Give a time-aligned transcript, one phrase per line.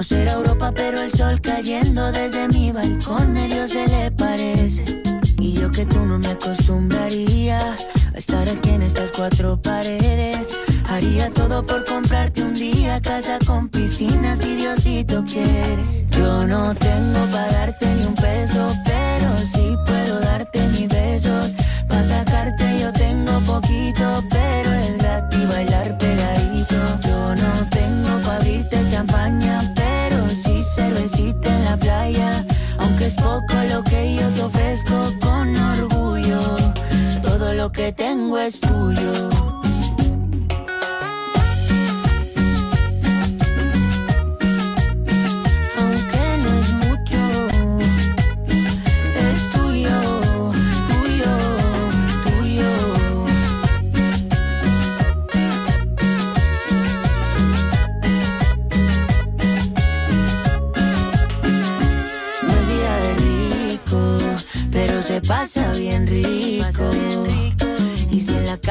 [0.00, 4.82] No será Europa, pero el sol cayendo desde mi balcón medio se le parece.
[5.38, 10.58] Y yo que tú no me acostumbraría a estar aquí en estas cuatro paredes.
[10.88, 16.06] Haría todo por comprarte un día casa con piscina si Diosito quiere.
[16.12, 18.99] Yo no tengo para darte ni un peso, pero
[38.50, 39.29] es tuyo.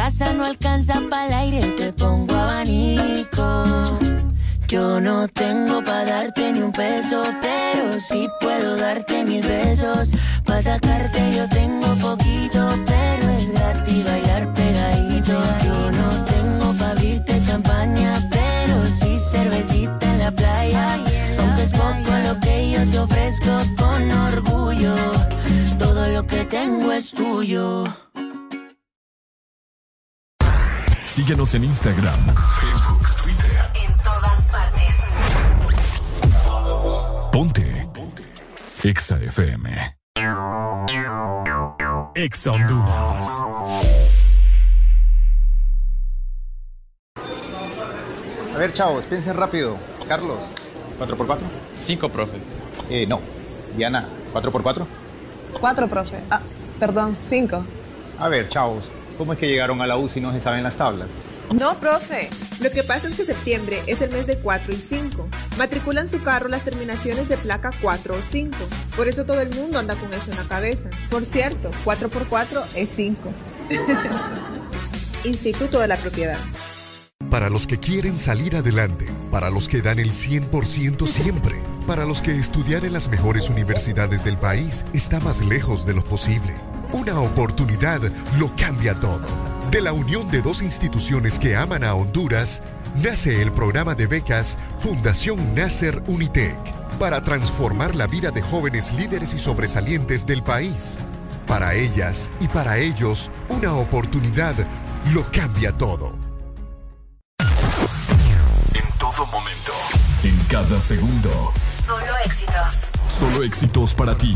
[0.03, 4.00] Casa no alcanza para el aire, te pongo abanico.
[4.69, 10.10] Yo no tengo para darte ni un peso, pero sí puedo darte mis besos.
[10.45, 15.36] Para sacarte yo tengo poquito, pero es gratis bailar pegadito.
[15.68, 20.98] Yo no tengo para abrirte champaña, pero sí cervecita en la playa.
[21.40, 24.95] Aunque es poco lo que yo te ofrezco con orgullo
[26.14, 27.84] lo que tengo es tuyo.
[31.19, 32.17] Síguenos en Instagram,
[32.61, 33.59] Facebook, Twitter.
[33.75, 34.95] En todas partes.
[37.30, 37.89] Ponte.
[37.93, 38.23] Ponte.
[38.85, 39.98] Exa FM.
[42.15, 43.27] Exa Honduras.
[48.56, 49.75] A ver, chavos, piensen rápido.
[50.07, 50.39] Carlos,
[51.01, 51.39] ¿4x4?
[51.73, 52.38] 5, profe.
[52.89, 53.19] Eh, no.
[53.75, 54.85] Diana, ¿4x4?
[55.59, 56.22] Cuatro, profe.
[56.31, 56.39] Ah,
[56.80, 57.65] perdón, cinco.
[58.17, 58.89] A ver, chavos,
[59.19, 61.09] ¿cómo es que llegaron a la U si no se saben las tablas?
[61.51, 62.30] No, profe.
[62.61, 65.27] Lo que pasa es que septiembre es el mes de 4 y 5.
[65.57, 68.56] Matriculan su carro las terminaciones de placa 4 o 5.
[68.95, 70.89] Por eso todo el mundo anda con eso en la cabeza.
[71.09, 73.33] Por cierto, 4 por 4 es 5.
[75.25, 76.39] Instituto de la Propiedad.
[77.30, 82.22] Para los que quieren salir adelante, para los que dan el 100% siempre para los
[82.22, 86.53] que estudiar en las mejores universidades del país está más lejos de lo posible.
[86.92, 88.01] Una oportunidad
[88.40, 89.22] lo cambia todo.
[89.69, 92.64] De la unión de dos instituciones que aman a Honduras,
[92.95, 96.58] nace el programa de becas Fundación Nasser Unitec
[96.98, 100.98] para transformar la vida de jóvenes líderes y sobresalientes del país.
[101.45, 104.56] Para ellas y para ellos, una oportunidad
[105.14, 106.14] lo cambia todo.
[108.74, 109.74] En todo momento,
[110.24, 111.53] en cada segundo.
[111.85, 112.80] Solo éxitos.
[113.08, 114.35] Solo éxitos para ti.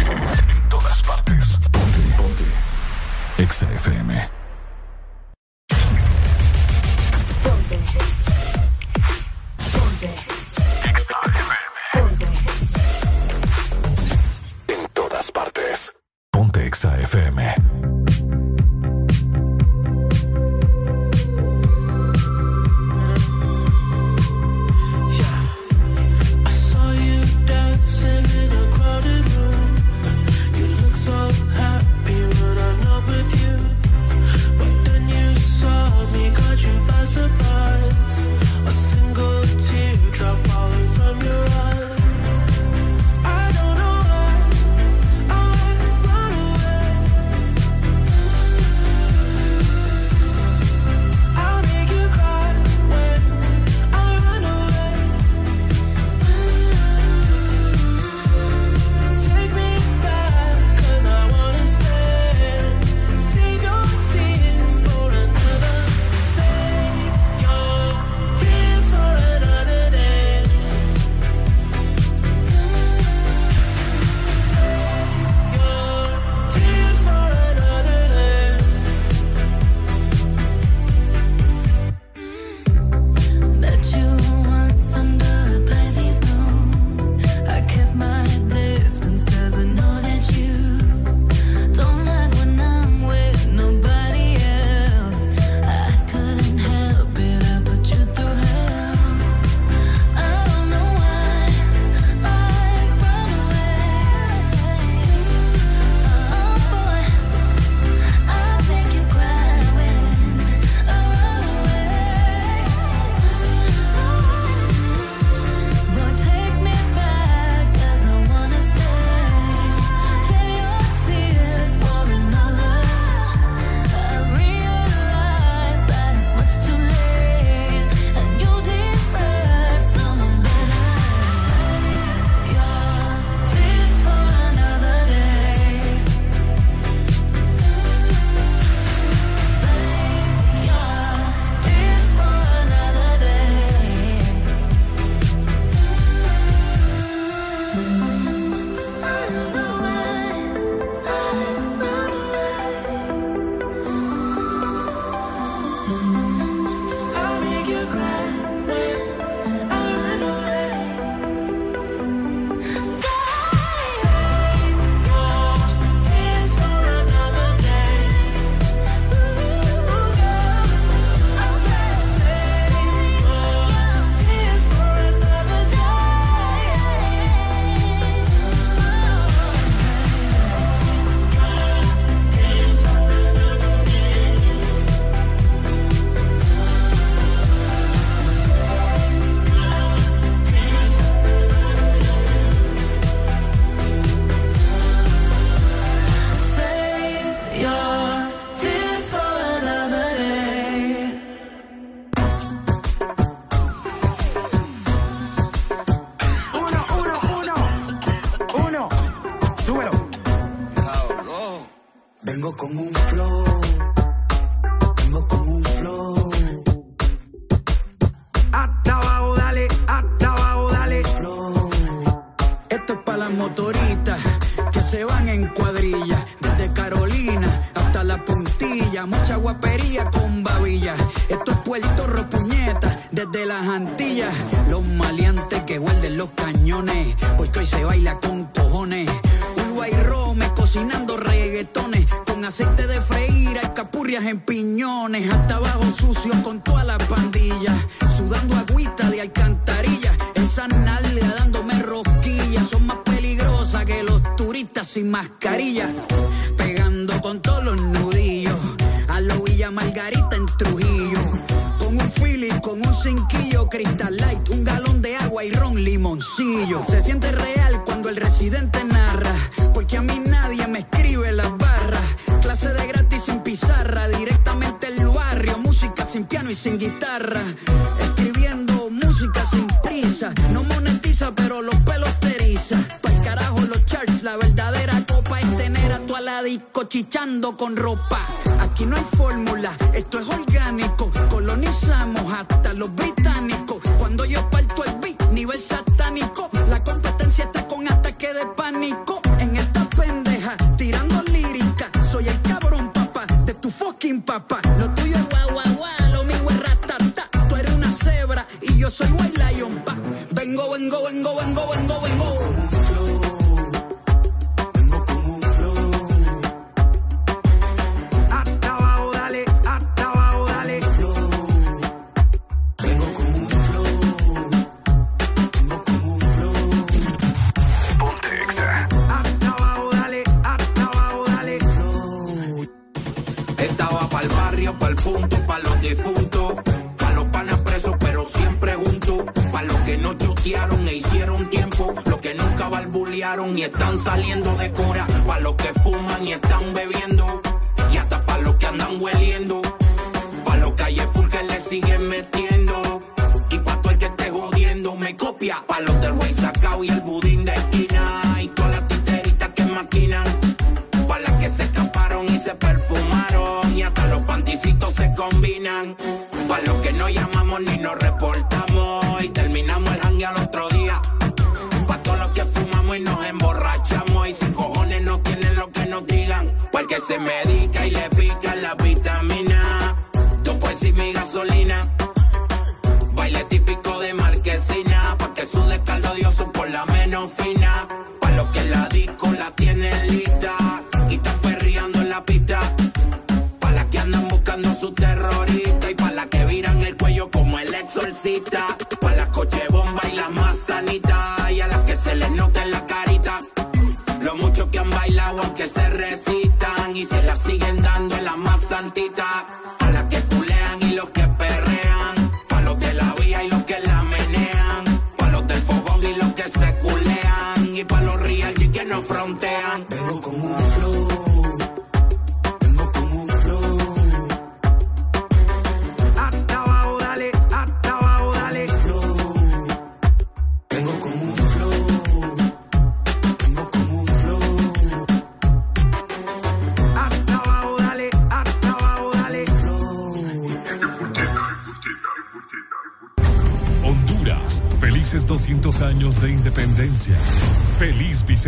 [0.00, 1.58] En todas partes.
[1.72, 2.44] Ponte, ponte.
[3.42, 4.30] Exa FM.
[7.42, 7.76] Ponte.
[9.72, 10.08] Ponte.
[10.90, 11.76] Exa FM.
[11.92, 12.26] Ponte.
[14.68, 15.92] En todas partes.
[16.30, 17.87] Ponte Exa FM.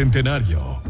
[0.01, 0.90] Bicentenario.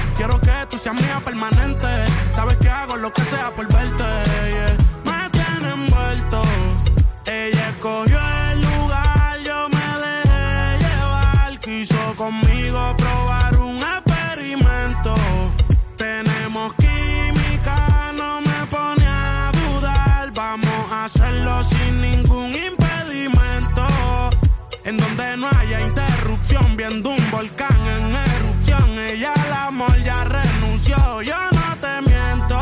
[0.15, 1.87] Quiero que tú seas mía permanente.
[2.33, 4.03] Sabes que hago lo que sea por verte.
[5.05, 6.41] Me tiene envuelto.
[7.25, 8.19] Ella escogió
[8.51, 11.59] el lugar, yo me dejé llevar.
[11.59, 15.13] Quiso conmigo probar un experimento.
[15.95, 20.31] Tenemos química, no me pone a dudar.
[20.35, 23.87] Vamos a hacerlo sin ningún impedimento.
[24.83, 27.90] En donde no haya interrupción, viendo un volcán
[30.87, 32.59] yo no te miento.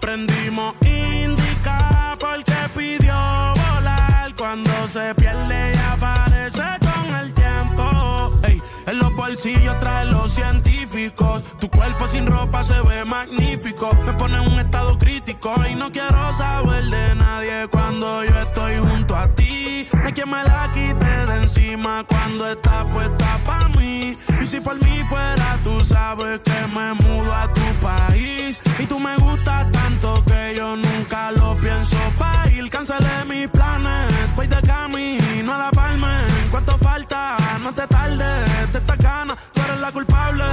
[0.00, 4.34] Prendimos indica porque pidió volar.
[4.36, 8.32] Cuando se pierde y aparece con el tiempo.
[8.42, 11.42] Ey, en los bolsillos trae los científicos.
[11.58, 13.90] Tu cuerpo sin ropa se ve magnífico.
[14.04, 18.78] Me pone en un estado crítico y no quiero saber de nadie cuando yo estoy
[18.78, 19.86] junto a ti.
[19.92, 23.77] No hay quien me la quite de encima cuando está puesta para mí.
[24.40, 28.58] Y si por mí fuera, tú sabes que me mudo a tu país.
[28.78, 32.68] Y tú me gustas tanto que yo nunca lo pienso pa' ir.
[32.70, 36.20] Cancelé mis planes, voy de camino a la palma.
[36.50, 37.36] ¿Cuánto falta?
[37.62, 40.44] No te tardes, de esta gana, tú eres la culpable.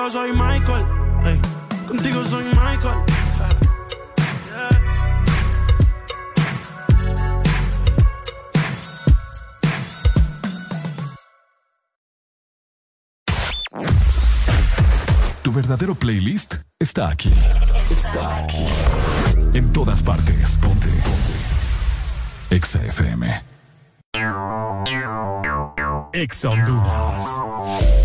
[0.00, 0.86] Contigo soy Michael.
[1.86, 2.98] Contigo soy Michael.
[15.42, 17.32] Tu verdadero playlist está aquí.
[17.90, 18.64] Está aquí.
[19.52, 20.56] En todas partes.
[20.58, 20.88] Ponte.
[20.88, 22.54] Ponte.
[22.56, 23.42] Exa FM.
[26.12, 27.99] Exa Honduras.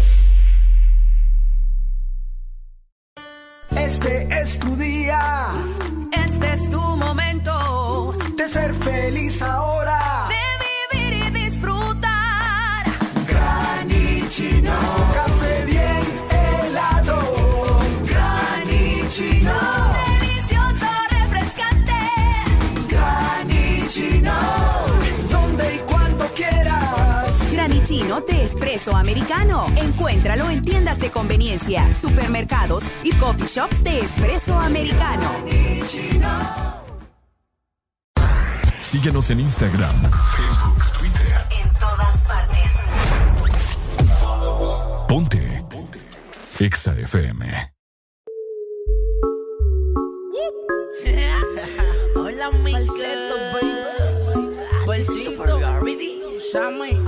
[28.21, 29.67] de espresso americano.
[29.75, 35.29] Encuéntralo en tiendas de conveniencia, supermercados y coffee shops de espresso americano.
[38.81, 39.95] Síguenos en Instagram,
[40.35, 41.45] Facebook, Twitter.
[41.61, 42.71] En todas partes.
[45.07, 45.65] Ponte.
[45.69, 45.99] Ponte.
[46.59, 47.73] Exa FM.
[52.15, 53.75] Hola, mi Bolsito, baby.
[54.85, 55.35] Bolsito.
[56.51, 57.04] Summer.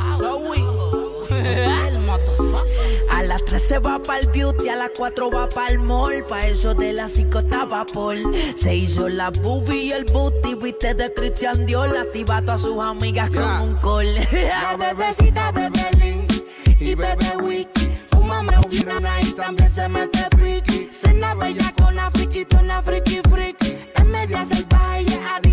[3.60, 6.24] se va pa'l beauty, a las 4 va pa'l mall.
[6.30, 8.20] Pa' eso de las 5 estaba Paul
[8.56, 11.96] Se hizo la boobie y el booty, viste de Cristian Dior.
[11.98, 13.42] Activado a sus amigas yeah.
[13.42, 14.08] con un call.
[14.32, 16.34] La bebecita bebe link
[16.80, 17.90] y bebe wiki.
[18.12, 20.90] Fúmame un guirana y también se mete piqui.
[20.92, 22.46] Cena bella con la friki,
[22.84, 23.78] friki, friki.
[23.96, 25.47] Es media salvaje y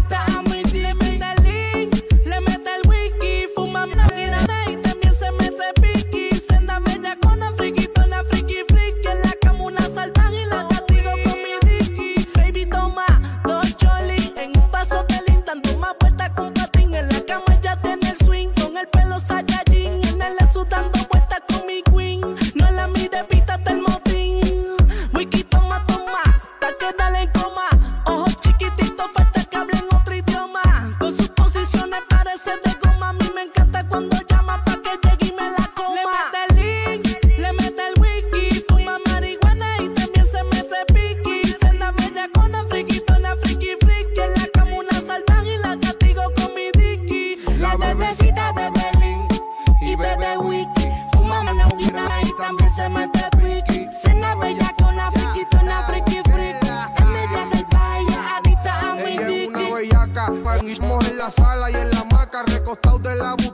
[33.94, 35.94] cuando llama pa' que llegue y la coma.
[35.94, 41.54] Le mete el link, le mete el wiki, fuma marihuana y también se mete piqui.
[41.60, 44.20] Senda bella con la friquitona, friki, friki.
[44.20, 47.36] En la cama una salvaje y la castigo con mi dicky.
[47.60, 49.32] La bebecita bebe link
[49.80, 50.88] y bebe wiki.
[51.12, 53.88] Fuma marihuana y también se mete piqui.
[53.92, 56.68] Senda bella con la friquitona, friki, friki.
[56.98, 59.22] Es media salvaje, adicta a mi dicky.
[59.22, 60.32] Ella es una bellaca,
[61.08, 63.53] en la sala y en la maca, recostado de la buca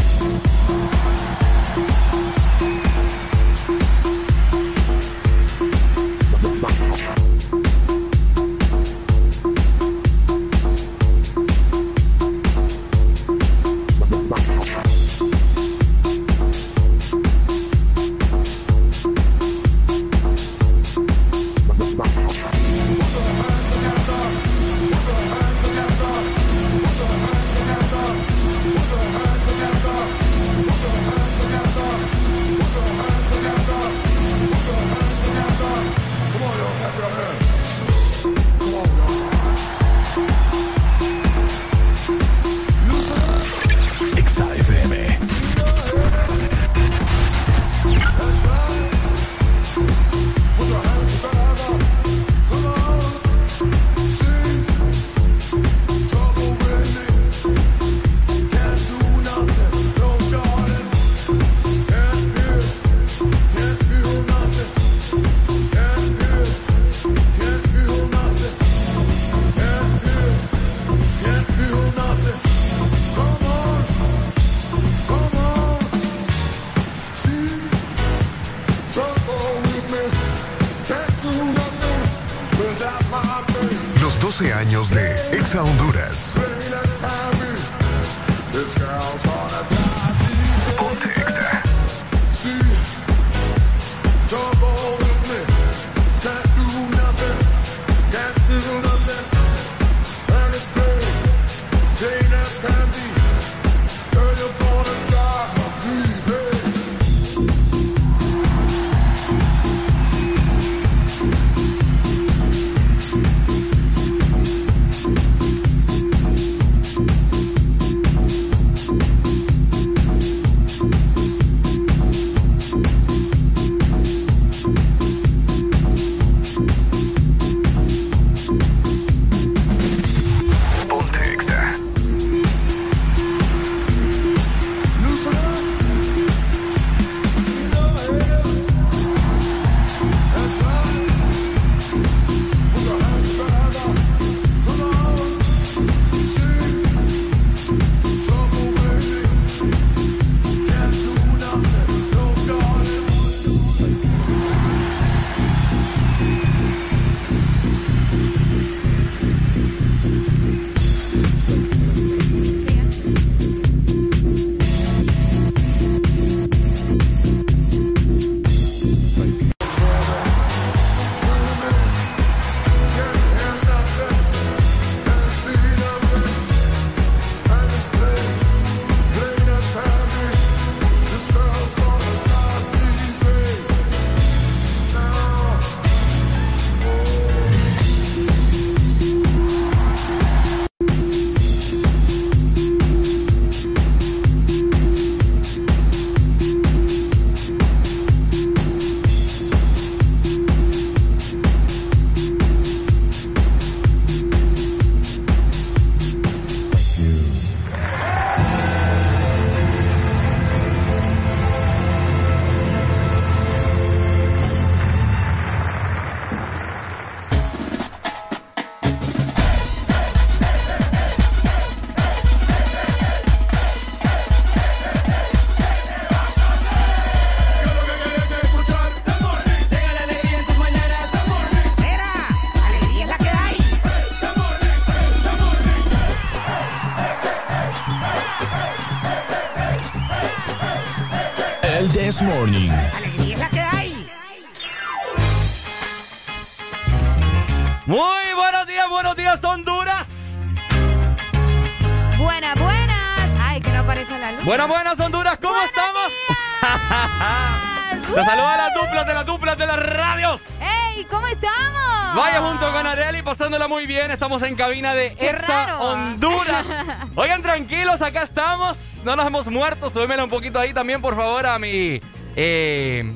[264.61, 265.79] Cabina de Exa raro.
[265.79, 266.65] Honduras.
[267.15, 269.01] Oigan, tranquilos, acá estamos.
[269.03, 269.89] No nos hemos muerto.
[269.89, 271.99] Súbemela un poquito ahí también, por favor, a mi.
[272.35, 273.11] Eh,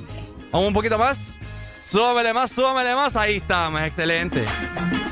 [0.51, 1.35] un poquito más.
[1.83, 3.15] Súbamele más, más.
[3.15, 4.43] Ahí estamos, excelente.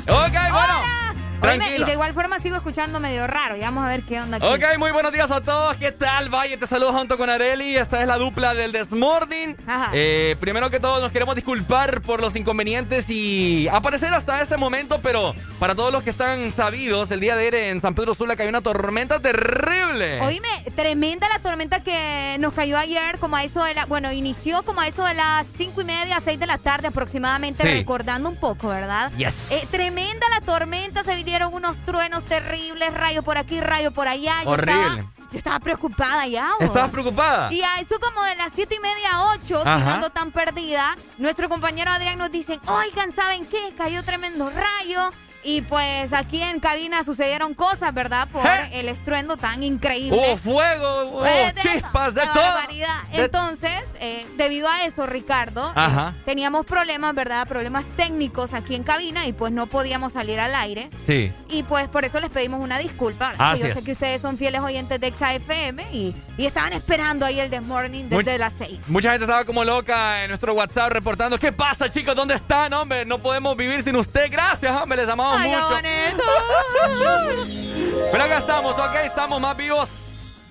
[0.08, 1.04] Ok, bueno.
[1.40, 3.56] Oíme, y de igual forma sigo escuchando medio raro.
[3.56, 4.46] Ya vamos a ver qué onda aquí.
[4.46, 5.76] Ok, muy buenos días a todos.
[5.76, 6.28] ¿Qué tal?
[6.30, 7.76] Valle, te saludo junto con Areli.
[7.76, 9.56] Esta es la dupla del Desmording.
[9.92, 15.00] Eh, primero que todo, nos queremos disculpar por los inconvenientes y aparecer hasta este momento,
[15.02, 18.36] pero para todos los que están sabidos, el día de ayer en San Pedro Sula
[18.36, 20.20] cayó una tormenta terrible.
[20.20, 23.86] Oíme, tremenda la tormenta que nos cayó ayer, como a eso de la.
[23.86, 27.62] Bueno, inició como a eso de las cinco y media, seis de la tarde aproximadamente,
[27.62, 27.68] Sí.
[27.68, 29.10] recordando un poco, ¿verdad?
[29.12, 29.52] Yes.
[29.52, 34.34] Eh, tremenda la tormenta, se vinieron unos truenos terribles, rayo por aquí, rayo por allá.
[34.44, 35.06] Horrible.
[35.32, 36.50] Yo estaba preocupada ya.
[36.60, 36.62] ¿o?
[36.62, 37.52] ¿Estabas preocupada?
[37.52, 39.84] Y a eso como de las siete y media, ocho, Ajá.
[39.90, 43.74] siendo tan perdida, nuestro compañero Adrián nos dice, oigan, ¿saben qué?
[43.76, 45.10] Cayó tremendo rayo.
[45.44, 48.26] Y pues aquí en cabina sucedieron cosas, ¿verdad?
[48.32, 48.70] Por ¿Eh?
[48.80, 50.16] el estruendo tan increíble.
[50.18, 52.42] Hubo fuego, hubo Pues, de- chispas, de qué todo.
[52.42, 53.02] barbaridad.
[53.12, 56.14] De- Entonces, eh, debido a eso, Ricardo, Ajá.
[56.16, 57.46] eh, teníamos problemas, ¿verdad?
[57.46, 60.88] Problemas técnicos aquí en cabina y pues no podíamos salir al aire.
[61.06, 61.30] Sí.
[61.50, 63.34] Y pues por eso les pedimos una disculpa.
[63.36, 63.74] Así yo es.
[63.74, 67.50] sé que ustedes son fieles oyentes de Exa FM y, y estaban esperando ahí el
[67.50, 68.80] Desmorning desde Muy- las 6.
[68.88, 71.38] Mucha gente estaba como loca en nuestro WhatsApp reportando.
[71.38, 72.14] ¿Qué pasa, chicos?
[72.16, 73.04] ¿Dónde están, hombre?
[73.04, 74.30] No podemos vivir sin usted.
[74.30, 74.96] Gracias, hombre.
[74.98, 75.80] Les amamos Mucho.
[78.12, 78.94] Pero acá estamos, ok.
[79.04, 79.88] Estamos más vivos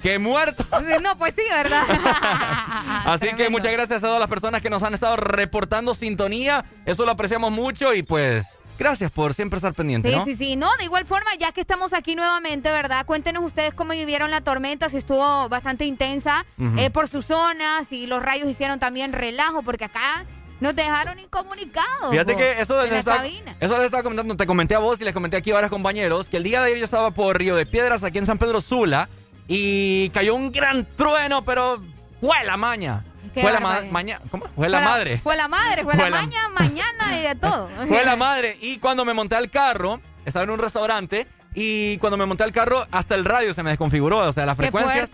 [0.01, 0.67] que muertos.
[1.01, 1.83] No, pues sí, ¿verdad?
[3.05, 6.65] Así que muchas gracias a todas las personas que nos han estado reportando sintonía.
[6.85, 10.25] Eso lo apreciamos mucho y pues gracias por siempre estar pendiente, Sí, ¿no?
[10.25, 10.55] sí, sí.
[10.57, 13.05] No, de igual forma, ya que estamos aquí nuevamente, ¿verdad?
[13.05, 16.45] Cuéntenos ustedes cómo vivieron la tormenta, si estuvo bastante intensa
[16.77, 20.25] eh, por sus zonas, si los rayos hicieron también relajo, porque acá
[20.59, 22.11] nos dejaron incomunicados.
[22.11, 23.56] Fíjate que eso les cabina.
[23.59, 26.30] eso les estaba comentando, te comenté a vos y les comenté aquí a varios compañeros,
[26.30, 28.61] que el día de ayer yo estaba por Río de Piedras, aquí en San Pedro
[28.61, 29.09] Sula,
[29.48, 31.82] y cayó un gran trueno, pero
[32.22, 33.03] fue la maña.
[33.33, 34.45] Fue la ma- maña- ¿cómo?
[34.56, 35.17] Fue la madre.
[35.23, 37.67] Fue la madre, fue, Fue la la- maña, mañana y de todo.
[37.88, 38.57] Fue la madre.
[38.61, 42.51] Y cuando me monté al carro, estaba en un restaurante, y cuando me monté al
[42.51, 45.07] carro, hasta el radio se me desconfiguró, o sea, la frecuencia.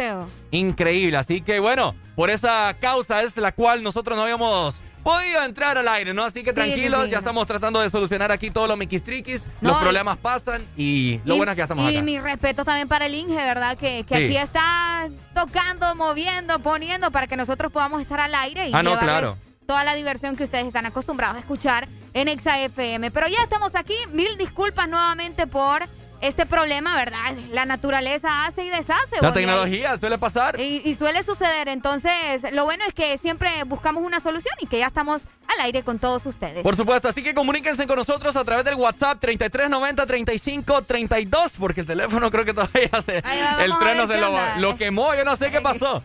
[0.51, 1.17] Increíble.
[1.17, 5.87] Así que bueno, por esa causa es la cual nosotros no habíamos podido entrar al
[5.87, 6.23] aire, ¿no?
[6.23, 7.11] Así que tranquilos, sí, sí.
[7.11, 9.47] ya estamos tratando de solucionar aquí todos los miquistriquis.
[9.61, 12.03] No, los y- problemas pasan y lo Y- bueno es que ya estamos y acá.
[12.05, 13.77] mi respeto también para el Inge, ¿verdad?
[13.77, 14.23] Que, que Sí.
[14.25, 18.97] aquí está tocando, moviendo, poniendo para que nosotros podamos estar al aire y Ah, no,
[18.99, 19.37] claro.
[19.65, 23.11] toda la diversión que ustedes están acostumbrados a escuchar en Exa FM.
[23.11, 23.93] Pero ya estamos aquí.
[24.13, 25.87] Mil disculpas nuevamente por
[26.21, 27.17] este problema, ¿verdad?
[27.51, 29.17] La naturaleza hace y deshace.
[29.21, 30.59] La tecnología suele pasar.
[30.59, 31.69] Y, y suele suceder.
[31.69, 35.83] Entonces, lo bueno es que siempre buscamos una solución y que ya estamos al aire
[35.83, 36.63] con todos ustedes.
[36.63, 42.29] Por supuesto, así que comuníquense con nosotros a través del WhatsApp 3390-3532, porque el teléfono
[42.31, 43.21] creo que todavía se.
[43.21, 46.03] Va, el tren se lo, lo quemó, yo no sé qué pasó.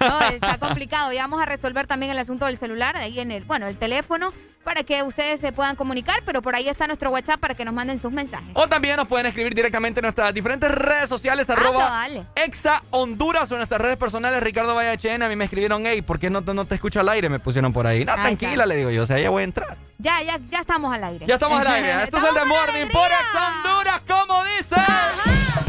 [0.00, 1.12] No, está complicado.
[1.12, 4.32] Ya vamos a resolver también el asunto del celular, ahí en el, bueno, el teléfono,
[4.66, 7.72] para que ustedes se puedan comunicar, pero por ahí está nuestro WhatsApp para que nos
[7.72, 8.48] manden sus mensajes.
[8.54, 12.24] O también nos pueden escribir directamente en nuestras diferentes redes sociales, arroba Ah, vale.
[12.34, 15.22] Exa Honduras o en nuestras redes personales, Ricardo Vallachén.
[15.22, 17.28] A mí me escribieron, hey, ¿por qué no, te- no te escucho al aire?
[17.28, 18.04] Me pusieron por ahí.
[18.04, 18.66] No, Ahí tranquila, está.
[18.66, 19.76] le digo yo, o sea, ya voy a entrar.
[19.98, 21.26] Ya, ya, ya estamos al aire.
[21.26, 22.02] Ya estamos al aire.
[22.02, 23.06] Esto es el de Morning por.
[23.06, 24.74] Exa Honduras, como dice.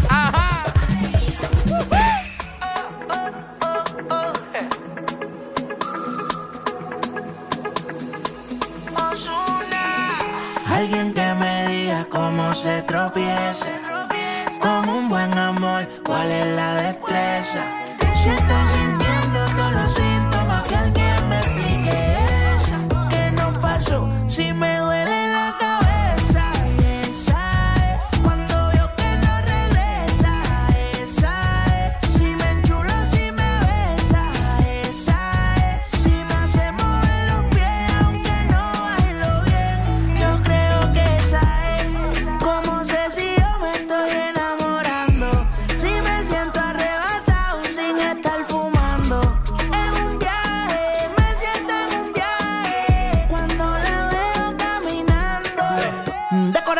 [0.09, 0.46] Ajá.
[10.77, 13.65] Alguien que me diga cómo se tropieza.
[14.61, 17.63] Con un buen amor, cuál es la destreza.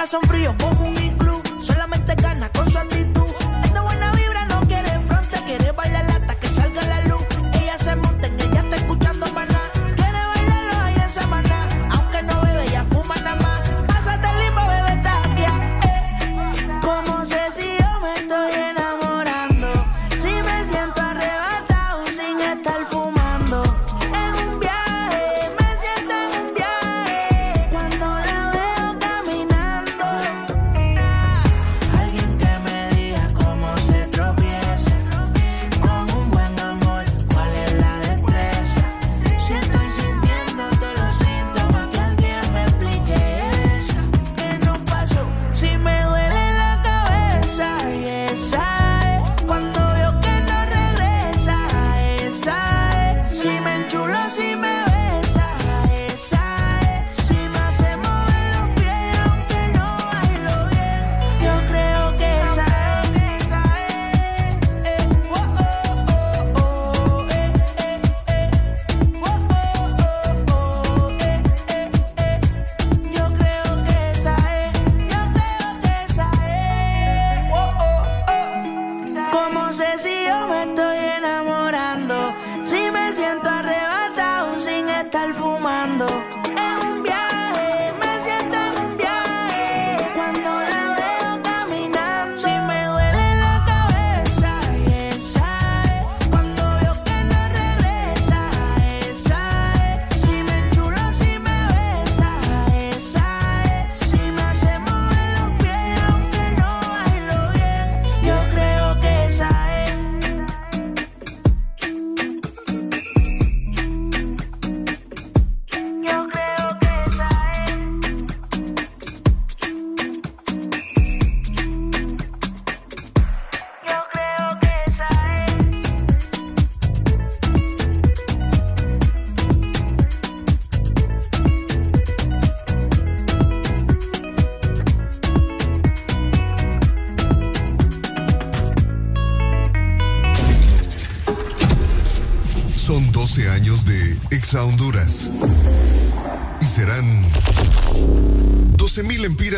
[0.07, 0.55] son fríos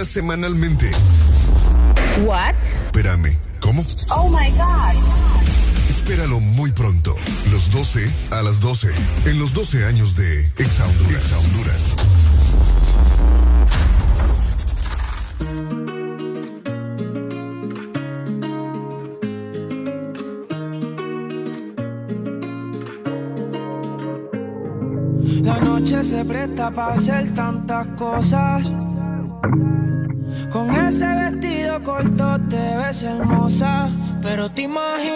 [0.09, 0.89] semanalmente.
[2.25, 2.55] What?
[2.87, 3.85] Espérame, ¿cómo?
[4.09, 4.95] Oh my God.
[5.87, 7.15] Espéralo muy pronto,
[7.51, 8.89] los 12 a las 12,
[9.25, 11.23] en los 12 años de Exa Honduras.
[11.23, 11.95] Ex Honduras.
[25.43, 28.78] La noche se presta para hacer tantas cosas.
[34.21, 35.08] Pero te imaginas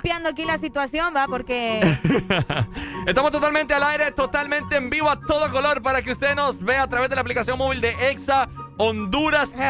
[0.00, 1.80] limpiando aquí la situación, va, porque...
[3.06, 6.84] Estamos totalmente al aire, totalmente en vivo a todo color para que usted nos vea
[6.84, 8.48] a través de la aplicación móvil de EXA
[8.78, 9.52] Honduras.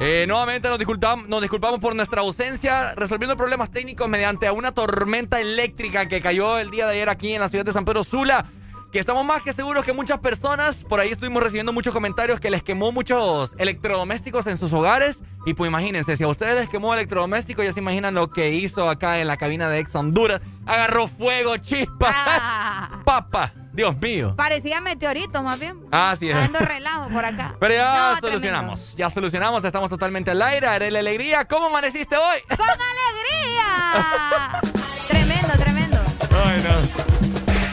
[0.00, 5.40] Eh, nuevamente nos disculpamos, nos disculpamos por nuestra ausencia, resolviendo problemas técnicos mediante una tormenta
[5.40, 8.44] eléctrica que cayó el día de ayer aquí en la ciudad de San Pedro Sula.
[8.92, 12.50] Que estamos más que seguros que muchas personas, por ahí estuvimos recibiendo muchos comentarios que
[12.50, 15.22] les quemó muchos electrodomésticos en sus hogares.
[15.44, 18.88] Y pues imagínense, si a ustedes les quemó electrodoméstico, ya se imaginan lo que hizo
[18.88, 20.40] acá en la cabina de Ex Honduras.
[20.64, 23.00] Agarró fuego, chispa, Ah.
[23.04, 24.34] papa, Dios mío.
[24.36, 25.78] parecía meteorito más bien.
[25.90, 26.34] Así es.
[26.36, 27.54] Dando relajo por acá.
[27.60, 30.66] Pero ya No, solucionamos, ya solucionamos, estamos totalmente al aire.
[30.68, 31.44] Haré la alegría.
[31.44, 32.38] ¿Cómo amaneciste hoy?
[32.48, 34.60] ¡Con alegría!
[35.08, 35.98] tremendo, tremendo.
[36.44, 37.25] Ay, no.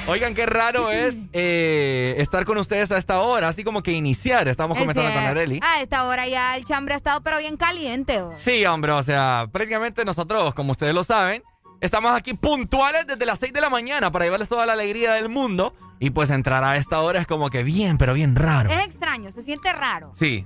[0.06, 4.50] Oigan, qué raro es eh, estar con ustedes a esta hora, así como que iniciar.
[4.50, 5.24] Estamos Es comenzando con.
[5.24, 5.60] Areli.
[5.64, 8.22] A esta hora ya el chambre ha estado pero bien caliente.
[8.22, 8.32] oh.
[8.36, 11.42] Sí, hombre, o sea, prácticamente nosotros, como ustedes lo saben,
[11.80, 15.30] estamos aquí puntuales desde las 6 de la mañana para llevarles toda la alegría del
[15.30, 15.74] mundo.
[16.00, 18.70] Y pues entrar a esta hora es como que bien, pero bien raro.
[18.70, 20.12] Es extraño, se siente raro.
[20.16, 20.46] Sí.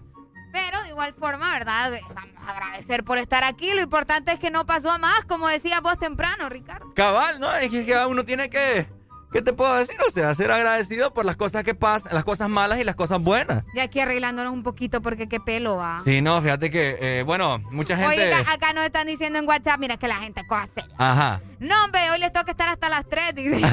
[0.54, 1.94] Pero de igual forma, ¿verdad?
[2.14, 3.74] Vamos a agradecer por estar aquí.
[3.74, 6.94] Lo importante es que no pasó a más, como decías vos temprano, Ricardo.
[6.94, 7.52] Cabal, ¿no?
[7.56, 8.88] Es que uno tiene que...
[9.32, 9.96] ¿Qué te puedo decir?
[10.08, 13.22] O sea, ser agradecido por las cosas que pasan, las cosas malas y las cosas
[13.22, 13.64] buenas.
[13.74, 16.02] De aquí arreglándonos un poquito porque qué pelo va.
[16.06, 18.16] Sí, no, fíjate que, eh, bueno, mucha gente...
[18.16, 20.96] Oye, acá, acá nos están diciendo en WhatsApp, mira que la gente cosa seria.
[20.98, 21.42] Ajá.
[21.60, 23.62] No, hombre, hoy les toca estar hasta las 3, dice.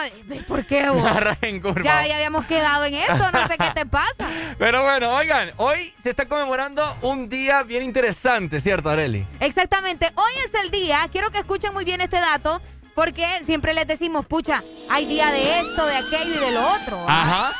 [0.47, 1.03] ¿por qué vos?
[1.03, 1.83] Me agarras en curva.
[1.83, 4.29] Ya, ya habíamos quedado en eso, no sé qué te pasa.
[4.59, 9.27] Pero bueno, oigan, hoy se está conmemorando un día bien interesante, ¿cierto, Areli?
[9.41, 12.61] Exactamente, hoy es el día, quiero que escuchen muy bien este dato,
[12.95, 17.05] porque siempre les decimos, pucha, hay día de esto, de aquello y de lo otro.
[17.09, 17.23] ¿ah?
[17.23, 17.53] Ajá.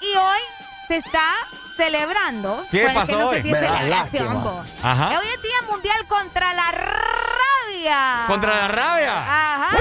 [0.00, 0.40] Y hoy
[0.88, 1.24] se está
[1.76, 2.64] celebrando.
[2.70, 3.36] ¿Qué bueno, es pasó que no hoy?
[3.36, 4.64] sé si es Me da celebración.
[4.82, 5.08] Ajá.
[5.18, 8.24] Hoy es Día Mundial contra la Rabia.
[8.26, 9.14] ¿Contra la rabia?
[9.18, 9.76] Ajá.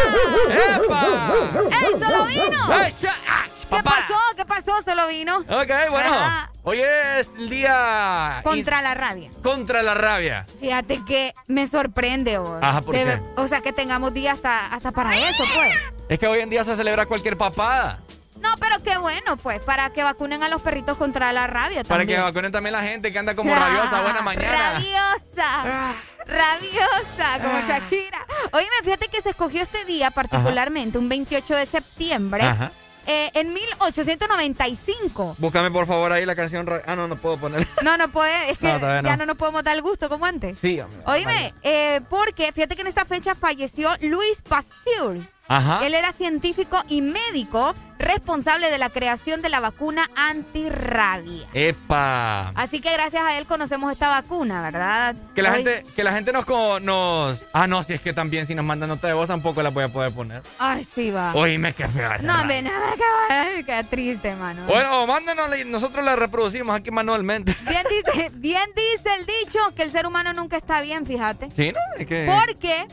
[0.49, 1.31] ¡Epa!
[1.71, 2.81] ¡Ey, solo vino!
[2.83, 3.91] ¡Ey, sha- ah, ¿Qué papá!
[3.91, 4.15] pasó?
[4.35, 4.81] ¿Qué pasó?
[4.83, 5.37] Solo vino.
[5.37, 6.13] Ok, bueno.
[6.13, 6.51] Ajá.
[6.63, 8.41] Hoy es el día...
[8.43, 9.29] Contra la rabia.
[9.41, 10.45] Contra la rabia.
[10.59, 12.59] Fíjate que me sorprende, vos.
[12.61, 13.21] Ajá, ¿por De qué?
[13.35, 15.73] O sea, que tengamos día hasta, hasta para eso, pues.
[16.09, 17.99] Es que hoy en día se celebra cualquier papada.
[18.41, 22.05] No, pero qué bueno, pues, para que vacunen a los perritos contra la rabia Para
[22.05, 22.21] que también.
[22.21, 24.01] vacunen también la gente que anda como rabiosa.
[24.01, 24.73] Buena mañana.
[24.73, 25.93] Rabiosa.
[26.25, 28.25] Rabiosa, como Shakira.
[28.51, 32.71] Oye, fíjate que se escogió este día particularmente, un 28 de septiembre, Ajá.
[33.07, 35.35] Eh, en 1895.
[35.39, 36.67] Búscame por favor ahí la canción.
[36.85, 37.67] Ah, no, no puedo poner.
[37.83, 39.01] No, no puede, es que No, no.
[39.07, 40.57] ya no nos podemos dar el gusto como antes.
[40.57, 40.99] Sí, hombre.
[41.05, 45.19] Oíme, eh, porque fíjate que en esta fecha falleció Louis Pasteur.
[45.47, 45.85] Ajá.
[45.85, 51.47] Él era científico y médico responsable de la creación de la vacuna antirrabia.
[51.53, 52.49] ¡Epa!
[52.49, 55.15] Así que gracias a él conocemos esta vacuna, ¿verdad?
[55.33, 56.45] Que la Hoy- gente, que la gente nos,
[56.81, 57.41] nos.
[57.53, 59.83] Ah, no, si es que también si nos manda nota de voz tampoco la voy
[59.85, 60.43] a poder poner.
[60.59, 61.33] Ay, sí va.
[61.33, 62.47] Oíme, qué fea No, radio.
[62.47, 64.65] ven, qué, qué triste, mano.
[64.67, 67.55] Bueno, mándanos y nosotros la reproducimos aquí manualmente.
[67.67, 71.49] Bien dice, bien dice el dicho que el ser humano nunca está bien, fíjate.
[71.51, 71.79] Sí, ¿no?
[71.99, 72.25] Es que.
[72.27, 72.85] Porque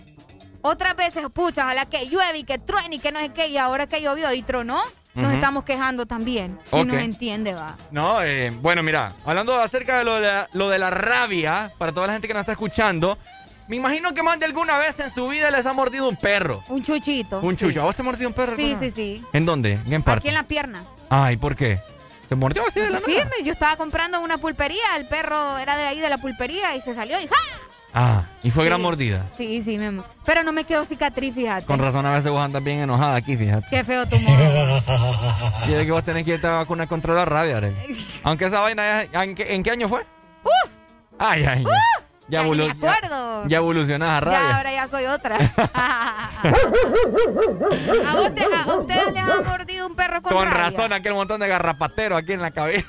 [0.64, 3.58] otras veces, pucha, ojalá que llueve y que truene y que no sé qué, y
[3.58, 4.80] ahora que llovió y tronó,
[5.14, 6.58] nos estamos quejando también.
[6.72, 7.76] Y no entiende, va.
[7.90, 11.92] No, eh, bueno, mira, hablando acerca de lo de, la, lo de la rabia, para
[11.92, 13.18] toda la gente que nos está escuchando,
[13.68, 16.64] me imagino que más de alguna vez en su vida les ha mordido un perro.
[16.68, 17.40] Un chuchito.
[17.40, 17.82] Un chucho.
[17.82, 18.56] ¿A vos te mordió un perro?
[18.56, 19.24] Sí, sí, sí.
[19.32, 19.78] ¿En dónde?
[19.86, 20.20] ¿En parte?
[20.20, 20.84] Aquí en la pierna.
[21.10, 21.78] Ay, ¿por qué?
[22.28, 23.30] ¿Te mordió así de la Sí, nada?
[23.44, 26.94] yo estaba comprando una pulpería, el perro era de ahí de la pulpería y se
[26.94, 27.34] salió y ¡ja!
[27.96, 29.26] Ah, y fue gran mordida.
[29.36, 31.64] Sí, sí, me, pero no me quedó cicatriz, fíjate.
[31.64, 33.66] Con razón a veces vos andas bien enojada aquí, fíjate.
[33.70, 34.82] Qué feo tu modo.
[35.68, 37.76] Y es que vos tenés que irte a vacunar contra la rabia, Arely.
[38.24, 40.00] Aunque esa vaina, ¿en qué, en qué año fue?
[40.42, 40.70] ¡Uf!
[41.18, 41.64] Ay, ay, ay.
[42.26, 44.40] Ya, Ya evolu- ya evolucionás a rabia.
[44.40, 45.36] Ya, ahora ya soy otra.
[46.44, 50.58] ¿A, usted- a ustedes les ha mordido un perro con, Con rabia?
[50.64, 52.86] razón, aquel montón de garrapatero aquí en la cabeza.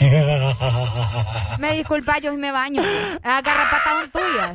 [1.58, 2.82] Me disculpa, yo me baño.
[2.82, 4.52] Esas garrapatas son tuyas.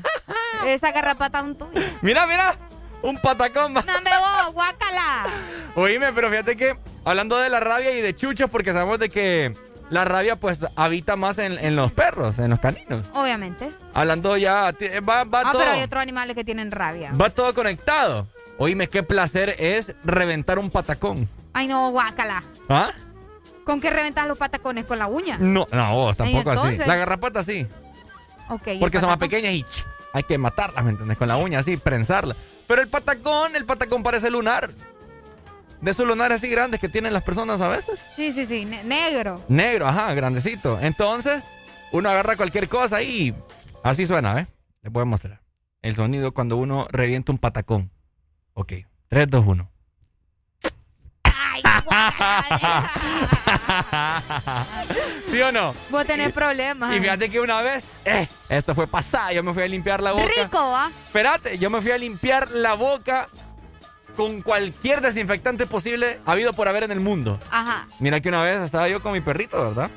[0.65, 1.83] Esas garrapatas son tuyas.
[2.01, 2.55] Mira, mira,
[3.01, 3.73] un patacón.
[3.73, 5.25] No me voy, guácala.
[5.75, 9.53] Oíme, pero fíjate que hablando de la rabia y de chuchos, porque sabemos de que
[9.89, 13.05] la rabia pues habita más en, en los perros, en los caninos.
[13.13, 13.71] Obviamente.
[13.93, 14.73] Hablando ya,
[15.07, 15.59] va, va Ah, todo.
[15.59, 17.11] pero hay otros animales que tienen rabia.
[17.19, 18.27] Va todo conectado.
[18.57, 21.27] Oíme, qué placer es reventar un patacón.
[21.53, 22.43] Ay, no, guácala.
[22.69, 22.91] ¿Ah?
[23.65, 24.85] ¿Con qué reventas los patacones?
[24.85, 25.37] ¿Con la uña?
[25.39, 26.77] No, no, vos tampoco así.
[26.77, 27.67] La garrapata sí.
[28.49, 28.67] Ok.
[28.67, 31.17] ¿y el Porque son más pequeñas y ch, hay que matarlas, ¿me entiendes?
[31.17, 32.35] Con la uña así, prensarla.
[32.67, 34.69] Pero el patacón, el patacón parece lunar.
[35.81, 38.05] De esos lunares así grandes que tienen las personas a veces.
[38.15, 38.63] Sí, sí, sí.
[38.63, 39.41] ne- negro.
[39.49, 40.79] Negro, ajá, grandecito.
[40.81, 41.45] Entonces,
[41.91, 43.35] uno agarra cualquier cosa y
[43.83, 44.47] así suena, ¿ves?
[44.81, 45.41] Les voy a mostrar.
[45.81, 47.91] El sonido cuando uno revienta un patacón.
[48.53, 48.73] Ok,
[49.09, 49.71] 3, 2, 1.
[55.31, 55.73] ¿Sí o no?
[55.89, 56.95] Vos tenés problemas.
[56.95, 60.11] Y fíjate que una vez, eh, esto fue pasada, yo me fui a limpiar la
[60.11, 60.25] boca.
[60.25, 60.91] Rico, ¿ah?
[61.05, 63.27] Espérate, yo me fui a limpiar la boca
[64.15, 67.39] con cualquier desinfectante posible habido por haber en el mundo.
[67.49, 67.87] Ajá.
[67.99, 69.89] Mira que una vez estaba yo con mi perrito, ¿verdad?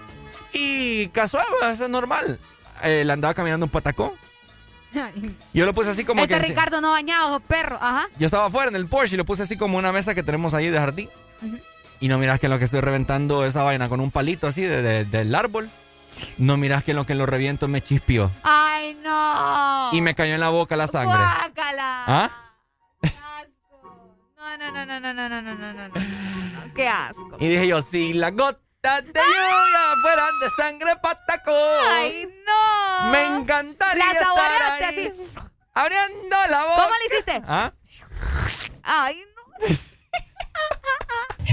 [0.52, 2.38] Y casual, eso es normal.
[2.82, 4.12] Eh, le andaba caminando un patacón.
[5.52, 6.40] Yo lo puse así como este que...
[6.40, 7.78] Ricardo no bañado, esos perros.
[7.82, 8.08] Ajá.
[8.18, 10.54] Yo estaba afuera en el Porsche y lo puse así como una mesa que tenemos
[10.54, 11.10] ahí de jardín.
[12.00, 14.62] Y no miras que en lo que estoy reventando esa vaina con un palito así
[14.62, 15.70] de- de- del árbol.
[16.38, 18.30] No miras que en lo que lo reviento me chispió.
[18.42, 19.90] Ay, no.
[19.92, 21.16] Y me cayó en la boca la sangre.
[21.18, 22.04] Guácala.
[22.06, 22.30] ¿Ah?
[24.36, 26.74] No, no, no, no, no, no, no, no, no, no, no, no.
[26.74, 27.36] Qué asco.
[27.40, 31.54] Y dije yo, si las gotas de lluvia fueran de sangre patacón.
[31.90, 33.10] Ay, no.
[33.10, 35.12] Me encantaría La estar ahí, así.
[35.74, 36.82] abriendo la boca.
[36.82, 37.42] ¿Cómo le hiciste?
[37.46, 37.72] ¿Ah?
[38.84, 39.66] Ay, no.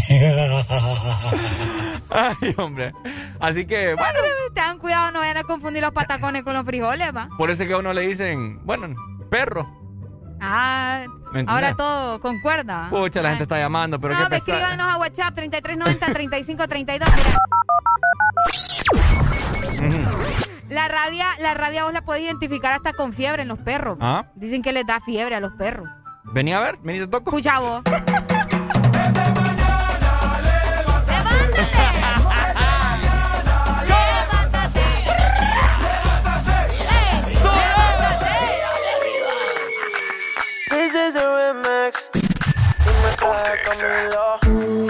[2.10, 2.94] Ay, hombre.
[3.40, 4.20] Así que, bueno,
[4.54, 7.30] Tengan cuidado, no vayan a confundir los patacones con los frijoles, va.
[7.38, 8.88] por eso es que a uno le dicen, bueno,
[9.30, 9.68] perro.
[10.40, 11.06] Ah,
[11.48, 12.88] ahora todo concuerda.
[12.90, 14.56] Pucha, la gente está llamando, pero no, qué pesar.
[14.56, 17.06] escríbanos a WhatsApp 3390-3532.
[19.82, 20.12] Mira,
[20.70, 23.98] la rabia, la rabia vos la podés identificar hasta con fiebre en los perros.
[24.02, 24.26] ¿Ah?
[24.36, 25.90] Dicen que les da fiebre a los perros.
[26.26, 27.30] Vení a ver, vení te toco.
[27.30, 27.82] Escucha vos.
[44.42, 44.88] Tú,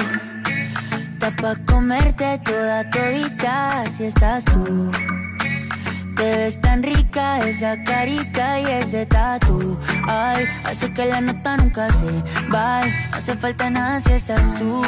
[1.13, 4.91] está pa' comerte toda todita si estás tú.
[6.15, 9.79] Te ves tan rica esa carita y ese tatu.
[10.07, 12.11] Ay, hace que la nota nunca se
[12.53, 12.81] va.
[12.85, 14.81] No hace falta nada si estás tú.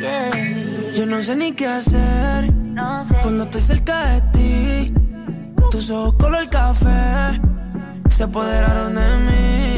[0.00, 0.94] Yeah.
[0.94, 3.14] Yo no sé ni qué hacer No sé.
[3.22, 4.94] cuando estoy cerca de ti.
[5.70, 7.40] Tus ojos color café
[8.08, 9.77] se apoderaron de mí.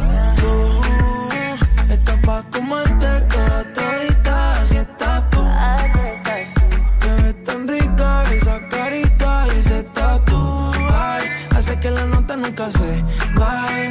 [12.61, 13.03] Nunca se.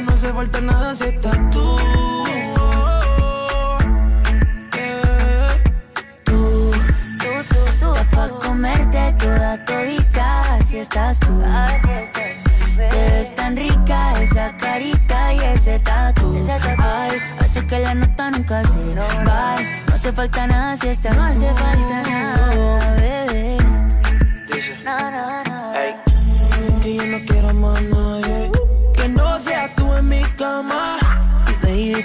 [0.05, 1.77] No hace falta nada si estás tú.
[6.23, 6.71] Tú,
[7.79, 11.43] está pa' comerte toda todita, así estás tú.
[12.77, 16.45] Te ves tan rica esa carita y ese tatu.
[16.77, 19.55] Ay, hace que la nota nunca se va.
[19.87, 22.97] No hace falta nada si estás No hace falta nada,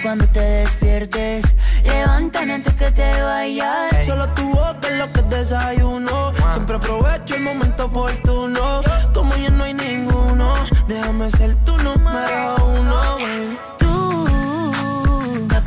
[0.06, 1.42] cuando te despiertes,
[1.82, 4.06] levanta levantan antes que te vayas.
[4.06, 6.32] Solo tu boca es lo que desayuno.
[6.52, 8.82] Siempre aprovecho el momento oportuno.
[9.12, 10.54] Como ya no hay ninguno,
[10.86, 13.58] déjame ser tu número uno, baby.
[13.78, 14.68] Tú,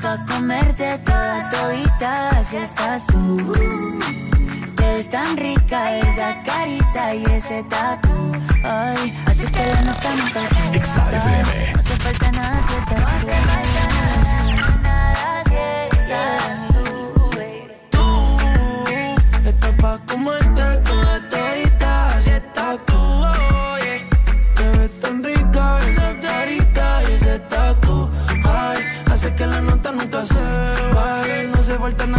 [0.02, 3.52] pa' comerte toda todita si estás tú.
[4.78, 5.36] Te ves tan
[5.70, 8.10] rica esa carita y ese tatu.
[8.64, 11.74] Ay, así que la nota nunca se XAFM.
[11.74, 12.96] No hace falta nada si estás tú.
[13.00, 15.56] No hace falta nada, nada si
[15.96, 17.68] estás tú, baby.
[17.92, 23.02] Tú estás pa' comerte toda todita si estás tú,
[23.74, 23.96] oye.
[24.56, 28.10] Te ves tan rica esa carita y ese tatu.
[28.44, 28.80] Ay,
[29.12, 30.44] hace que la nota nunca se
[30.96, 31.44] baje.
[31.54, 32.19] No hace falta nada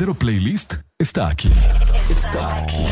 [0.00, 1.50] verdadero playlist está aquí.
[2.08, 2.86] Está aquí.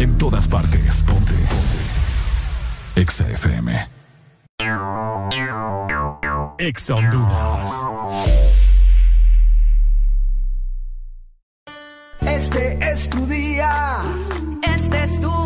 [0.00, 1.02] En todas partes.
[1.04, 1.32] Ponte.
[1.32, 3.00] Ponte.
[3.00, 3.88] Exa FM.
[6.58, 6.96] Exa.
[12.20, 13.70] Este es tu día
[14.74, 15.45] Este es tu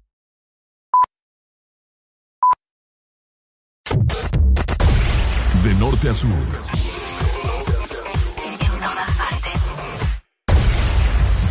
[5.81, 6.29] Norte a sur.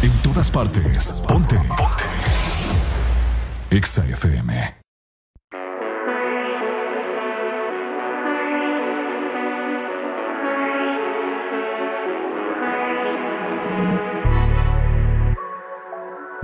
[0.03, 1.13] En todas partes.
[1.27, 1.57] Ponte.
[1.57, 2.05] Ponte.
[3.71, 4.77] Exa FM.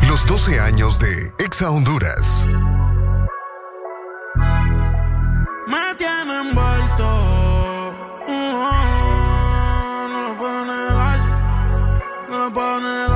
[0.09, 2.47] Los 12 años de Exa Honduras.
[12.49, 13.16] No lo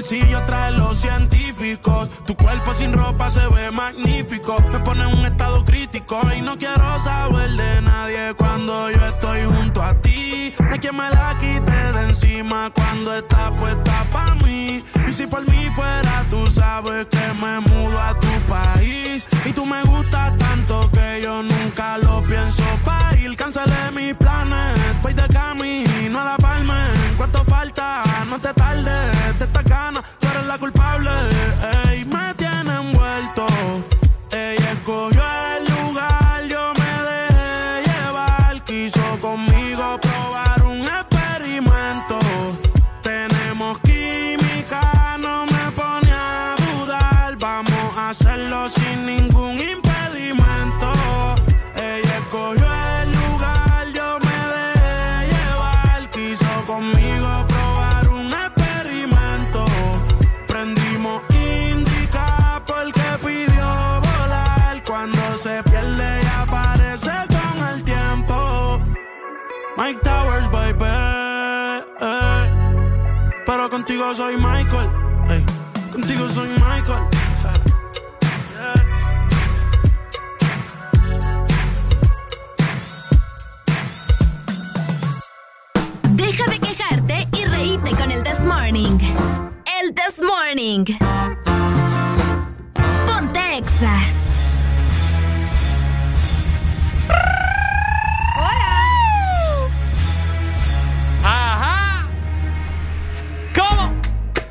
[0.00, 2.08] bolsillos trae los científicos.
[2.24, 4.56] Tu cuerpo sin ropa se ve magnífico.
[4.72, 9.44] Me pone en un estado crítico y no quiero saber de nadie cuando yo estoy
[9.44, 10.54] junto a ti.
[10.58, 14.82] No hay me la quite de encima cuando está puesta para mí.
[15.06, 19.26] Y si por mí fuera, tú sabes que me mudo a tu país.
[19.44, 22.99] Y tú me gustas tanto que yo nunca lo pienso pa'
[28.30, 31.10] No te tardes, de esta gana, tú eres la culpable.
[31.10, 31.79] Ey,
[73.90, 74.88] contigo soy Michael.
[75.30, 75.44] ey.
[75.90, 77.02] Contigo soy Michael.
[86.10, 88.98] Deja de quejarte y reíte con el This Morning.
[89.82, 90.84] El This Morning.
[93.06, 94.19] Ponte Exa.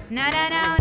[0.09, 0.75] Na, na, na.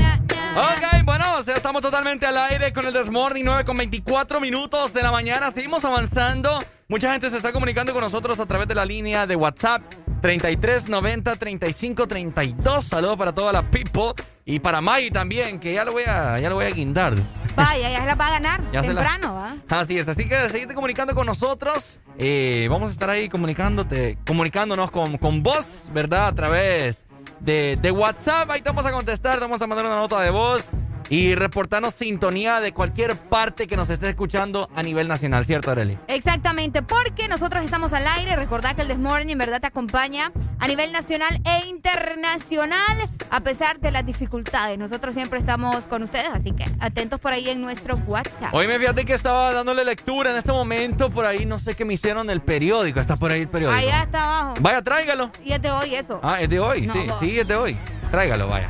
[0.57, 4.93] Ok, bueno, o sea, estamos totalmente al aire con el Desmorning, 9 con 24 minutos
[4.93, 5.51] de la mañana.
[5.51, 6.59] Seguimos avanzando.
[6.89, 9.83] Mucha gente se está comunicando con nosotros a través de la línea de WhatsApp
[10.23, 12.85] 33 90 35 32.
[12.85, 14.15] Saludos para toda la people
[14.47, 17.15] y para Maggie también, que ya lo voy a, ya lo voy a guindar.
[17.55, 18.61] Vaya, ya se la va a ganar.
[18.73, 19.57] Ya se la- temprano, ¿va?
[19.69, 22.01] Así es, así que seguite comunicando con nosotros.
[22.19, 26.29] Eh, vamos a estar ahí comunicándote, comunicándonos con, con vos, ¿verdad?
[26.29, 27.05] A través
[27.41, 28.51] de, de WhatsApp.
[28.51, 30.65] Ahí te vamos a contestar, te vamos a mandar una nota de voz
[31.11, 35.99] y reportarnos sintonía de cualquier parte que nos esté escuchando a nivel nacional, ¿cierto, Arely?
[36.09, 38.37] Exactamente, porque nosotros estamos al aire.
[38.37, 43.81] Recordad que el Desmorning en verdad te acompaña a nivel nacional e internacional, a pesar
[43.81, 44.79] de las dificultades.
[44.79, 48.53] Nosotros siempre estamos con ustedes, así que atentos por ahí en nuestro WhatsApp.
[48.53, 51.85] Hoy me fíjate que estaba dándole lectura en este momento, por ahí no sé qué
[51.85, 53.79] me hicieron el periódico, está por ahí el periódico.
[53.79, 54.55] Allá está abajo.
[54.61, 55.31] Vaya, tráigalo.
[55.45, 56.21] Y es de hoy eso.
[56.23, 57.77] Ah, es de hoy, No, sí, sí, es de hoy.
[58.11, 58.69] Tráigalo, vaya.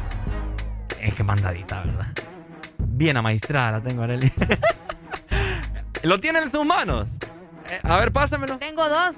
[1.00, 2.06] Es que mandadita, ¿verdad?
[2.78, 4.32] Bien amaestrada la tengo, Arely.
[6.02, 7.10] ¿Lo tiene en sus manos?
[7.70, 8.58] Eh, a ver, pásamelo.
[8.58, 9.16] Tengo dos.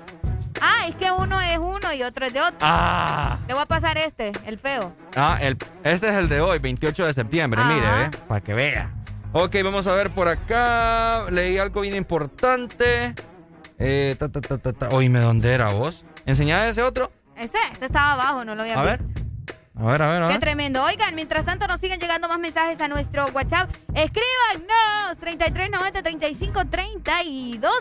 [0.61, 2.59] Ah, es que uno es uno y otro es de otro.
[2.61, 4.95] Ah, Le voy a pasar este, el feo.
[5.17, 7.73] ah el, este es el de hoy, 28 de septiembre, Ajá.
[7.73, 8.11] mire, ¿eh?
[8.29, 8.91] Para que vea.
[9.33, 11.31] Ok, vamos a ver por acá.
[11.31, 13.15] Leí algo bien importante.
[13.79, 14.89] Eh, ta, ta, ta, ta, ta.
[14.91, 16.05] Oíme, ¿dónde era vos?
[16.27, 17.11] ¿Enseñá ese otro?
[17.37, 19.05] Este, este estaba abajo, no lo había A visto.
[19.05, 19.25] A ver,
[19.81, 20.41] a ver, a Qué ver.
[20.41, 20.85] tremendo.
[20.85, 23.71] Oigan, mientras tanto nos siguen llegando más mensajes a nuestro WhatsApp.
[23.95, 27.73] Escríbanos 3390 3532.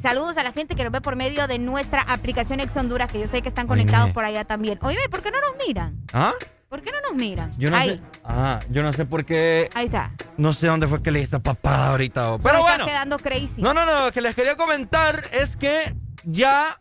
[0.00, 3.18] Saludos a la gente que nos ve por medio de nuestra aplicación Ex Honduras, que
[3.20, 4.78] yo sé que están conectados por allá también.
[4.82, 5.96] Oye, ¿por qué no nos miran?
[6.12, 6.34] ¿Ah?
[6.68, 7.50] ¿Por qué no nos miran?
[7.58, 8.00] Yo no Ahí, sé.
[8.24, 9.68] Ah, yo no sé por qué.
[9.74, 10.12] ahí está.
[10.36, 12.36] No sé dónde fue que le esta papada ahorita.
[12.38, 12.84] Pero Nos bueno.
[12.84, 13.54] Está quedando crazy.
[13.62, 14.04] No, no, no.
[14.04, 16.78] Lo que les quería comentar es que ya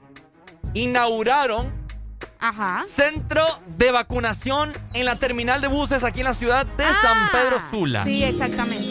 [0.73, 1.71] inauguraron
[2.39, 2.83] Ajá.
[2.87, 3.43] centro
[3.77, 8.01] de vacunación en la terminal de buses aquí en la ciudad de San Pedro Sula.
[8.01, 8.85] Ah, Sí, exactamente.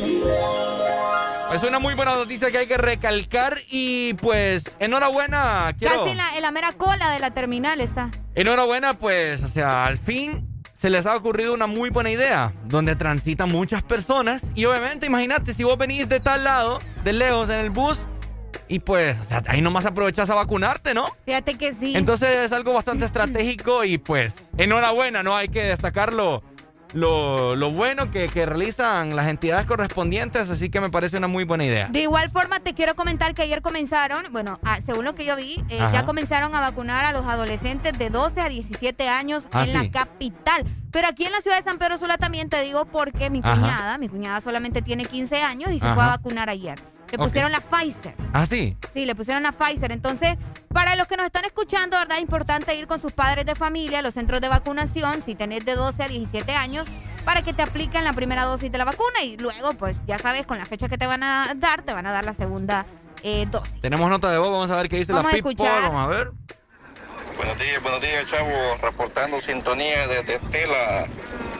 [1.54, 5.72] Es una muy buena noticia que hay que recalcar y pues enhorabuena.
[5.78, 8.10] Quiero, Casi en la, en la mera cola de la terminal está.
[8.34, 12.96] Enhorabuena, pues, o sea, al fin se les ha ocurrido una muy buena idea, donde
[12.96, 17.60] transitan muchas personas y obviamente, imagínate, si vos venís de tal lado, de lejos en
[17.60, 18.00] el bus,
[18.68, 21.06] y pues, o sea, ahí nomás aprovechas a vacunarte, ¿no?
[21.24, 21.96] Fíjate que sí.
[21.96, 25.36] Entonces es algo bastante estratégico y pues, enhorabuena, ¿no?
[25.36, 26.42] Hay que destacarlo.
[26.94, 31.44] Lo, lo bueno que, que realizan las entidades correspondientes, así que me parece una muy
[31.44, 31.88] buena idea.
[31.88, 35.36] De igual forma, te quiero comentar que ayer comenzaron, bueno, ah, según lo que yo
[35.36, 39.64] vi, eh, ya comenzaron a vacunar a los adolescentes de 12 a 17 años Ah,
[39.64, 40.64] en la capital.
[40.92, 43.56] Pero aquí en la ciudad de San Pedro Sula también te digo porque mi Ajá.
[43.56, 45.94] cuñada, mi cuñada solamente tiene 15 años y se Ajá.
[45.96, 46.78] fue a vacunar ayer.
[47.10, 48.14] Le pusieron la Pfizer.
[48.32, 48.76] Ah, sí.
[48.92, 49.92] Sí, le pusieron la Pfizer.
[49.92, 50.36] Entonces,
[50.72, 52.16] para los que nos están escuchando, ¿verdad?
[52.18, 55.22] Es importante ir con sus padres de familia a los centros de vacunación.
[55.24, 56.86] Si tenés de 12 a 17 años,
[57.24, 60.46] para que te apliquen la primera dosis de la vacuna y luego, pues ya sabes,
[60.46, 62.86] con la fecha que te van a dar, te van a dar la segunda
[63.22, 63.80] eh, dosis.
[63.80, 65.52] Tenemos nota de voz, vamos a ver qué dice Vamos a la people.
[65.52, 65.82] escuchar.
[65.82, 66.30] Vamos a ver.
[67.36, 68.50] Buenos días, buenos días, chavo.
[68.82, 71.06] Reportando sintonía desde Estela,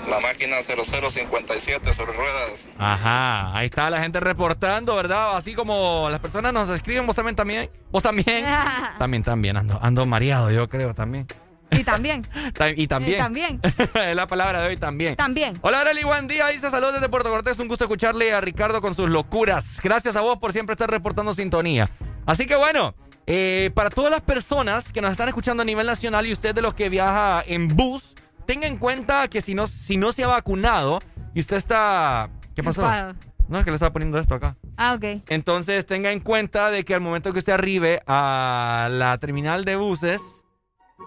[0.08, 2.66] la máquina 0057 sobre ruedas.
[2.78, 5.36] Ajá, ahí está la gente reportando, ¿verdad?
[5.36, 7.70] Así como las personas nos escriben, vos también, también.
[7.90, 8.46] Vos también.
[8.98, 11.26] también, también, ando, ando mareado, yo creo, también.
[11.70, 12.22] Y también.
[12.54, 13.16] Ta- Y también.
[13.16, 13.60] Y también.
[13.94, 15.16] es la palabra de hoy también.
[15.16, 15.58] También.
[15.60, 16.46] Hola, Arely, buen día.
[16.46, 17.58] Dice saludos desde Puerto Cortés.
[17.58, 19.80] Un gusto escucharle a Ricardo con sus locuras.
[19.82, 21.90] Gracias a vos por siempre estar reportando sintonía.
[22.24, 22.94] Así que bueno,
[23.26, 26.62] eh, para todas las personas que nos están escuchando a nivel nacional y usted de
[26.62, 28.14] los que viaja en bus,
[28.46, 31.00] tenga en cuenta que si no, si no se ha vacunado
[31.34, 32.30] y usted está...
[32.54, 32.82] ¿Qué pasó?
[32.82, 33.14] Enfado.
[33.48, 34.56] No, es que le estaba poniendo esto acá.
[34.76, 35.22] Ah, ok.
[35.28, 39.76] Entonces tenga en cuenta de que al momento que usted arribe a la terminal de
[39.76, 40.44] buses,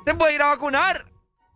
[0.06, 1.06] se puede ir a vacunar.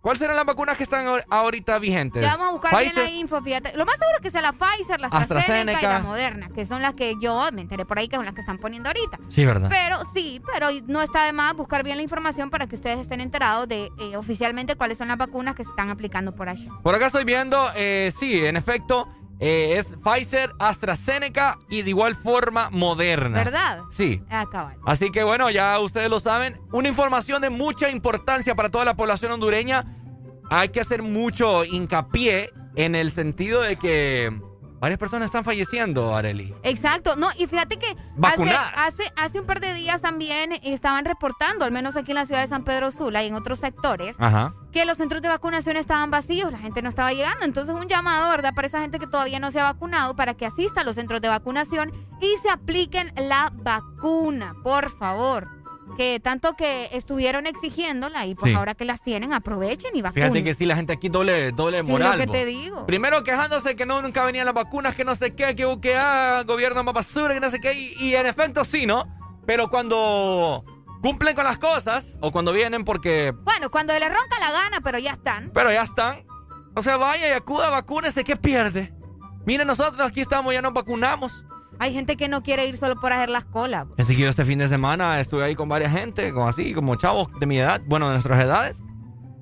[0.04, 2.22] ¿Cuáles serán las vacunas que están ahor- ahorita vigentes?
[2.22, 3.72] Ya vamos a buscar bien la info, fíjate.
[3.78, 5.80] Lo más seguro es que sea la Pfizer, la AstraZeneca, AstraZeneca.
[5.80, 8.34] y la Moderna, que son las que yo me enteré por ahí que son las
[8.34, 9.18] que están poniendo ahorita.
[9.30, 9.70] Sí, ¿verdad?
[9.72, 13.22] Pero sí, pero no está de más buscar bien la información para que ustedes estén
[13.22, 16.70] enterados de eh, oficialmente cuáles son las vacunas que se están aplicando por allá.
[16.84, 19.08] Por acá estoy viendo, eh, sí, en efecto,
[19.40, 23.44] eh, es Pfizer, AstraZeneca y de igual forma Moderna.
[23.44, 23.82] ¿Verdad?
[23.92, 24.22] Sí.
[24.30, 24.78] Ah, cabal.
[24.86, 26.60] Así que bueno, ya ustedes lo saben.
[26.72, 29.86] Una información de mucha importancia para toda la población hondureña.
[30.50, 34.32] Hay que hacer mucho hincapié en el sentido de que
[34.84, 36.54] varias personas están falleciendo, Areli.
[36.62, 41.64] Exacto, no, y fíjate que hace, hace, hace un par de días también estaban reportando,
[41.64, 44.54] al menos aquí en la ciudad de San Pedro Sula y en otros sectores, Ajá.
[44.74, 47.46] que los centros de vacunación estaban vacíos, la gente no estaba llegando.
[47.46, 50.46] Entonces, un llamado, ¿verdad?, para esa gente que todavía no se ha vacunado, para que
[50.46, 55.63] asista a los centros de vacunación y se apliquen la vacuna, por favor.
[55.98, 58.58] Que tanto que estuvieron exigiéndola y pues Sí.
[58.58, 60.24] ahora que las tienen, aprovechen y vacunen.
[60.26, 62.18] Fíjate que sí, la gente aquí doble, doble Sí, moral.
[62.18, 62.86] lo que te digo.
[62.88, 66.44] Primero quejándose que no, nunca venían las vacunas, que no sé qué, que, que ah,
[66.48, 67.74] gobierno más basura, que no sé qué.
[67.74, 69.06] Y, y en efecto sí, ¿no?
[69.46, 70.64] Pero cuando
[71.02, 73.34] cumplen con las cosas, o cuando vienen porque...
[73.44, 75.52] Bueno, cuando le ronca la gana, pero ya están.
[75.54, 76.26] Pero ya están.
[76.76, 78.94] O sea, vaya y acuda, vacúnese, ¿qué pierde?
[79.46, 81.44] Miren, nosotros aquí estamos, ya nos vacunamos.
[81.80, 83.88] Hay gente que no quiere ir solo por hacer las colas.
[83.98, 86.96] Así que yo este fin de semana estuve ahí con varias gente, como así, como
[86.96, 88.82] chavos de mi edad, bueno, de nuestras edades.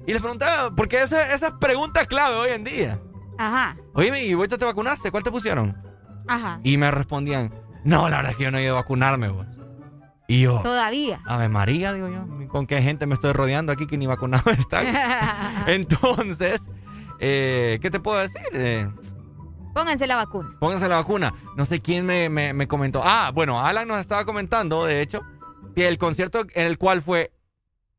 [0.08, 3.00] Y les preguntaba, porque esa, esa es pregunta clave hoy en día.
[3.38, 5.11] Ajá, Oye, ¿y vos ya te vacunaste?
[5.11, 5.76] ¿Cuál te pusieron?
[6.27, 6.60] ajá.
[6.64, 7.53] Y me respondían,
[7.84, 9.48] no, la verdad es que yo no he ido a vacunarme, vos.
[10.27, 11.19] Y yo, Todavía.
[11.26, 14.85] Ave María, digo yo, ¿con qué gente me estoy rodeando aquí que ni vacunado están?
[15.68, 16.69] Entonces,
[17.19, 18.42] eh, ¿qué te puedo decir?
[18.53, 18.88] Eh,
[19.74, 20.56] Pónganse la vacuna.
[20.59, 21.33] pónganse la vacuna.
[21.56, 23.01] No sé quién me, me- me comentó.
[23.03, 25.22] Ah, bueno, Alan nos estaba comentando, de hecho,
[25.75, 27.32] que el concierto en el cual fue,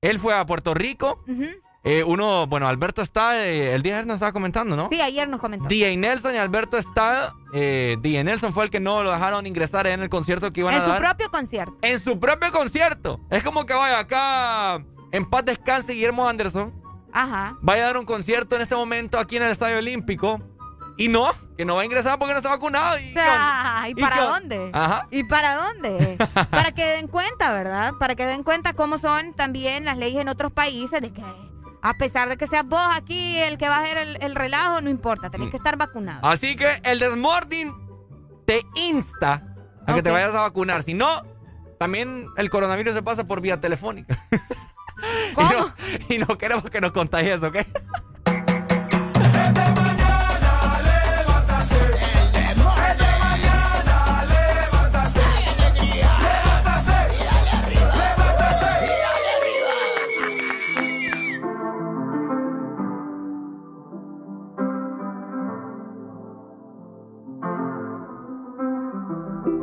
[0.00, 1.22] él fue a Puerto Rico.
[1.28, 1.44] Ujú.
[1.84, 4.88] eh, uno, bueno, Alberto está, eh, el día de ayer nos estaba comentando, ¿no?
[4.88, 5.66] Sí, ayer nos comentó.
[5.68, 7.32] DJ Nelson y Alberto está.
[7.54, 10.74] Eh, DJ Nelson fue el que no lo dejaron ingresar en el concierto que iban
[10.74, 11.00] en a su dar.
[11.00, 11.76] propio concierto.
[11.82, 13.18] En su propio concierto.
[13.30, 14.84] Es como que vaya acá.
[15.10, 16.72] En paz descanse Guillermo Anderson.
[17.12, 17.58] Ajá.
[17.60, 20.40] Vaya a dar un concierto en este momento aquí en el Estadio Olímpico.
[20.98, 22.98] Y no, que no va a ingresar porque no está vacunado.
[22.98, 24.70] Y, Ah, ¿Y y para con- dónde?
[24.72, 25.06] Ajá.
[25.10, 26.18] ¿Y para dónde?
[26.50, 27.92] para que den cuenta, ¿verdad?
[27.98, 31.22] Para que den cuenta cómo son también las leyes en otros países de que
[31.84, 34.80] a pesar de que seas vos aquí el que va a hacer el, el relajo,
[34.80, 36.24] no importa, tenés que estar vacunado.
[36.24, 37.74] Así que el Desmorning
[38.46, 39.42] te insta
[39.86, 40.82] a que te vayas a vacunar.
[40.84, 41.08] Si no,
[41.80, 44.16] también el coronavirus se pasa por vía telefónica.
[45.34, 45.48] ¿Cómo?
[46.08, 47.56] Y no, y no queremos que nos contagies, ¿ok?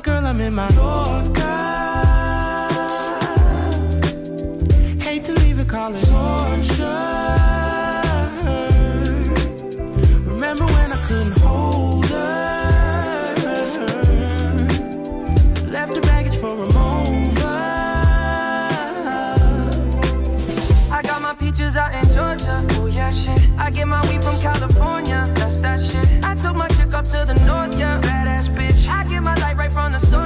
[0.00, 1.85] girl, I'm in my Yorker.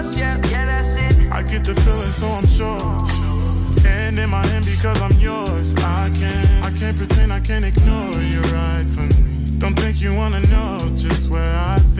[0.02, 0.36] Source, yeah.
[0.50, 1.32] Yeah, that's it.
[1.32, 2.80] I get the feeling, so I'm sure.
[3.86, 5.74] And in my hand because I'm yours.
[5.76, 9.58] I can't, I can't pretend, I can't ignore you right from me.
[9.58, 11.99] Don't think you wanna know just where I've been.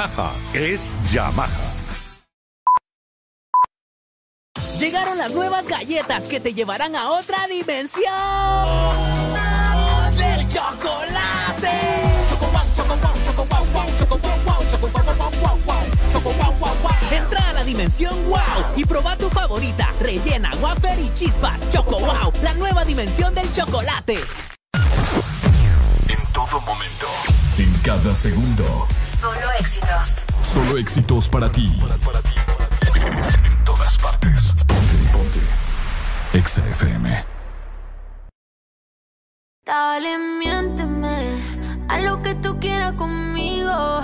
[0.53, 1.47] es Yamaha.
[4.79, 8.01] Llegaron las nuevas galletas que te llevarán a otra dimensión
[10.17, 11.69] del chocolate.
[12.29, 15.83] Choco wow, choco wow, choco wow, wow, choco wow, wow, choco wow, wow, wow, wow,
[16.11, 16.91] choco wow, wow, wow.
[17.11, 18.39] Entra a la dimensión wow
[18.75, 21.69] y proba tu favorita, rellena, wafer y chispas.
[21.69, 24.17] Choco wow, la nueva dimensión del chocolate.
[26.07, 27.30] En todo momento.
[27.57, 28.87] En cada segundo.
[29.19, 30.07] Solo éxitos.
[30.41, 31.71] Solo éxitos para ti.
[32.95, 34.53] En todas partes.
[34.67, 35.39] Ponte, ponte.
[36.33, 37.25] Exa FM.
[39.65, 41.17] Dale, miénteme
[41.87, 44.01] a lo que tú quieras conmigo.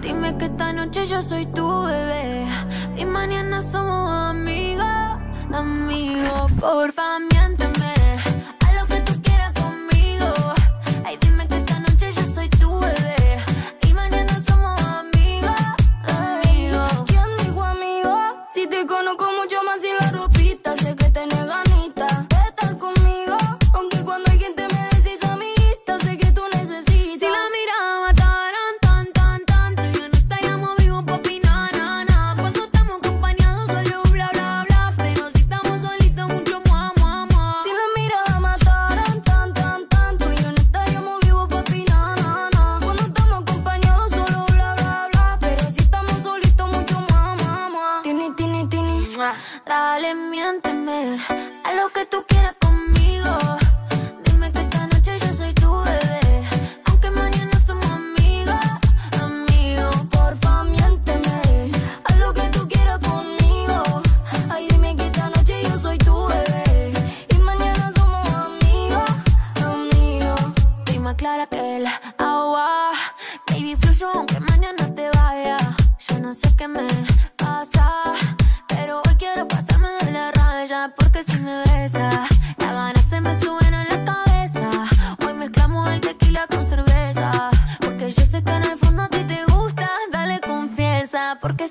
[0.00, 2.46] Dime que esta noche yo soy tu bebé
[2.96, 4.84] y mañana somos amigos,
[5.52, 6.52] amigos.
[6.60, 8.03] Porfa, miénteme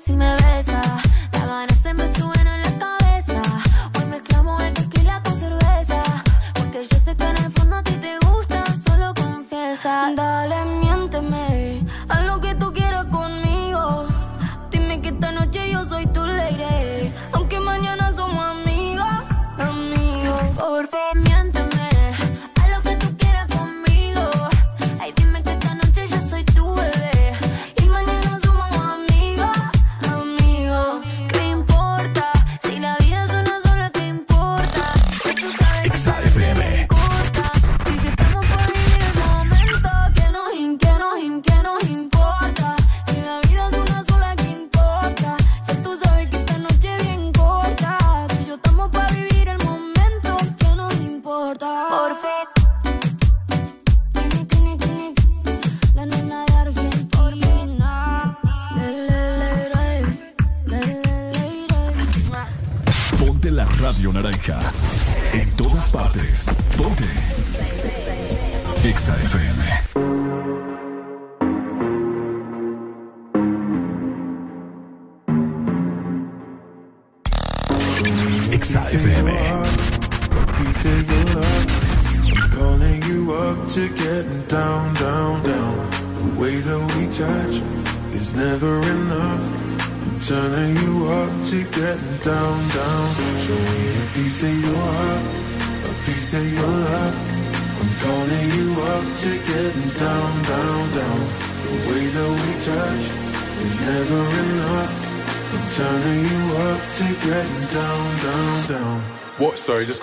[0.04, 0.33] fácil me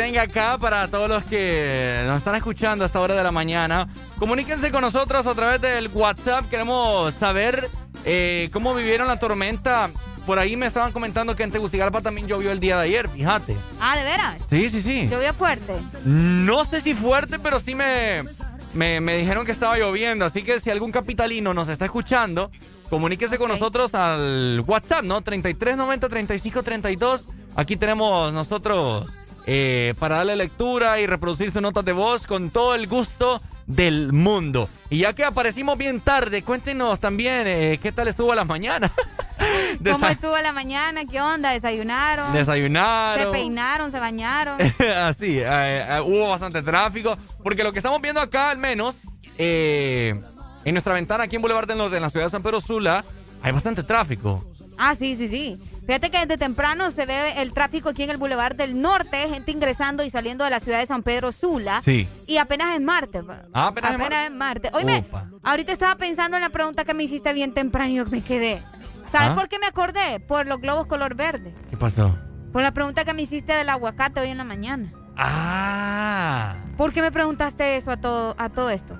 [0.00, 3.86] Tenga acá para todos los que nos están escuchando a esta hora de la mañana.
[4.18, 6.48] Comuníquense con nosotros a través del WhatsApp.
[6.48, 7.68] Queremos saber
[8.06, 9.90] eh, cómo vivieron la tormenta.
[10.24, 13.54] Por ahí me estaban comentando que en Tegucigalpa también llovió el día de ayer, fíjate.
[13.78, 14.36] Ah, ¿de veras?
[14.48, 15.06] Sí, sí, sí.
[15.06, 15.74] Llovió fuerte.
[16.06, 18.22] No sé si fuerte, pero sí me,
[18.72, 20.24] me, me dijeron que estaba lloviendo.
[20.24, 22.50] Así que si algún capitalino nos está escuchando,
[22.88, 25.22] comuníquese con nosotros al WhatsApp, ¿no?
[25.22, 27.26] 3390-3532.
[27.56, 29.10] Aquí tenemos nosotros
[29.46, 34.12] eh, para darle lectura y reproducir sus notas de voz con todo el gusto del
[34.12, 34.68] mundo.
[34.90, 38.90] Y ya que aparecimos bien tarde, cuéntenos también eh, qué tal estuvo la mañana.
[39.92, 41.04] ¿Cómo estuvo la mañana?
[41.04, 41.50] ¿Qué onda?
[41.52, 42.32] ¿Desayunaron?
[42.32, 43.24] Desayunaron.
[43.24, 43.90] ¿Se peinaron?
[43.90, 44.58] ¿Se bañaron?
[44.96, 47.16] Así, eh, eh, hubo bastante tráfico.
[47.42, 48.98] Porque lo que estamos viendo acá, al menos,
[49.38, 50.20] eh,
[50.64, 53.04] en nuestra ventana aquí en Boulevard del Norte, en la ciudad de San Pedro Sula,
[53.42, 54.44] hay bastante tráfico.
[54.76, 55.58] Ah, sí, sí, sí.
[55.86, 59.50] Fíjate que desde temprano se ve el tráfico aquí en el Boulevard del Norte, gente
[59.50, 61.80] ingresando y saliendo de la ciudad de San Pedro Sula.
[61.82, 62.08] Sí.
[62.26, 63.24] Y apenas es martes.
[63.24, 63.42] pa.
[63.52, 64.24] Ah, apenas es martes.
[64.24, 64.70] es martes.
[64.74, 65.04] Oye,
[65.42, 68.62] ahorita estaba pensando en la pregunta que me hiciste bien temprano y yo me quedé.
[69.10, 69.34] ¿Sabes ¿Ah?
[69.34, 70.20] por qué me acordé?
[70.20, 71.52] Por los globos color verde.
[71.70, 72.16] ¿Qué pasó?
[72.52, 74.92] Por la pregunta que me hiciste del aguacate hoy en la mañana.
[75.16, 76.54] Ah.
[76.76, 78.96] ¿Por qué me preguntaste eso a todo, a todo esto?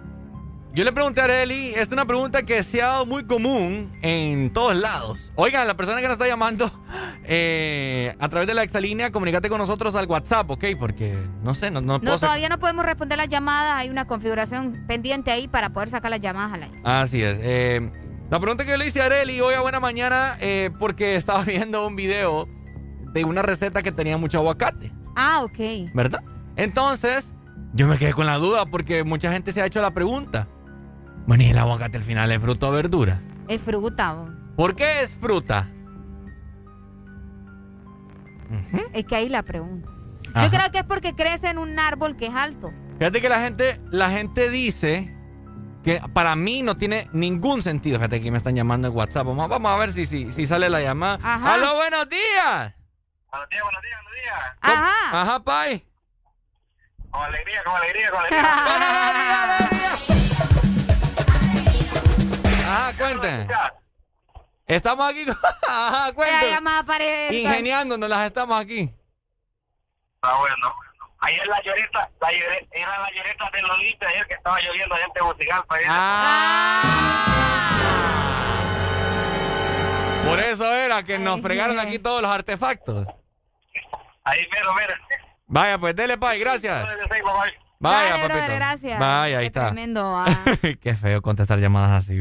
[0.73, 4.53] Yo le pregunté a Areli, es una pregunta que se ha dado muy común en
[4.53, 5.33] todos lados.
[5.35, 6.71] Oigan, la persona que nos está llamando
[7.25, 10.65] eh, a través de la exalínea, comunícate con nosotros al WhatsApp, ¿ok?
[10.79, 13.75] Porque no sé, no, no No, todavía no podemos responder las llamadas.
[13.79, 16.81] Hay una configuración pendiente ahí para poder sacar las llamadas al aire.
[16.85, 17.39] Así es.
[17.43, 17.91] eh,
[18.31, 21.43] la pregunta que yo le hice a Areli hoy a buena mañana, eh, porque estaba
[21.43, 22.49] viendo un video
[23.13, 25.91] de una receta que tenía mucho aguacate, Ah, ok.
[25.95, 26.23] ¿verdad?
[26.55, 27.35] Entonces,
[27.75, 30.47] yo me quedé con la duda porque mucha gente se ha hecho la pregunta.
[31.27, 33.21] Bueno, ¿y el aguacate al final es fruta o verdura?
[33.49, 34.13] Es fruta.
[34.13, 34.27] bo.
[34.57, 35.69] ¿Por qué es fruta?
[38.93, 39.89] Es que ahí la pregunta.
[40.35, 40.45] Ajá.
[40.45, 42.73] Yo creo que es porque crece en un árbol que es alto.
[42.99, 45.17] Fíjate que la gente, la gente dice
[45.83, 47.99] que para mí no tiene ningún sentido.
[47.99, 49.27] Fíjate que me están llamando en WhatsApp.
[49.27, 51.19] Vamos, vamos a ver si, si, si sale la llamada.
[51.23, 51.55] Ajá.
[51.55, 52.75] ¡Aló, buenos días!
[54.61, 55.21] Ajá.
[55.23, 55.87] Ajá, Pai.
[57.11, 58.41] Con alegría, con alegría, con alegría.
[58.45, 59.71] Ajá,
[63.01, 63.49] cuenten.
[64.67, 65.25] Estamos aquí.
[65.27, 65.37] con-
[65.69, 66.13] Ajá.
[67.31, 68.93] Ingeniándonos, las estamos aquí.
[70.23, 70.75] Está bueno.
[71.23, 75.05] Ayer la lloreta, la llore- era la lloreta de Lolita ayer que estaba lloviendo allá
[75.05, 75.75] en Tegucigalpa.
[75.75, 75.89] ayer.
[80.29, 83.07] Por eso era que nos fregaron aquí todos los artefactos.
[84.25, 84.95] Ahí, pero, mira.
[85.47, 86.87] Vaya, pues dele, Pai, gracias.
[87.81, 88.29] Vaya, Dale, papito.
[88.29, 88.99] brother, gracias.
[89.01, 89.65] Vaya, ahí Qué está.
[89.67, 90.27] Tremendo, ah,
[90.81, 92.21] Qué feo contestar llamadas así.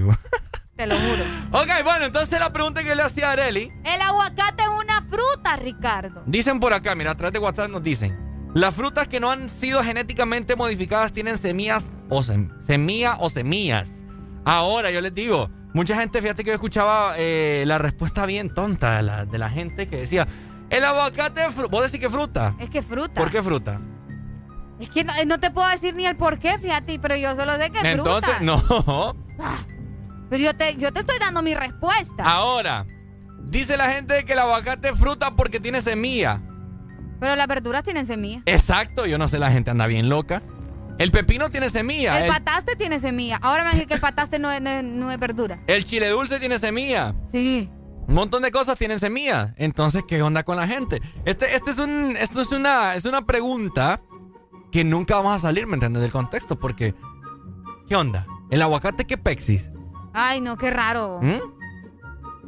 [0.80, 1.24] Te lo juro.
[1.52, 3.70] ok, bueno, entonces la pregunta que le hacía a Areli.
[3.84, 6.24] El aguacate es una fruta, Ricardo.
[6.26, 8.18] Dicen por acá, mira, a través de WhatsApp nos dicen.
[8.54, 14.06] Las frutas que no han sido genéticamente modificadas tienen semillas o sem- semilla o semillas.
[14.46, 18.96] Ahora, yo les digo, mucha gente, fíjate que yo escuchaba eh, la respuesta bien tonta
[18.98, 20.28] de la, de la gente que decía,
[20.70, 21.70] el aguacate es fruta.
[21.70, 22.56] ¿Vos decís que fruta?
[22.58, 23.14] Es que fruta.
[23.20, 23.82] ¿Por qué fruta?
[24.80, 27.58] Es que no, no te puedo decir ni el por qué, fíjate, pero yo solo
[27.58, 28.40] sé que es Entonces, fruta.
[28.42, 29.16] no.
[30.30, 32.24] Pero yo te, yo te estoy dando mi respuesta.
[32.24, 32.86] Ahora,
[33.46, 36.42] dice la gente que el aguacate es fruta porque tiene semilla.
[37.20, 38.44] Pero las verduras tienen semillas.
[38.46, 40.42] Exacto, yo no sé, la gente anda bien loca.
[41.00, 42.18] El pepino tiene semilla.
[42.18, 43.38] El, El, pataste tiene semilla.
[43.42, 45.62] Ahora me van a decir que el pataste no es, no es- no es verdura.
[45.68, 47.14] el chile dulce tiene semilla.
[47.32, 47.70] Sí.
[48.08, 49.54] Un montón de cosas tienen semilla.
[49.58, 51.02] Entonces, ¿qué onda con la gente?
[51.26, 54.02] Este, este es un, esto es una, es una pregunta
[54.72, 56.02] que nunca vamos a salir, ¿me entiendes?
[56.02, 56.94] Del contexto, porque
[57.88, 58.26] ¿qué onda?
[58.50, 59.72] ¿El aguacate qué pexis?
[60.14, 61.20] Ay, no, qué raro.
[61.22, 61.40] ¿Mm?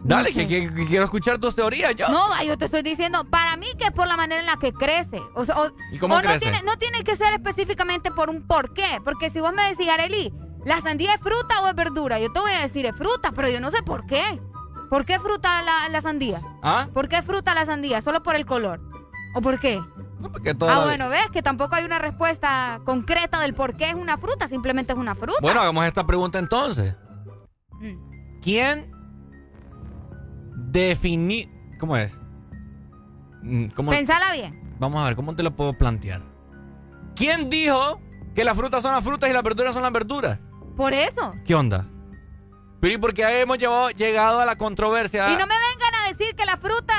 [0.03, 0.47] Dale, No sé.
[0.47, 2.09] que, que- que quiero escuchar tus teorías yo.
[2.09, 4.73] No, yo te estoy diciendo, para mí que es por la manera en la que
[4.73, 5.21] crece.
[5.35, 6.39] O, sea, o- ¿Y cómo o no, crece?
[6.39, 8.99] tiene, no tiene que ser específicamente por un por qué.
[9.03, 10.33] Porque si vos me decís, Areli,
[10.65, 12.19] ¿la sandía es fruta o es verdura?
[12.19, 14.23] Yo te voy a decir, es fruta, pero yo no sé por qué.
[14.89, 16.41] ¿Por qué fruta la, la sandía?
[16.63, 16.87] ¿Ah?
[16.93, 18.01] ¿Por qué fruta la sandía?
[18.01, 18.81] ¿Solo por el color?
[19.35, 19.79] ¿O por qué?
[20.19, 23.89] Porque toda Ah, la- bueno, ves que tampoco hay una respuesta concreta del por qué
[23.89, 25.37] es una fruta, simplemente es una fruta.
[25.41, 26.95] Bueno, hagamos esta pregunta entonces.
[27.81, 28.39] Mm.
[28.41, 28.91] ¿Quién
[30.55, 31.47] definió...
[31.79, 32.19] ¿Cómo es?
[33.41, 34.59] Mm, ¿Cómo- Pensala bien.
[34.79, 36.21] Vamos a ver, ¿cómo te lo puedo plantear?
[37.15, 37.99] ¿Quién dijo
[38.35, 40.39] que las frutas son las frutas y las verduras son las verduras?
[40.75, 41.33] Por eso.
[41.45, 41.87] ¿Qué onda?
[42.79, 45.27] Pero ¿y por qué hemos llevado- llegado a la controversia?
[45.29, 46.93] Y no me vengan a decir que la fruta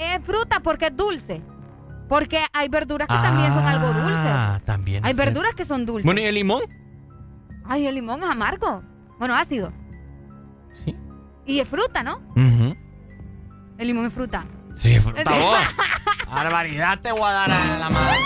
[0.00, 1.42] es fruta porque es dulce.
[2.08, 4.16] Porque hay verduras que también son algo dulces.
[4.16, 5.04] Ah, también.
[5.04, 5.30] Hay cierto.
[5.32, 6.06] verduras que son dulces.
[6.06, 6.62] Bueno, ¿y el limón?
[7.66, 8.82] Ay, el limón es amargo.
[9.18, 9.72] Bueno, ácido.
[10.84, 10.96] Sí.
[11.46, 12.20] Y es fruta, ¿no?
[12.36, 14.46] El limón es fruta.
[14.76, 15.58] Sí, fruta vos.
[16.28, 18.16] Barbaridad te voy a dar a la madre.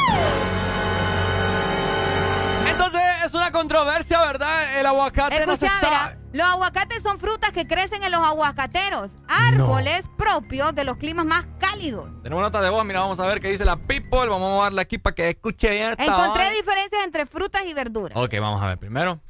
[2.71, 4.79] Entonces es una controversia, ¿verdad?
[4.79, 6.19] El aguacate no se sabe.
[6.33, 11.47] los aguacates son frutas que crecen en los aguacateros, árboles propios de los climas más
[11.61, 12.07] cálidos.
[12.23, 14.27] Tenemos nota de voz, mira, vamos a ver qué dice la people.
[14.29, 18.17] Vamos a darle aquí para que escuche bien esta Encontré diferencias entre frutas y verduras.
[18.19, 19.21] Ok, vamos a ver primero.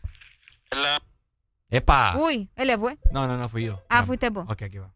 [1.73, 2.15] Epa.
[2.17, 2.99] Uy, él le fue.
[3.12, 3.83] No, no, no fui yo.
[3.89, 4.44] Ah, fuiste vos.
[4.49, 4.92] Ok, aquí va.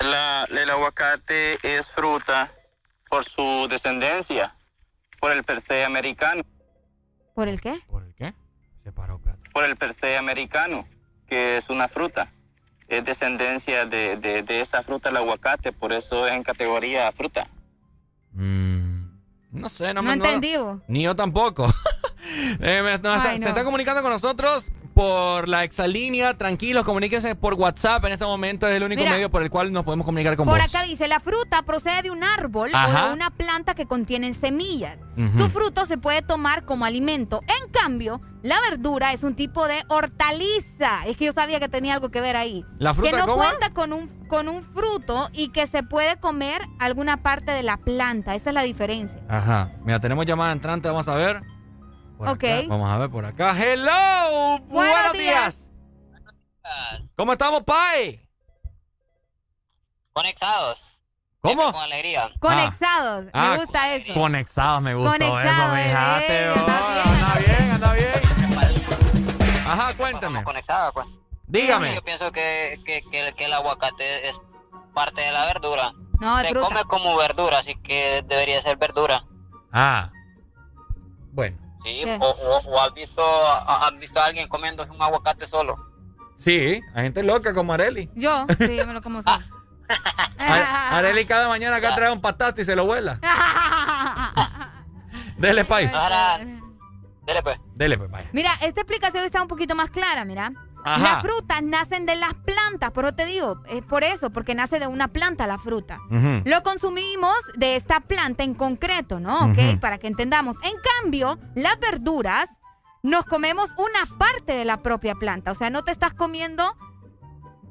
[0.00, 2.50] La, el aguacate es fruta
[3.08, 4.54] por su descendencia,
[5.18, 6.42] por el per se americano,
[7.34, 7.80] ¿Por el qué?
[7.88, 8.34] ¿Por el qué?
[8.84, 9.20] Se paró,
[9.52, 10.84] por el per se americano,
[11.26, 12.28] que es una fruta.
[12.88, 17.46] Es descendencia de, de, de esa fruta el aguacate, por eso es en categoría fruta.
[18.32, 20.80] No sé, no, No me entendí, vos.
[20.88, 21.72] Ni yo tampoco.
[22.60, 23.44] Eh, me- no, está- Ay, no.
[23.44, 24.66] Se está comunicando con nosotros
[24.98, 26.34] por la exalínea.
[26.36, 28.04] Tranquilos, comuníquense por WhatsApp.
[28.06, 29.12] En este momento es el único Mira.
[29.14, 30.74] medio por el cual nos podemos comunicar con Por vos.
[30.74, 33.06] acá dice, la fruta procede de un árbol o Ajá.
[33.06, 34.98] de una planta que contienen semillas.
[35.36, 37.40] Su fruto se puede tomar como alimento.
[37.62, 41.06] En cambio, la verdura es un tipo de hortaliza.
[41.06, 42.64] Es que yo sabía que tenía algo que ver ahí.
[42.78, 43.38] ¿La fruta que no cómo?
[43.44, 47.76] cuenta con un, con un fruto y que se puede comer alguna parte de la
[47.76, 48.34] planta.
[48.34, 49.20] Esa es la diferencia.
[49.28, 49.70] Aja.
[49.84, 50.88] Mira, tenemos llamada entrante.
[50.88, 51.42] Vamos a ver.
[52.18, 52.44] Por Ok.
[52.44, 52.62] acá.
[52.68, 53.54] Vamos a ver por acá.
[53.56, 54.58] ¡Hello!
[54.66, 55.70] Buenos, días.
[57.16, 58.28] ¿Cómo estamos, Pai?
[60.12, 60.82] Conectados.
[61.40, 61.54] ¿Cómo?
[61.62, 62.30] Siempre Con alegría.
[62.40, 63.24] Conexados.
[63.32, 64.14] Ah, Me gusta eso.
[64.14, 66.28] Conexados, me gustó Conexado, eso, fíjate.
[66.28, 66.66] bebé, oh,
[67.08, 68.10] anda bien, anda bien.
[69.68, 70.42] Ajá, cuéntame.
[70.44, 71.06] Conectados, pues.
[71.46, 71.94] Dígame.
[71.94, 74.40] Yo pienso que, que, que, que el aguacate es
[74.92, 75.92] parte de la verdura.
[76.20, 76.66] No, Se fruta.
[76.66, 79.24] come como verdura, así que debería ser verdura.
[79.72, 80.10] Ah.
[81.32, 81.56] Bueno.
[82.20, 85.76] O, o, o has visto a- has visto a alguien comiendo un aguacate solo.
[86.36, 88.10] Sí, hay gente loca como Areli.
[88.14, 89.44] Yo, sí, yo me lo como solo.
[90.38, 90.64] Are-
[90.96, 93.18] Areli cada mañana acá trae un pataste y se lo vuela.
[95.38, 95.86] Dele, Pai.
[95.92, 96.38] Ahora,
[97.26, 97.58] dele pues.
[97.74, 98.28] Dele, pues, vaya.
[98.32, 100.52] Mira, esta explicación está un poquito más clara, mira.
[100.84, 101.02] Ajá.
[101.02, 104.86] Las frutas nacen de las plantas, pero te digo, es por eso, porque nace de
[104.86, 105.98] una planta la fruta.
[106.44, 109.46] Lo consumimos de esta planta en concreto, ¿no?
[109.46, 109.80] ¿Ok?
[109.80, 110.56] Para que entendamos.
[110.62, 112.48] En cambio, las verduras
[113.02, 115.52] nos comemos una parte de la propia planta.
[115.52, 116.76] O sea, no te estás comiendo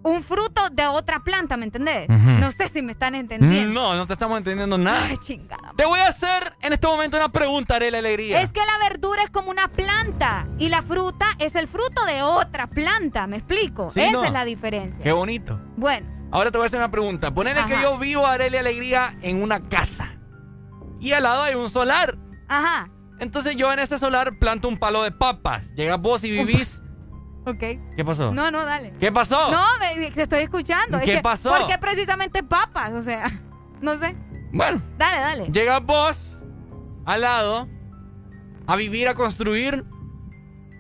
[0.04, 2.08] un fruto de otra planta, ¿me entendés?
[2.10, 3.74] No sé si me están entendiendo.
[3.74, 5.06] No, no te estamos entendiendo nada.
[5.10, 5.74] Ay, chingada.
[5.76, 8.42] Te voy a hacer en este momento una pregunta, Areli Alegría.
[8.42, 12.22] Es que la verdura es como una planta y la fruta es el fruto de
[12.22, 13.92] otra planta, ¿me explico?
[13.92, 14.24] Sí, Esa no.
[14.24, 15.04] es la diferencia.
[15.04, 15.60] Qué bonito.
[15.76, 17.34] Bueno, Ahora te voy a hacer una pregunta.
[17.34, 20.14] Ponele que yo vivo Areli Alegría en una casa.
[21.00, 22.18] Y al lado hay un solar.
[22.50, 25.74] ajá, Entonces yo en ese solar planto un palo de papas.
[25.76, 26.82] Llegas vos y vivís.
[27.48, 27.96] Ok.
[27.96, 28.34] ¿Qué pasó?
[28.34, 28.94] No, no, dale.
[29.00, 29.52] ¿Qué pasó?
[29.52, 30.98] No, me- te estoy escuchando.
[30.98, 31.50] Es ¿Qué que, pasó?
[31.50, 32.92] ¿Por qué precisamente papas?
[32.94, 33.32] O sea,
[33.82, 34.16] no sé.
[34.52, 35.52] Bueno, Dale, dale.
[35.52, 36.40] llegas vos
[37.06, 37.68] al lado
[38.66, 39.86] a vivir, a construir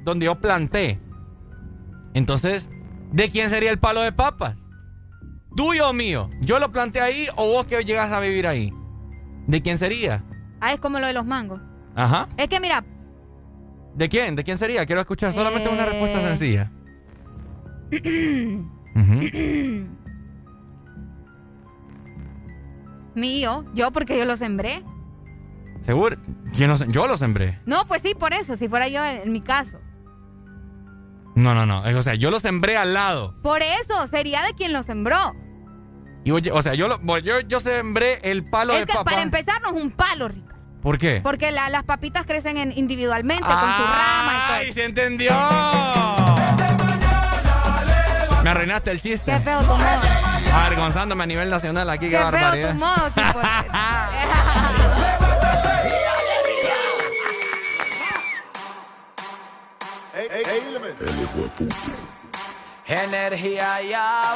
[0.03, 0.99] donde yo planté.
[2.13, 2.67] Entonces,
[3.11, 4.55] ¿de quién sería el palo de papas?
[5.55, 6.29] ¿Tuyo o mío?
[6.41, 8.73] ¿Yo lo planté ahí o vos que llegas a vivir ahí?
[9.47, 10.23] ¿De quién sería?
[10.61, 11.61] Ah, es como lo de los mangos.
[11.95, 12.27] Ajá.
[12.37, 12.83] Es que mira,
[13.97, 14.35] ¿De quién?
[14.35, 14.85] ¿De quién sería?
[14.85, 16.21] Quiero escuchar solamente una respuesta Eh.
[16.21, 16.71] sencilla.
[23.15, 24.83] Mío, yo porque yo lo sembré.
[25.81, 26.17] ¿Seguro?
[26.55, 27.57] ¿Quién lo sem- yo lo sembré.
[27.65, 29.79] No, pues sí, por eso, si fuera yo en, en mi caso.
[31.35, 31.81] No, no, no.
[31.97, 33.33] O sea, yo lo sembré al lado.
[33.41, 35.17] Por eso, sería de quien lo sembró.
[36.23, 39.11] Y oye, o sea, yo, lo, yo, yo sembré el palo es de que papá.
[39.11, 40.56] para empezar no es un palo, Rica.
[40.81, 41.19] ¿Por qué?
[41.23, 44.57] Porque la- las papitas crecen en- individualmente con su rama y todo.
[44.57, 45.31] ¡Ay, se entendió!
[48.43, 49.31] Me arruinaste el chiste.
[49.33, 50.57] Qué feo tu modo.
[50.65, 52.69] Avergonzándome a nivel nacional aquí, qué, Qué feo barbaridad.
[52.71, 53.47] tu modo, sí, pues.
[62.87, 64.35] Energía ya.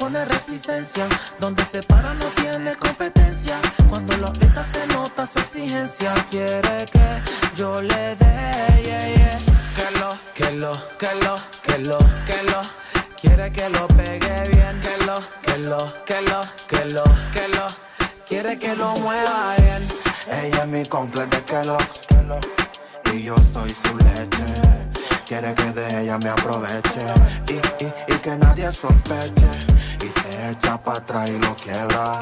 [0.00, 1.06] Pone resistencia,
[1.38, 3.58] donde se para no tiene competencia.
[3.90, 6.14] Cuando lo aprieta se nota su exigencia.
[6.30, 7.22] Quiere que
[7.54, 9.38] yo le dé, yeah, yeah.
[9.76, 12.62] que lo, que lo, que lo, que lo, que lo.
[13.20, 17.04] Quiere que lo pegue bien, que lo, que lo, que lo, que lo,
[17.34, 17.66] que lo.
[18.26, 19.86] Quiere que lo mueva bien.
[20.32, 22.06] Ella es mi completo de Kellogg's
[23.12, 24.88] Y yo soy su leche
[25.26, 27.02] Quiere que de ella me aproveche
[27.48, 29.69] Y, y, y que nadie sospeche
[30.02, 32.18] Y se echa para atrás y lo quiebra.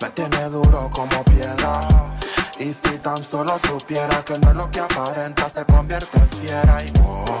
[0.00, 1.88] Me tiene duro como piedra.
[2.58, 6.84] Y si tan solo supiera que no es lo que aparenta Se convierte en fiera.
[6.84, 7.40] Y oh,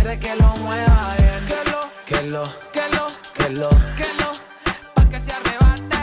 [0.00, 1.46] Quiere que lo mueva bien.
[1.48, 4.30] Que lo, que lo, que lo, que lo, que lo.
[4.94, 5.98] Pa' que se arrebate.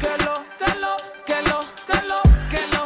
[0.00, 2.84] Que lo, que lo, que lo, que lo, que lo.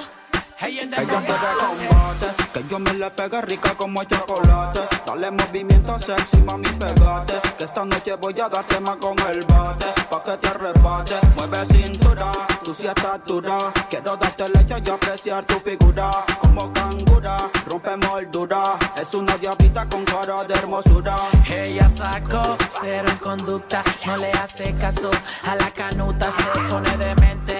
[0.67, 4.81] Ella Ella combate, que yo me le pegue rica como chocolate.
[5.07, 7.35] Dale movimiento sexy, mami, pegate.
[7.57, 9.87] Que esta noche voy a darte más con el bate.
[10.11, 12.33] Pa' que te arrebate, mueve cintura,
[12.65, 13.73] tú sí estás dura.
[13.89, 16.25] Quiero darte leche y apreciar tu figura.
[16.41, 18.79] Como cangura, rompe moldura.
[19.01, 21.17] Es una diablita con cara de hermosura.
[21.49, 25.11] Ella sacó cero en conducta, no le hace caso
[25.45, 27.60] a la canuta, se pone demente,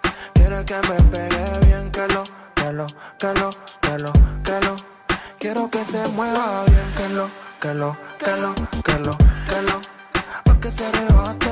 [0.51, 2.23] Quiere que me pegue bien Que lo,
[2.55, 4.11] que lo, que lo, que lo,
[4.43, 4.75] que lo
[5.39, 7.29] Quiero que se mueva bien Que lo,
[7.61, 9.81] que lo, que lo, que lo, que lo
[10.43, 11.51] Pa' que se arrebate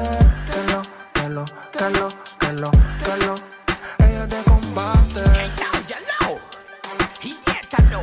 [0.52, 0.82] Que lo,
[1.14, 3.36] que lo, que lo, que lo, que lo
[4.00, 5.24] Ella te combate
[7.22, 8.02] Idiétalo,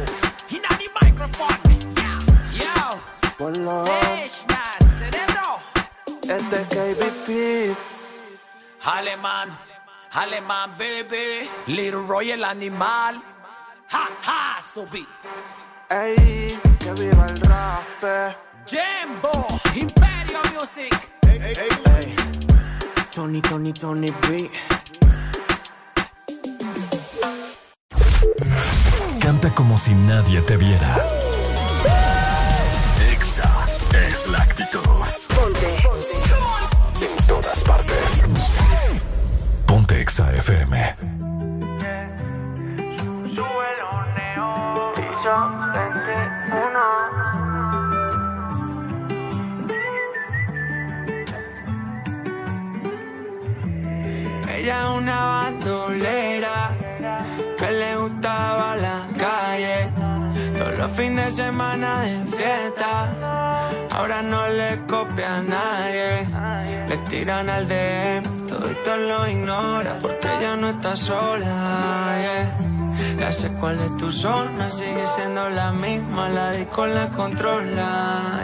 [0.49, 1.59] inna the microphone.
[1.95, 2.21] Yeah,
[2.53, 2.99] yo.
[3.37, 4.63] Ponlo Seshna,
[4.99, 5.61] cerebro.
[6.23, 7.77] Este es KBP
[8.85, 9.49] Alemán,
[10.17, 11.49] alemán, baby.
[11.67, 13.23] Little Royal animal.
[13.91, 15.07] Ha, ha, subí.
[15.89, 18.35] Ey, que viva el rap
[18.67, 20.93] Jimbo, Imperio Music.
[21.29, 21.55] Ey,
[23.15, 24.51] Tony, Tony, Tony B.
[29.21, 30.97] Canta como si nadie te viera.
[33.13, 33.67] Exa
[34.09, 34.81] es la actitud.
[35.35, 35.96] Ponte.
[39.77, 40.75] Ponte Exa FM.
[54.49, 56.71] Ella es una bandolera
[57.59, 59.96] que le gustaba la calle.
[60.79, 62.93] Los fines de semana de fiesta.
[63.91, 66.27] Ahora no le copia a nadie.
[66.89, 72.17] Le tiran al DM, todo esto lo ignora porque ella no está sola.
[72.21, 72.67] yeah.
[73.19, 78.43] Ya sé cuál es tu zona, sigue siendo la misma, la disco la controla.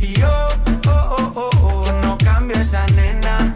[0.00, 0.48] Y yo,
[0.88, 3.52] oh, oh, oh, oh, no cambio esa nena.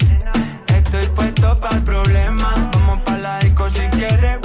[0.66, 2.54] Estoy puesto para el problema.
[2.72, 4.41] Vamos para la disco si quieres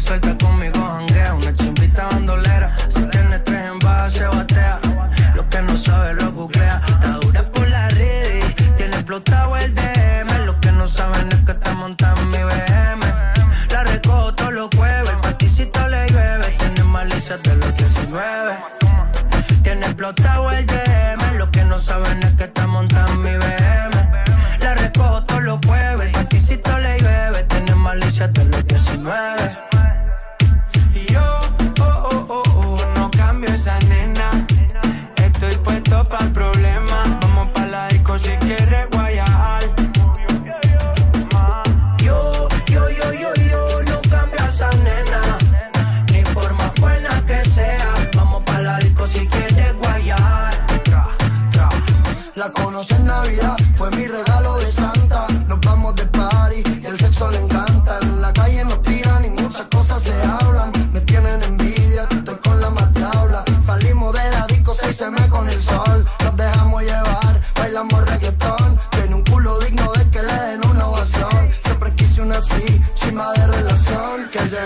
[0.00, 1.34] suelta, conmigo janguea.
[1.34, 4.80] Una chimbita bandolera, si tiene tres envases se batea.
[5.34, 6.80] Lo que no sabe lo googlea.
[6.86, 10.46] Está dura por la redes, tiene explotado el DM.
[10.46, 13.02] Lo que no saben es que está montando mi BM.
[13.70, 16.56] La recojo todos los jueves, el paticito le llueve.
[16.58, 18.54] Tiene malicia de los 19.
[19.62, 21.36] Tiene explotado el DM.
[21.36, 23.96] Lo que no saben es que está montando mi BM.
[24.60, 27.44] La recojo todos los jueves, el paticito le llueve.
[27.44, 28.49] Tiene malicia de los
[65.68, 68.78] el nos dejamos llevar, bailamos reggaetón.
[68.90, 71.50] Tiene un culo digno de que le den una ovación.
[71.62, 74.60] Siempre quise una así, chima de relación, que se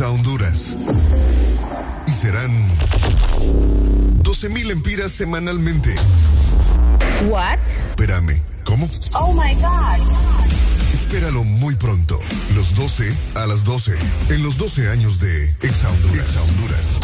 [0.00, 0.76] A Honduras.
[2.06, 2.50] Y serán
[4.22, 5.94] 12.000 empiras semanalmente.
[7.30, 7.58] What?
[7.90, 8.90] Espérame, ¿cómo?
[9.14, 10.06] Oh my God.
[10.92, 12.20] Espéralo muy pronto.
[12.54, 13.96] Los 12 a las 12.
[14.28, 16.28] En los 12 años de Ex Honduras.
[16.28, 17.00] Ex Honduras.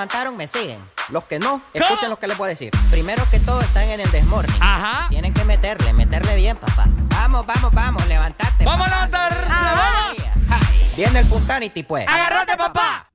[0.00, 0.80] Levantaron me siguen.
[1.10, 2.70] Los que no, escuchen lo que les voy a decir.
[2.90, 4.56] Primero que todo están en el desmorning.
[4.62, 5.08] Ajá.
[5.10, 6.86] Tienen que meterle, meterle bien, papá.
[7.10, 8.64] Vamos, vamos, vamos, levantate.
[8.64, 9.46] ¡Vamos a levantar!
[9.46, 10.16] ¡Vamos!
[10.96, 12.08] Viene el Punsanity, pues.
[12.08, 13.10] ¡Agárrate, papá!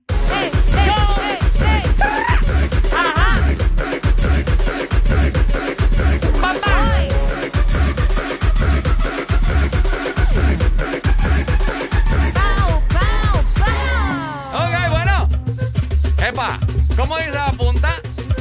[16.96, 17.90] ¿Cómo dice la punta?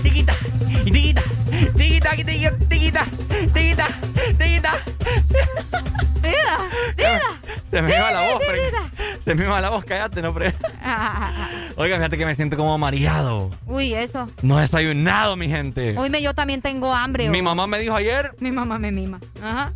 [0.03, 0.35] Tiquita,
[0.85, 1.23] tiquita,
[1.77, 3.07] tiquita, tiquita, tiquita,
[3.53, 3.89] tiquita,
[4.39, 4.75] tiquita.
[6.23, 7.21] Vida.
[7.71, 8.43] Se me iba la voz.
[9.25, 10.55] Se me iba la voz, cállate, no, pre.
[11.77, 13.51] Oiga, fíjate que me siento como mareado.
[13.67, 14.29] Uy, eso.
[14.43, 15.97] No he desayunado, mi gente.
[15.99, 17.29] Hoy me, yo también tengo hambre.
[17.29, 17.43] Mi hoy.
[17.43, 19.19] mamá me dijo ayer, Mi mamá me mima.
[19.43, 19.73] Ajá.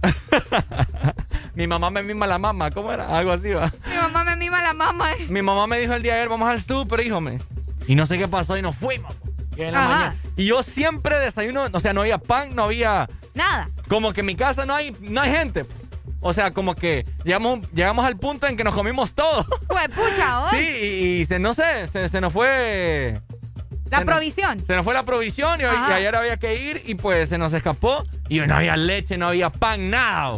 [1.55, 3.07] mi mamá me mima la mamá, ¿cómo era?
[3.19, 3.73] Algo así, va.
[3.91, 5.13] Mi mamá me mima la mamá.
[5.15, 5.27] eh.
[5.29, 7.39] Mi mamá me dijo el día de ayer, vamos al súper, híjome.
[7.89, 9.12] Y no sé qué pasó y nos fuimos.
[9.57, 13.08] Y, en la mañana- y yo siempre desayuno, o sea, no había pan, no había...
[13.34, 13.67] Nada.
[13.89, 15.65] Como que en mi casa no hay, no hay gente.
[16.20, 19.44] O sea, como que llegamos, llegamos al punto en que nos comimos todo.
[19.67, 20.49] Pues pucha, hoy.
[20.50, 23.20] Sí, y, y se, no sé, se, se nos fue...
[23.91, 24.65] La se nos- provisión.
[24.67, 27.39] Se nos fue la provisión y, hoy- y ayer había que ir y pues se
[27.39, 28.05] nos escapó.
[28.28, 30.36] Y no había leche, no había pan, nada.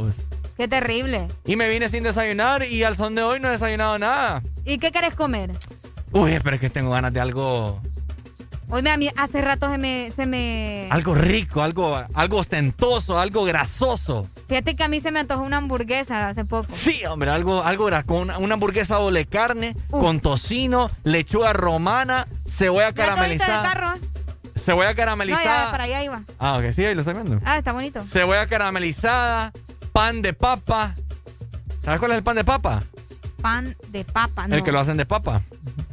[0.56, 1.26] Qué terrible.
[1.46, 4.42] Y me vine sin desayunar y al son de hoy no he desayunado nada.
[4.64, 5.50] ¿Y qué querés comer?
[6.12, 7.80] Uy, pero es que tengo ganas de algo...
[8.72, 10.86] Hoy a mí hace rato se me, se me...
[10.90, 14.28] Algo rico, algo, algo ostentoso, algo grasoso.
[14.46, 16.68] Fíjate que a mí se me antojó una hamburguesa hace poco.
[16.72, 22.90] Sí, hombre, algo, algo gra- con una, hamburguesa doble carne, con tocino, lechuga romana, cebolla
[22.90, 23.62] ¿Ya te ahorita del caramelizada.
[23.72, 24.00] carro?
[24.56, 25.70] Cebolla No, ya caramelizada.
[25.72, 26.22] para allá iba.
[26.38, 27.40] ah, ok, sí, ahí lo estoy viendo.
[27.44, 28.04] Ah, está bonito.
[28.06, 29.52] Cebolla caramelizada,
[29.92, 30.94] pan de papa.
[31.84, 32.84] ¿Sabes cuál es el pan de papa?
[33.40, 34.56] Pan de papa, ¿no?
[34.56, 35.40] El que lo hacen de papa.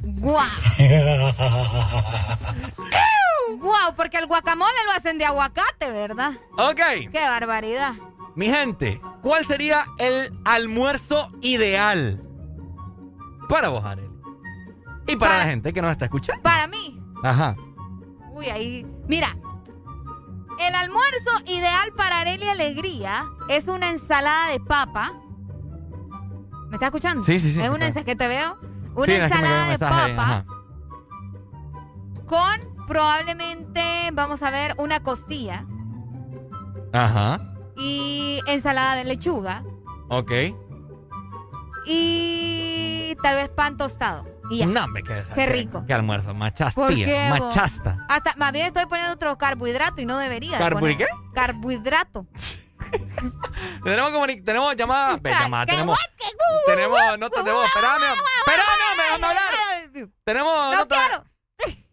[0.01, 0.47] Guau.
[3.57, 6.33] Guau, porque el guacamole lo hacen de aguacate, ¿verdad?
[6.57, 6.79] Ok,
[7.11, 7.93] Qué barbaridad.
[8.35, 12.21] mi gente, ¿cuál sería el almuerzo ideal
[13.49, 14.07] para vos, Arely?
[15.07, 16.43] Y para la gente que nos está escuchando.
[16.43, 17.01] Para mí.
[17.23, 17.55] Ajá.
[18.33, 18.85] Uy, ahí.
[19.07, 19.35] Mira.
[20.59, 25.13] El almuerzo ideal para Arely Alegría es una ensalada de papa.
[26.69, 27.23] ¿Me estás escuchando?
[27.23, 28.57] Sí, sí, sí, Es una que te veo.
[28.95, 30.45] Una Sí, es que me llegó un ensalada de papa ajá.
[32.25, 35.65] con probablemente, vamos a ver, una costilla
[36.93, 37.53] Ajá.
[37.75, 39.63] y ensalada de lechuga
[40.09, 40.31] Ok.
[41.85, 44.25] y tal vez pan tostado.
[44.49, 44.65] Y ya.
[44.65, 45.83] No, hombre, qué, Qué rico.
[45.85, 46.89] Qué almuerzo, machasta.
[47.29, 48.05] Machasta.
[48.07, 50.57] Hasta más bien estoy poniendo otro carbohidrato y no debería.
[50.57, 50.97] de ¿Carbo- poner.
[50.97, 51.05] qué?
[51.33, 52.25] Carbohidrato.
[53.83, 54.11] Tenemos,
[54.43, 55.17] tenemos llamada.
[55.21, 55.65] Ve, llamada.
[55.65, 55.97] ¿Qué Tenemos,
[56.65, 57.65] tenemos notas de voz.
[57.67, 60.11] Espérame, espérame, gu- déjame hablar.
[60.23, 60.95] Tenemos No nota.
[60.95, 61.23] quiero.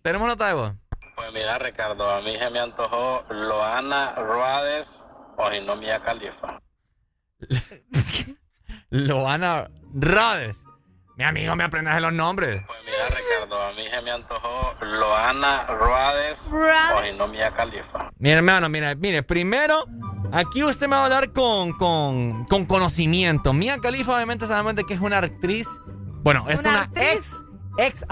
[0.02, 0.74] Tenemos nota de voz.
[1.14, 5.04] Pues mira, Ricardo, a mí se me antojó Loana Ruades
[5.36, 6.60] o Mia Califa.
[8.90, 10.63] Loana Rades.
[11.16, 12.62] Mi amigo, me aprendes de los nombres.
[12.66, 18.10] Pues mira, Ricardo, a mí se me antojó Loana Ruades o Mia Califa.
[18.18, 19.84] Mi hermano, mire, mire, primero,
[20.32, 23.52] aquí usted me va a hablar con, con, con conocimiento.
[23.52, 25.68] Mia Khalifa, obviamente, solamente que es una actriz.
[26.24, 27.06] Bueno, es ¿Una una, actriz?
[27.06, 27.44] ex,
[27.78, 28.04] ex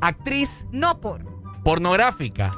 [0.00, 1.22] actriz No por.
[1.62, 2.56] pornográfica.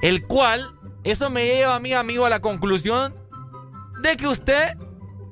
[0.00, 3.14] El cual, eso me lleva a mi amigo a la conclusión
[4.00, 4.78] de que usted.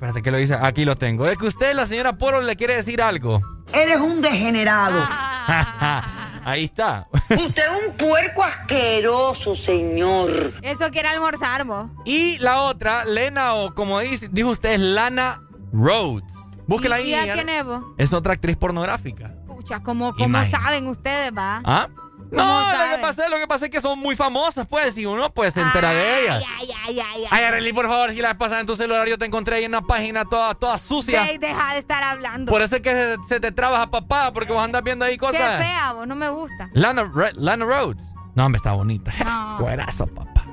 [0.03, 0.53] Espérate, ¿qué lo dice?
[0.61, 1.23] Aquí lo tengo.
[1.23, 3.39] De que usted, la señora Poro, le quiere decir algo.
[3.73, 5.01] Eres un degenerado.
[6.43, 7.07] Ahí está.
[7.29, 10.29] Usted es un puerco asqueroso, señor.
[10.61, 11.85] Eso quiere almorzar vos.
[12.03, 15.41] Y la otra, Lena, o como dice, dijo usted, es Lana
[15.71, 16.51] Rhodes.
[16.67, 17.25] Búsquela ¿Y, ahí.
[17.27, 17.81] y a quién es vos?
[17.97, 19.33] Es otra actriz pornográfica.
[19.47, 21.61] Pucha, como, como saben ustedes, va.
[21.63, 21.87] ¿Ah?
[22.35, 25.05] ¿Cómo No, lo que, pasa, lo que pasa es que son muy famosas, pues, y
[25.05, 26.43] uno pues se entera de ellas.
[26.59, 27.27] Ay, ay, ay, ay.
[27.31, 29.71] Ay, Arely, por favor, si la pasada en tu celular yo te encontré ahí en
[29.71, 31.27] una página toda, toda sucia.
[31.29, 32.51] Ey, deja de estar hablando.
[32.51, 35.19] Por eso es que se, se te trabaja papá, porque vos andas viendo ahí Qué
[35.19, 35.63] cosas.
[35.63, 36.69] fea vos, no me gusta.
[36.73, 38.03] Lana, Lana Rhodes.
[38.35, 39.11] No, hombre, está bonita.
[39.23, 39.57] No.
[39.59, 40.45] Cuerazo, papá.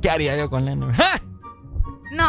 [0.00, 0.92] ¿Qué haría yo con Lana?
[2.12, 2.26] No.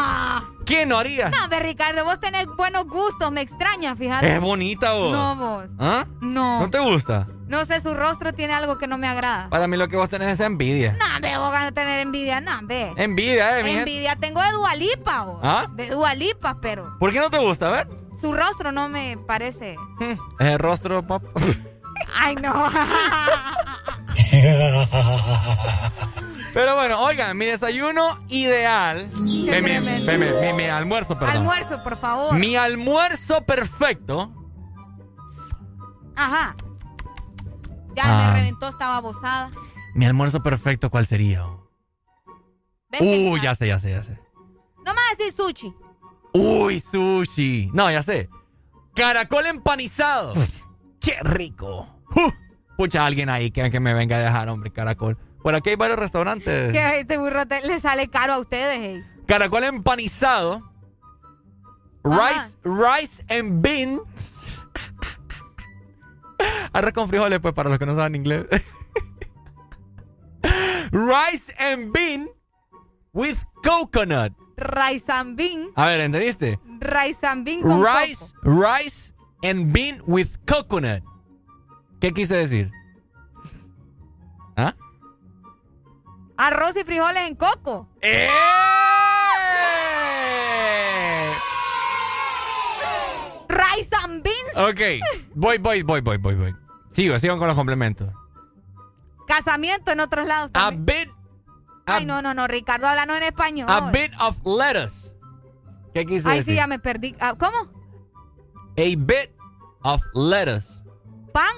[0.65, 1.29] ¿Quién no haría?
[1.29, 4.33] No, ve, Ricardo, vos tenés buenos gustos, me extraña, fíjate.
[4.35, 5.11] Es bonita vos.
[5.11, 5.65] No, vos.
[5.77, 6.05] ¿Ah?
[6.21, 6.61] No.
[6.61, 7.27] ¿No te gusta?
[7.53, 9.47] No sé, su rostro tiene algo que no me agrada.
[9.49, 10.93] Para mí lo que vos tenés es envidia.
[10.93, 12.91] No, ve, vos vas a tener envidia, no, ve.
[12.97, 13.81] Envidia, eh, mi gente.
[13.91, 15.39] Envidia tengo de Dualipa, vos.
[15.43, 15.67] ¿Ah?
[15.75, 17.67] De Dualipa, pero ¿Por qué no te gusta?
[17.67, 17.87] A ver.
[18.19, 19.75] su rostro no me parece.
[19.99, 21.27] Es el rostro, papá.
[22.19, 22.51] Ay, no.
[26.53, 28.99] Pero bueno, oigan, mi desayuno ideal.
[28.99, 29.79] Eh, mi-
[30.47, 31.37] mi- mi almuerzo, perdón.
[31.37, 32.33] Almuerzo, por favor.
[32.35, 34.31] Mi almuerzo perfecto
[36.15, 36.55] Ajá.
[37.95, 38.27] Ya Ah.
[38.31, 39.51] me reventó, estaba bozada.
[39.95, 41.45] Mi almuerzo perfecto, ¿cuál sería?
[42.89, 44.19] ¿Ves que Uy, ya sé, ya sé, ya sé.
[44.85, 45.73] No me vas a decir sushi.
[46.33, 47.69] Uy, sushi.
[47.73, 48.29] No, ya sé.
[48.95, 50.33] Caracol empanizado.
[50.99, 51.87] ¡Qué rico!
[52.15, 52.31] Uh,
[52.77, 55.17] pucha, alguien ahí que, que me venga a dejar, hombre, caracol.
[55.41, 56.71] Por aquí hay varios restaurantes.
[56.73, 59.03] Que este burro te- le sale caro a ustedes, ey.
[59.27, 60.61] Caracol empanizado.
[62.03, 64.01] Rice, rice and bean.
[66.73, 68.45] Arroz con frijoles, pues, para los que no saben inglés.
[70.91, 72.29] rice and bean
[73.13, 74.33] with coconut.
[74.57, 75.71] Rice and bean.
[75.75, 76.59] A ver, ¿entendiste?
[76.79, 79.13] Rice and bean con Rice, rice
[79.43, 81.03] and bean with coconut.
[81.99, 82.71] ¿Qué quise decir?
[84.55, 84.75] ¿Ah?
[84.75, 84.83] coco.
[86.37, 87.87] Arroz y frijoles en coco.
[88.01, 88.27] ¡Eh!
[93.47, 94.32] Rice and beans.
[94.55, 94.79] Ok,
[95.35, 96.53] voy, voy, voy, voy, voy, voy.
[96.91, 98.11] Sigo, sigo con los complementos.
[99.27, 100.85] Casamiento en otros lados A también.
[100.85, 101.13] bit,
[101.85, 103.67] Ay, no, no, no, Ricardo, hablando en español.
[103.69, 105.13] a bit of lettuce.
[105.93, 107.15] ¿Qué quise Ay, sí, ya me perdí.
[107.19, 107.57] Ah, ¿Cómo?
[108.77, 109.31] A bit
[109.83, 110.81] of lettuce.
[111.33, 111.55] ¿Pan?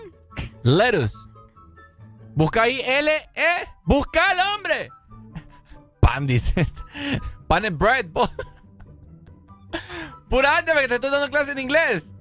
[0.64, 1.16] Lettuce.
[2.36, 3.68] Busca ahí L, E.
[3.86, 4.90] Busca al hombre.
[6.00, 6.60] Pan, dice.
[6.60, 6.84] esto.
[7.48, 8.08] Pan and bread.
[8.12, 8.28] po.
[10.30, 12.14] Purate, que te estoy dando clases de inglés.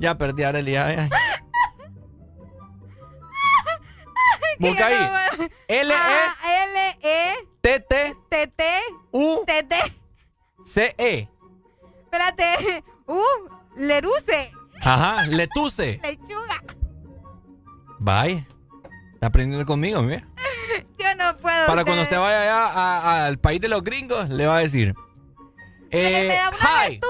[0.00, 0.72] Ya perdí, Arely.
[0.72, 1.08] ya, ya.
[4.58, 5.48] Busca ahí.
[5.68, 8.64] L, E, Ah, L, E, T, T, T, T,
[9.12, 9.76] U, T, T.
[10.64, 11.28] C, E.
[12.04, 12.84] Espérate.
[13.10, 14.52] Uh, leruce.
[14.82, 15.98] Ajá, letuce.
[16.00, 16.62] Lechuga.
[17.98, 18.46] Bye.
[19.14, 20.28] Está aprendiendo conmigo, mira.
[20.98, 21.66] Yo no puedo.
[21.66, 24.94] Para cuando usted vaya allá a- al país de los gringos, le va a decir.
[25.90, 26.38] Eh,
[26.88, 27.00] hi.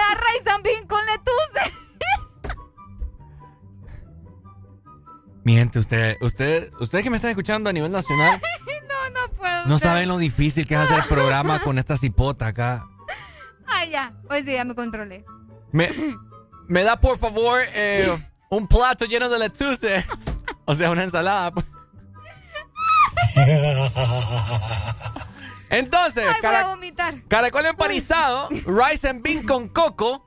[0.00, 1.72] Da and bean con letuce.
[5.44, 8.40] Mi gente, usted, usted, ustedes que me están escuchando a nivel nacional,
[8.88, 9.66] No, no puedo.
[9.66, 12.86] no saben lo difícil que es hacer programa con esta cipota acá.
[13.66, 14.12] Ay, ya.
[14.28, 15.24] Hoy sí, ya me controlé.
[15.72, 15.90] Me,
[16.68, 18.14] me da por favor eh,
[18.50, 20.04] un plato lleno de letuce.
[20.66, 21.52] O sea, una ensalada.
[25.70, 25.80] pues.
[25.80, 27.14] Entonces, Ay, voy a cara- vomitar.
[27.28, 30.26] caracol empanizado, rice and bean con coco,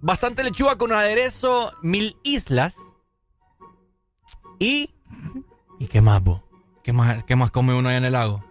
[0.00, 2.76] bastante lechuga con aderezo mil islas
[4.58, 4.94] y...
[5.78, 6.42] ¿Y qué más, bo?
[6.84, 8.44] ¿Qué más, qué más come uno allá en el lago?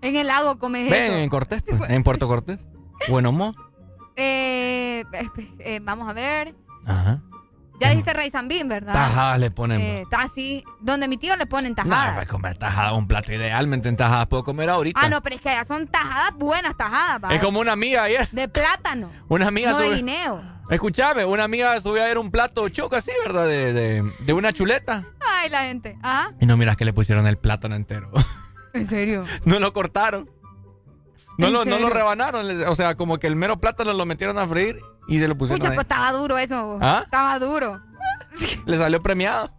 [0.00, 1.14] En el lago comes Ven, eso.
[1.14, 2.58] en Cortés, pues, en Puerto Cortés.
[3.08, 3.54] Bueno, mo.
[4.16, 5.28] Eh, eh,
[5.60, 6.54] eh, vamos a ver.
[6.86, 7.22] Ajá.
[7.82, 8.92] Ya dijiste and bean, ¿verdad?
[8.92, 9.80] Tajadas le ponen.
[9.80, 10.64] Eh, está así.
[10.80, 12.14] Donde mi tío le ponen No, tajadas.
[12.14, 15.00] para comer tajadas, un plato idealmente en tajadas puedo comer ahorita.
[15.02, 17.34] ah, no, pero es que allá son tajadas buenas tajadas, ¿va?
[17.34, 18.28] Es como una amiga ayer.
[18.30, 19.10] De plátano.
[19.28, 20.42] Una amiga no de guineo.
[20.70, 23.46] Escuchame, una amiga subió a ver un plato choco así, ¿verdad?
[23.46, 25.04] De, de, de una chuleta.
[25.20, 25.98] Ay, la gente.
[26.02, 26.32] Ajá.
[26.40, 28.10] Y no miras que le pusieron el plátano entero.
[28.72, 29.24] ¿En serio?
[29.44, 30.30] no lo cortaron.
[31.38, 32.46] No ¿En lo, no lo rebanaron.
[32.68, 35.58] O sea, como que el mero plátano lo metieron a freír y se lo pusieron
[35.58, 35.74] Pucha, ahí.
[35.76, 36.78] pues estaba duro eso.
[36.80, 37.02] ¿Ah?
[37.04, 37.82] Estaba duro.
[38.66, 39.50] Le salió premiado.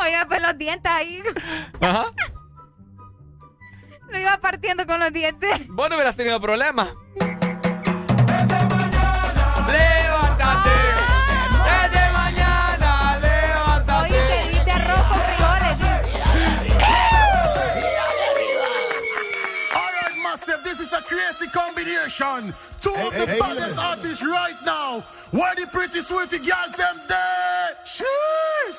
[0.00, 1.22] Oye, pues los dientes ahí.
[1.80, 2.06] Ajá.
[4.08, 5.68] Lo iba partiendo con los dientes.
[5.68, 6.88] Vos no hubieras tenido problemas.
[21.32, 22.54] This is a crazy combination.
[22.80, 23.86] Two of the hey, baddest hey.
[23.86, 25.00] artists right now.
[25.30, 27.76] Where the pretty sweetie girls them there?
[27.84, 28.78] Cheers!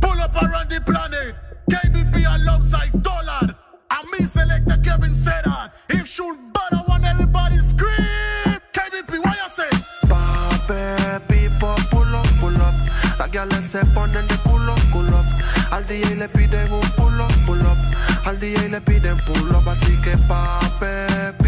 [0.00, 1.34] Pull up around the planet.
[1.70, 3.54] KBP alongside Dollar.
[3.90, 5.72] And me selector Kevin said that.
[5.88, 8.60] If should better want everybody scream.
[8.72, 9.70] KBP, what you say?
[10.08, 12.74] Pape, pipo, pull up, pull up.
[13.18, 15.26] Las gales se ponen de culo, culo up.
[15.72, 17.78] Al DJ le piden un pull up, pull up.
[18.24, 19.68] Al DJ le piden pull up.
[19.68, 21.39] Así que pape,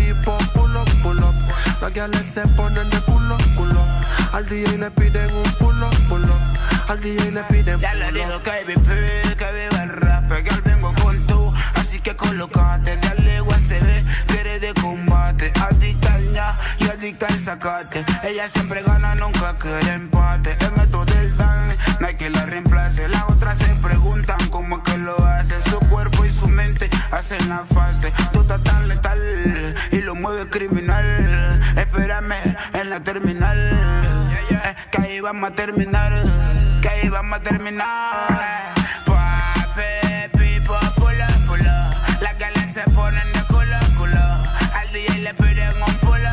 [1.82, 3.80] Las gales se ponen de culo, culo.
[4.32, 6.88] Al DJ le piden un pull up.
[6.88, 8.40] Al DJ le piden Ya le up.
[8.44, 14.04] KBP, que viva el rap, que al vengo con tú, así que colocate, dale USB,
[14.28, 19.94] que eres de combate, adicta ya y adicta al sacate, ella siempre gana, nunca quiere
[19.94, 24.76] empate, en esto del dan, no hay que la reemplace, las otras se preguntan cómo
[24.76, 28.86] es que lo hace, su cuerpo y su mente hacen la fase, tú estás tan
[28.86, 31.31] letal y lo mueves criminal,
[32.30, 33.58] en la terminal,
[34.48, 36.12] eh, que ahí vamos a terminar,
[36.80, 38.74] que ahí vamos a terminar.
[39.04, 41.72] Pape, pipo, pulo, pulo.
[42.20, 44.22] Las galas se ponen de culo, culo.
[44.72, 46.28] Al DJ le piden un pulo.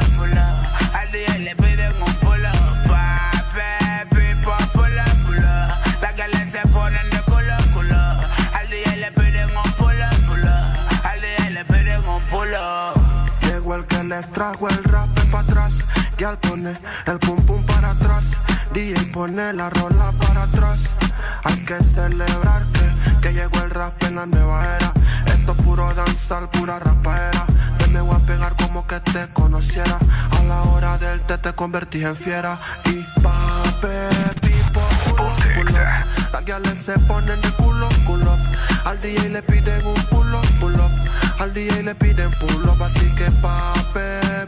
[0.93, 2.88] Al piden un pull up.
[2.88, 6.01] Papi, pipo, pull up, pull up.
[6.01, 7.98] Las que se ponen de culo, culo.
[8.53, 11.03] Al DJ le piden un pull up, pull up.
[11.03, 12.22] Al DJ le piden un.
[13.42, 15.74] Llegó el que les trajo el rap para atrás.
[16.17, 18.27] Y al pone el pum pum para atrás.
[18.74, 20.82] DJ pone la rola para atrás.
[21.43, 24.93] Hay que celebrar que, que llegó el rap en la nueva era.
[25.25, 27.45] Esto es puro danzar, pura rapaera.
[27.77, 29.98] Que me voy a pegar como que te conociera.
[30.38, 32.59] A la hora del té te convertí en fiera.
[32.85, 34.09] Y pape,
[34.41, 35.80] pipo, culo, culo.
[36.33, 38.38] Las guiales se ponen de culo, culo.
[38.85, 40.91] Al DJ le piden un pull up, pull up.
[41.40, 42.83] Al DJ le piden pull up.
[42.83, 44.48] Así que pape,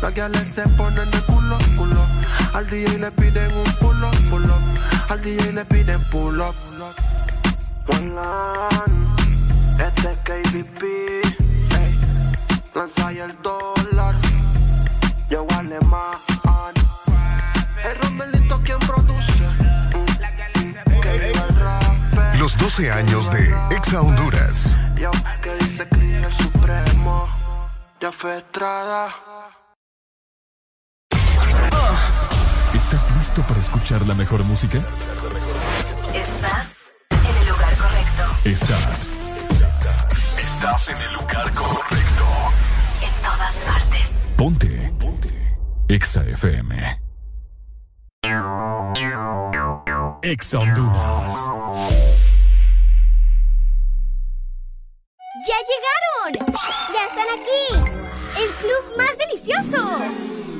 [0.00, 2.06] Las guiales se ponen de culo, culo.
[2.54, 5.10] Al DJ le piden un pull up, pull up.
[5.10, 6.54] Al DJ le piden pull up.
[7.88, 8.12] One
[9.78, 10.82] este es KBP.
[10.82, 11.98] Ey.
[12.74, 14.14] Lanza ahí el dólar.
[15.30, 16.10] Yo alemán.
[17.84, 19.46] El Romelito quien produce.
[19.94, 21.00] Mm.
[21.00, 22.34] Que viva el rap.
[22.38, 24.78] Los 12 años de Exa Honduras.
[24.96, 25.10] Yo,
[25.42, 27.28] que dice Cris el Supremo.
[28.00, 29.14] Ya fue Estrada.
[32.74, 34.78] ¿Estás listo para escuchar la mejor música?
[36.14, 38.22] Estás en el lugar correcto.
[38.44, 39.08] Estás.
[40.38, 42.24] Estás en el lugar correcto.
[43.02, 44.10] En todas partes.
[44.36, 44.92] Ponte.
[44.98, 45.58] Ponte.
[45.88, 47.00] Exa FM.
[50.22, 51.34] Exa Honduras.
[55.46, 56.46] ¡Ya llegaron!
[56.92, 57.64] ¡Ya están aquí!
[58.36, 59.98] ¡El club más delicioso!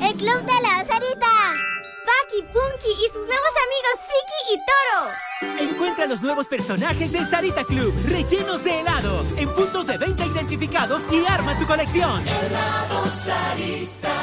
[0.01, 1.78] ¡El club de la Sarita!
[2.09, 5.71] Paki, Punky y sus nuevos amigos Friki y Toro.
[5.71, 11.03] Encuentra los nuevos personajes de Sarita Club, rellenos de helado, en puntos de venta identificados
[11.13, 12.27] y arma tu colección.
[12.27, 14.15] Helado Sarita.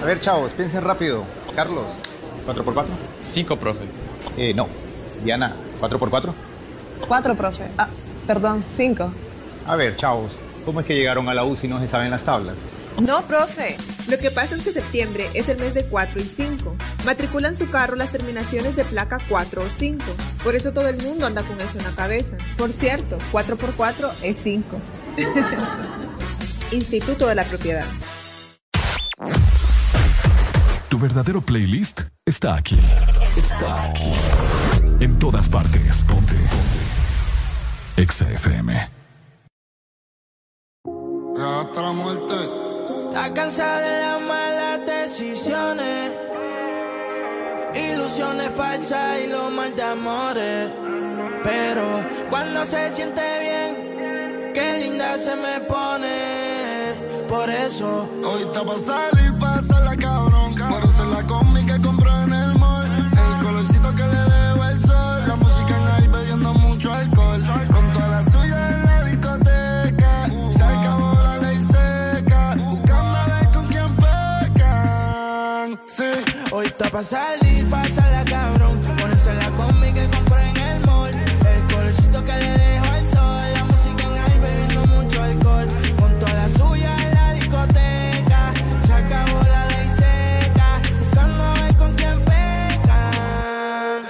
[0.00, 1.24] A ver, chavos, piensen rápido.
[1.56, 1.86] Carlos,
[2.46, 2.86] ¿4x4?
[3.20, 3.84] 5, profe.
[4.36, 4.68] Eh, no.
[5.24, 6.32] Diana, ¿4x4?
[7.08, 7.64] Cuatro, profe.
[7.76, 7.88] Ah,
[8.24, 9.10] perdón, cinco.
[9.66, 12.22] A ver, chavos, ¿cómo es que llegaron a la U si no se saben las
[12.22, 12.56] tablas?
[13.00, 13.76] No, profe.
[14.08, 16.76] Lo que pasa es que septiembre es el mes de 4 y 5.
[17.04, 20.04] Matriculan su carro las terminaciones de placa 4 o 5.
[20.42, 22.36] Por eso todo el mundo anda con eso en la cabeza.
[22.56, 24.80] Por cierto, 4 por 4 es 5.
[26.72, 27.86] Instituto de la Propiedad.
[30.88, 32.78] Tu verdadero playlist está aquí.
[33.36, 34.12] Está aquí.
[35.00, 36.02] En todas partes.
[36.04, 36.34] Ponte.
[36.34, 38.02] Ponte.
[38.02, 38.98] Exa FM.
[41.38, 42.34] Hasta la muerte.
[43.08, 46.12] Está cansada de las malas decisiones.
[47.74, 50.70] Ilusiones falsas y los mal de amores.
[51.42, 57.24] Pero cuando se siente bien, qué linda se me pone.
[57.26, 58.08] Por eso.
[58.24, 59.32] Hoy está pa' salir,
[59.84, 60.54] la cabrón.
[60.54, 61.22] Por hacer la
[76.78, 78.80] está pa' salir, la cabrón.
[78.98, 81.10] Ponerse la combi que compré en el mall.
[81.10, 83.52] El colorcito que le dejo al sol.
[83.54, 85.66] La música en ahí bebiendo mucho alcohol.
[85.98, 88.52] Con toda la suya en la discoteca.
[88.86, 90.80] Se acabó la ley seca.
[91.00, 94.02] Buscando a ver con quién pecan.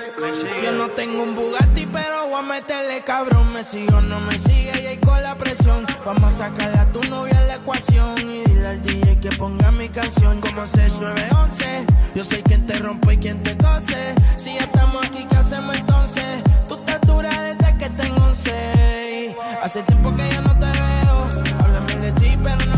[0.62, 3.37] Yo no tengo un Bugatti, pero voy a meterle cabrón.
[3.58, 5.84] Me sigo, no me sigue y ahí con la presión.
[6.06, 8.16] Vamos a sacarle a tu novia la ecuación.
[8.20, 11.86] Y dile al DJ que ponga mi canción como 6911.
[12.14, 14.14] Yo soy quien te rompe y quien te cose.
[14.36, 16.44] Si ya estamos aquí, ¿qué hacemos entonces?
[16.68, 19.36] Tú estás dura desde que tengo 11.
[19.60, 21.44] Hace tiempo que yo no te veo.
[21.58, 22.77] Háblame de ti, pero no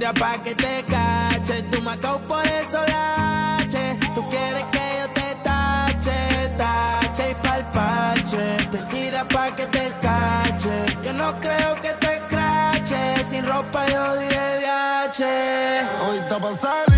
[0.00, 1.62] tira pa' que te cache.
[1.70, 3.98] Tú me acabo por eso lache.
[4.14, 8.56] Tú quieres que yo te tache, tache y pa'l parche.
[8.70, 10.74] Te tira pa' que te cache.
[11.04, 13.24] Yo no creo que te crache.
[13.28, 15.86] Sin ropa yo dije viaje.
[16.06, 16.89] Hoy está pa'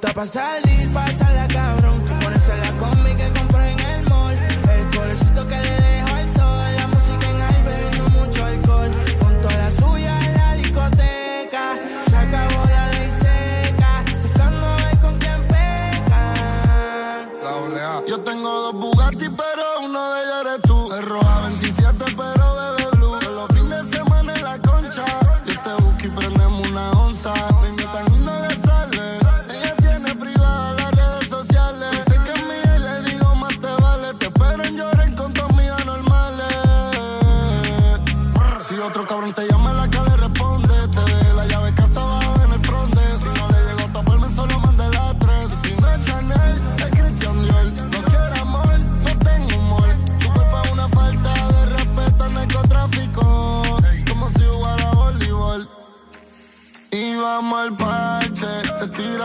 [0.00, 1.27] está pa' salir, cabrón.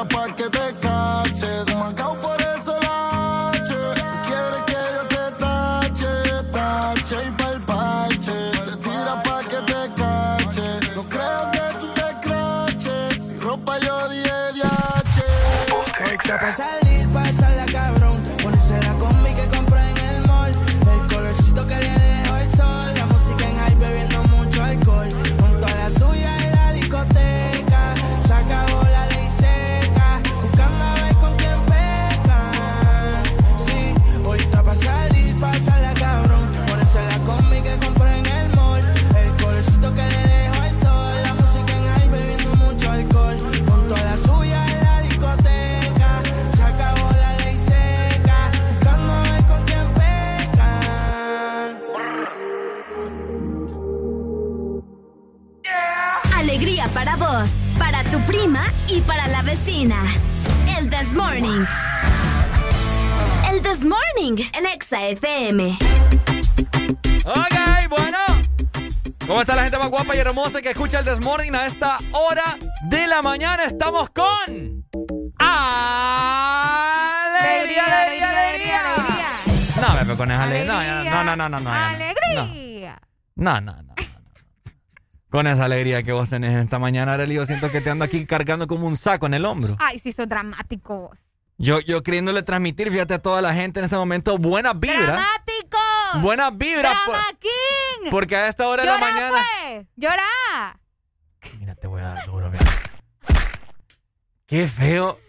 [0.06, 0.83] Pa' que te
[64.74, 65.77] Exa FM.
[67.26, 67.56] Ok,
[67.90, 68.18] bueno.
[69.27, 72.58] ¿Cómo está la gente más guapa y hermosa que escucha el Desmorning a esta hora
[72.90, 73.64] de la mañana?
[73.66, 74.85] Estamos con.
[77.40, 78.82] ¡Alegría, alegría, alegría!
[79.82, 80.74] No, me con esa alegría.
[80.74, 81.72] No, ya- no, no, no, no.
[81.74, 83.02] ¡Alegría!
[83.35, 83.84] No, no, no.
[83.84, 83.93] no, no.
[85.30, 88.06] Con esa alegría que vos tenés en esta mañana, Arely, yo siento que te ando
[88.06, 89.77] aquí cargando como un saco en el hombro.
[89.80, 91.19] Ay, sí, sos dramático vos.
[91.64, 95.08] Yo, yo queriéndole transmitir, fíjate a toda la gente en este momento, buenas vibras.
[95.08, 95.77] ¡Dramático!
[96.22, 97.00] Buenas vibras.
[97.06, 97.16] por-
[98.11, 99.38] porque a esta hora de la ¡Llora, mañana.
[99.72, 99.88] pues!
[99.95, 100.80] ¡Llora!
[101.59, 102.66] Mira, te voy a dar duro, mira.
[104.45, 105.19] Qué feo.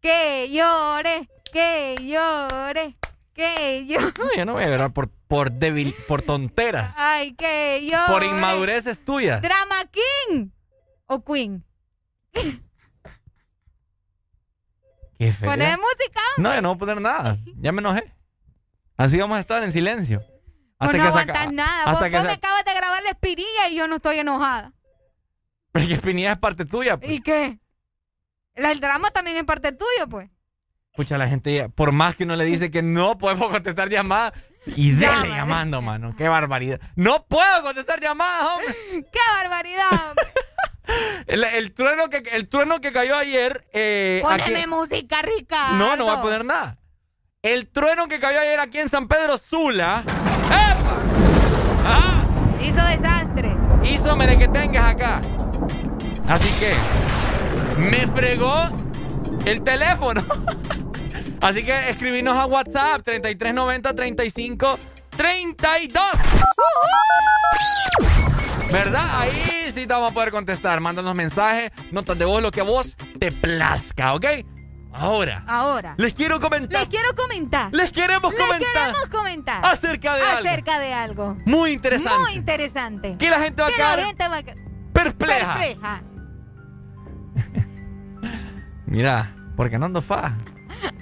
[0.00, 2.96] Que llore, que llore,
[3.34, 4.12] que llore.
[4.18, 6.94] No, yo no voy a llorar por, por débil, por tonteras.
[6.96, 8.06] Ay, que llore.
[8.12, 9.42] Por inmadureces tuyas.
[9.42, 10.48] Drama King
[11.06, 11.62] o Queen.
[15.26, 15.50] Qué feo.
[15.50, 16.20] ¿Pones música?
[16.38, 17.38] No, yo no voy a poner nada.
[17.56, 18.12] Ya me enojé.
[18.96, 20.18] Así vamos a estar en silencio.
[20.20, 20.28] Vos
[20.78, 21.78] Hasta no que saca- aguantas nada.
[21.84, 24.72] Hasta Vos, que vos me acabas de grabar la espinilla y yo no estoy enojada.
[25.72, 26.96] Porque Espinilla es parte tuya.
[26.98, 27.10] pues.
[27.10, 27.58] ¿Y qué?
[28.54, 30.30] El drama también es parte tuyo, pues.
[30.92, 34.32] Escucha, la gente, por más que uno le dice que no podemos contestar llamadas,
[34.66, 35.26] y dele Llama.
[35.36, 36.14] llamando, mano.
[36.16, 36.80] Qué barbaridad.
[36.94, 38.74] No puedo contestar llamadas, hombre.
[39.12, 39.90] ¡Qué barbaridad!
[40.10, 40.24] hombre!
[41.26, 43.66] El, el trueno, que, el trueno que cayó ayer.
[43.72, 45.76] Eh, aquí- música, Ricardo.
[45.76, 46.78] No, no voy a poner nada.
[47.42, 50.02] El trueno que cayó ayer aquí en San Pedro Sula.
[50.46, 50.96] ¡Epa!
[51.84, 52.24] ¡Ah!
[52.60, 53.54] Hizo desastre.
[53.84, 55.20] Hizo que tengas acá.
[56.26, 56.74] Así que
[57.78, 58.68] me fregó
[59.44, 60.24] el teléfono.
[61.40, 64.78] Así que escribinos a WhatsApp 3390 35
[65.16, 66.02] 32.
[68.74, 69.08] ¿Verdad?
[69.20, 70.80] Ahí sí te vamos a poder contestar.
[70.80, 74.24] Mándanos mensajes, notas de voz, lo que a vos te plazca, ¿ok?
[74.96, 75.94] Ahora, Ahora.
[75.98, 76.80] les quiero comentar.
[76.82, 77.68] Les quiero comentar.
[77.74, 79.64] Les queremos Les comentar queremos comentar.
[79.66, 81.36] acerca de algo Acerca de algo.
[81.46, 82.20] muy interesante.
[82.20, 83.16] Muy interesante.
[83.18, 84.42] Que la gente va a Que quedar la gente va a
[84.92, 85.54] perpleja.
[85.58, 86.02] perpleja.
[88.86, 90.36] Mira, porque no ando fa.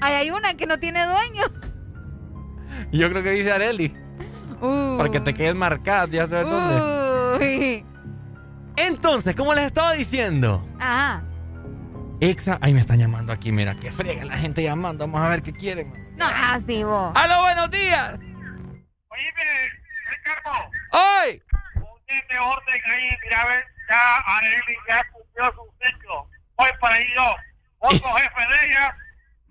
[0.00, 1.44] Ay, hay una que no tiene dueño.
[2.92, 3.94] Yo creo que dice Areli.
[4.60, 7.11] Uh, Para que te quedes marcada, ya sabes dónde.
[7.42, 7.86] Uy.
[8.76, 11.22] Entonces, como les estaba diciendo, Ajá.
[12.20, 12.58] Exa.
[12.62, 15.06] Ay, me están llamando aquí, mira, que frega la gente llamando.
[15.06, 15.90] Vamos a ver qué quieren.
[15.90, 16.16] man.
[16.16, 17.12] No, así vos.
[17.16, 18.12] ¡Aló, buenos días!
[19.08, 19.70] Oíme,
[20.08, 21.42] Ricardo, ¡Ay!
[21.74, 26.28] ponete orden ahí, mira, a ver, ya Arely ya cumplió su ciclo.
[26.56, 27.36] Voy para ahí yo,
[27.78, 28.96] otro jefe de ella,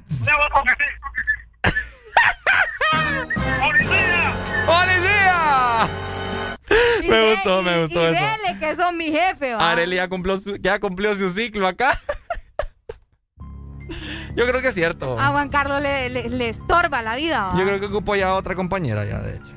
[0.08, 0.14] que
[1.72, 1.72] sí.
[3.60, 4.34] ¡Policía!
[4.66, 5.88] ¡Policía!
[7.04, 8.22] Y Me de- gustó, me gustó y eso.
[8.24, 9.72] dele que son mi jefe, va.
[9.72, 11.98] Areli ya cumplió, su, ya cumplió su ciclo acá.
[14.36, 15.20] Yo creo que es cierto.
[15.20, 17.58] A Juan Carlos le, le- le estorba la vida, va.
[17.60, 19.54] Yo creo que ocupo ya otra compañera ya, de hecho.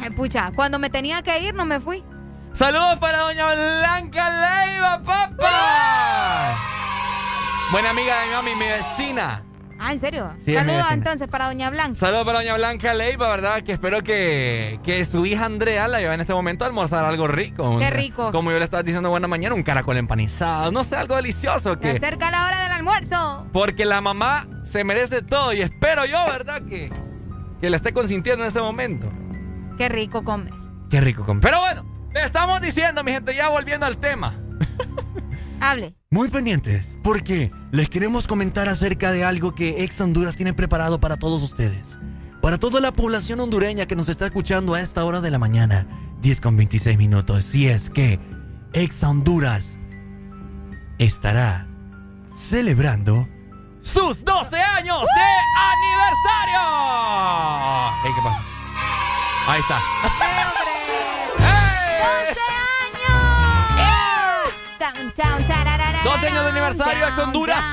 [0.00, 2.04] Ay, pucha, cuando me tenía que ir no me fui.
[2.52, 6.54] Saludos para doña Blanca Leiva, papá.
[7.72, 9.42] Buena amiga de mi mami, mi vecina.
[9.84, 10.32] Ah, ¿en serio?
[10.44, 11.96] Sí, Saludos entonces para Doña Blanca.
[11.98, 13.62] Saludos para doña Blanca Leiva, ¿verdad?
[13.62, 17.26] Que espero que, que su hija Andrea la lleve en este momento a almorzar algo
[17.26, 17.78] rico.
[17.80, 18.30] Qué rico.
[18.30, 21.72] Como yo le estaba diciendo buena mañana, un caracol empanizado, no sé, algo delicioso.
[21.74, 23.46] Se que acerca la hora del almuerzo.
[23.52, 26.62] Porque la mamá se merece todo y espero yo, ¿verdad?
[26.62, 26.88] Que,
[27.60, 29.12] que la esté consintiendo en este momento.
[29.78, 30.50] Qué rico come.
[30.90, 31.26] Qué rico.
[31.26, 34.36] com- Pero bueno, le estamos diciendo, mi gente, ya volviendo al tema.
[35.60, 35.94] Hable.
[36.12, 41.16] Muy pendientes, porque les queremos comentar acerca de algo que Ex Honduras tiene preparado para
[41.16, 41.96] todos ustedes.
[42.42, 45.86] Para toda la población hondureña que nos está escuchando a esta hora de la mañana,
[46.20, 47.44] 10 con 26 minutos.
[47.44, 48.20] Si es que
[48.74, 49.78] Ex Honduras
[50.98, 51.66] estará
[52.36, 53.26] celebrando
[53.80, 55.28] ¡Sus 12 años de
[55.72, 56.60] aniversario!
[58.04, 58.42] Ey, ¿Qué pasa?
[59.48, 59.80] Ahí está.
[65.16, 65.71] 12 años.
[66.04, 67.64] 12 años de aniversario Ex Honduras.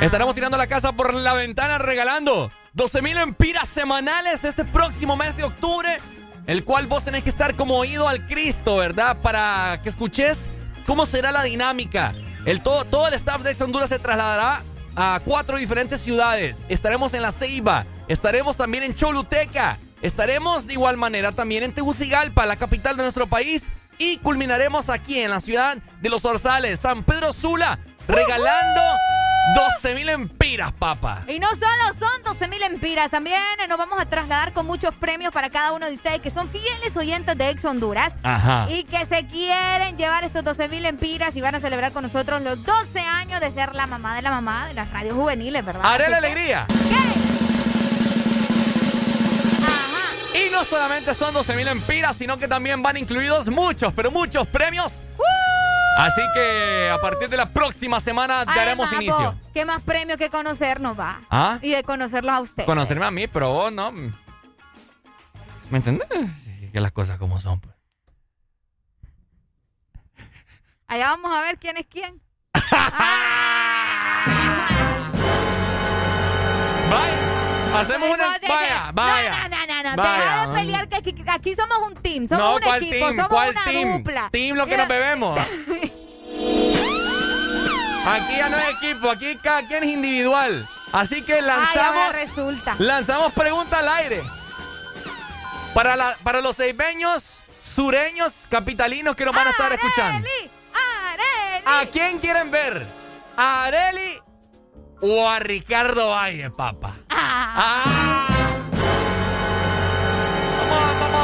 [0.00, 5.36] Estaremos tirando la casa por la ventana regalando 12 mil empiras semanales este próximo mes
[5.36, 5.98] de octubre.
[6.46, 9.20] El cual vos tenés que estar como oído al Cristo, ¿verdad?
[9.20, 10.48] Para que escuches
[10.86, 12.14] cómo será la dinámica.
[12.46, 14.62] El todo, todo el staff de Ex Honduras se trasladará
[14.94, 16.64] a cuatro diferentes ciudades.
[16.68, 17.84] Estaremos en La Ceiba.
[18.08, 19.78] Estaremos también en Choluteca.
[20.00, 23.70] Estaremos de igual manera también en Tegucigalpa, la capital de nuestro país.
[23.98, 28.80] Y culminaremos aquí en la ciudad de Los Orzales, San Pedro Sula, regalando
[29.54, 31.22] 12 mil empiras, papa.
[31.28, 35.32] Y no solo son 12 mil empiras, también nos vamos a trasladar con muchos premios
[35.32, 38.14] para cada uno de ustedes que son fieles oyentes de Ex Honduras.
[38.22, 38.66] Ajá.
[38.68, 42.42] Y que se quieren llevar estos 12 mil empiras y van a celebrar con nosotros
[42.42, 45.82] los 12 años de ser la mamá de la mamá de las radios juveniles, ¿verdad?
[45.84, 47.35] Haré la Así que-
[50.36, 54.46] Y no solamente son 12 mil empiras, sino que también van incluidos muchos, pero muchos
[54.46, 55.00] premios.
[55.98, 59.16] Así que a partir de la próxima semana daremos inicio.
[59.16, 61.22] po, ¿Qué más premio que conocernos va?
[61.30, 61.58] ¿Ah?
[61.62, 62.66] Y de conocerlos a ustedes.
[62.66, 63.90] Conocerme a mí, pero vos no.
[65.70, 66.06] ¿Me entendés?
[66.72, 67.60] Que las cosas como son.
[67.60, 67.74] pues.
[70.86, 72.20] Allá vamos a ver quién es quién.
[76.90, 78.28] Vaya, hacemos una.
[78.48, 79.48] Vaya, vaya.
[79.48, 80.18] No, no, no, Vaya.
[80.18, 83.16] Deja de pelear que aquí, aquí somos un team, somos no, un ¿cuál equipo, team?
[83.16, 83.96] somos ¿Cuál una team?
[83.98, 84.28] dupla.
[84.32, 85.38] Team lo que nos bebemos.
[88.08, 90.66] Aquí ya no es equipo, aquí cada quien es individual.
[90.92, 92.04] Así que Ay, lanzamos.
[92.06, 92.76] ahora resulta.
[92.78, 94.22] Lanzamos pregunta al aire.
[95.74, 100.26] Para, la, para los seibeños, sureños, capitalinos que nos van a estar escuchando.
[101.64, 102.86] ¿A quién quieren ver?
[103.36, 104.20] ¿A Areli
[105.02, 106.94] o a Ricardo Valle, papá?
[107.10, 108.26] Ah.
[108.28, 108.35] Vamos, a-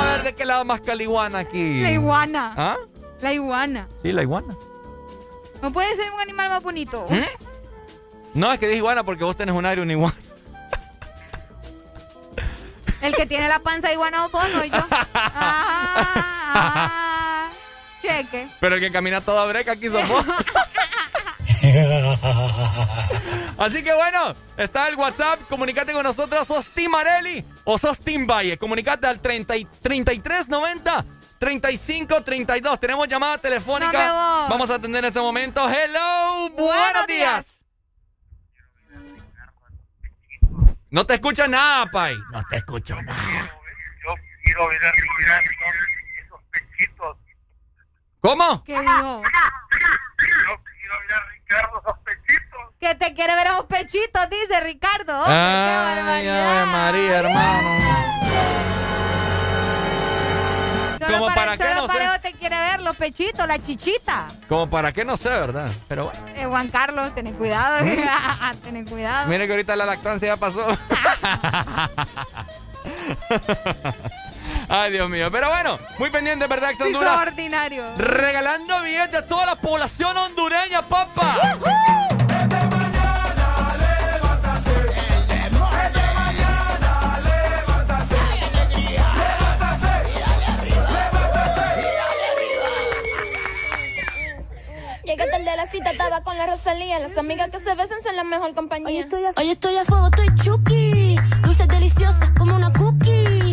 [0.03, 1.81] vamos a ver de qué lado más caliguana aquí.
[1.81, 2.55] La iguana.
[2.57, 2.77] ¿Ah?
[3.21, 3.89] La iguana.
[4.03, 4.57] Sí, la iguana.
[5.63, 7.07] No puede ser un animal más bonito.
[7.09, 8.39] ¿Mm?
[8.39, 10.17] No, es que dije iguana porque vos tenés un aire, una iguana.
[13.01, 14.73] El que tiene la panza de iguana vos, no yo.
[16.55, 17.51] Ah, ah,
[18.03, 18.47] cheque.
[18.61, 20.25] Pero el que camina toda breca aquí sos vos.
[23.59, 25.41] Así que bueno, está el WhatsApp.
[25.49, 26.47] Comunicate con nosotros.
[26.47, 28.59] ¿Sos Team Areli o sos Team Valle?
[28.59, 31.05] Comunicate al 30 y- 3390
[31.39, 32.79] 3532.
[32.81, 33.91] Tenemos llamada No, telefónica.
[33.93, 34.49] rebo.
[34.51, 35.69] Vamos a atender en este momento.
[35.69, 37.65] Hello, buenos, días.
[40.91, 42.15] No te escucho nada, Pai.
[42.33, 43.59] No te escucho nada.
[44.45, 47.17] Quiero ver a esos pechitos.
[48.21, 48.63] ¿Cómo?
[48.65, 49.23] ¿Qué dijo?
[50.19, 51.21] Quiero ver a
[51.53, 52.61] Esos pechitos.
[52.81, 55.19] Que te quiere ver a los pechitos, dice Ricardo.
[55.21, 56.29] Hombre, qué Ay.
[56.29, 57.83] Ave María, hermano.
[61.07, 61.65] Solo ¿Como para qué?
[61.65, 62.19] Solo No sé.
[62.23, 64.27] Te quiere ver los pechitos, la chichita.
[64.49, 65.69] Como para qué, no sé, ¿verdad?
[65.89, 66.21] Pero bueno.
[66.37, 67.85] Eh, Juan Carlos, ten cuidado.
[68.63, 69.29] ten cuidado.
[69.29, 70.67] Mire que ahorita la lactancia ya pasó.
[74.69, 75.29] Ay, Dios mío.
[75.31, 77.27] Pero bueno, muy pendiente, ¿verdad, sos Honduras?
[77.27, 77.85] ordinario.
[77.97, 81.39] Regalando billetes a toda la población hondureña, papá.
[95.05, 96.99] Llegué tarde a la cita, estaba con la Rosalía.
[97.01, 99.07] Las amigas que se besan son la mejor compañía.
[99.37, 101.17] Hoy estoy a fuego, estoy chuki.
[101.43, 103.52] Dulces deliciosas como una cookie.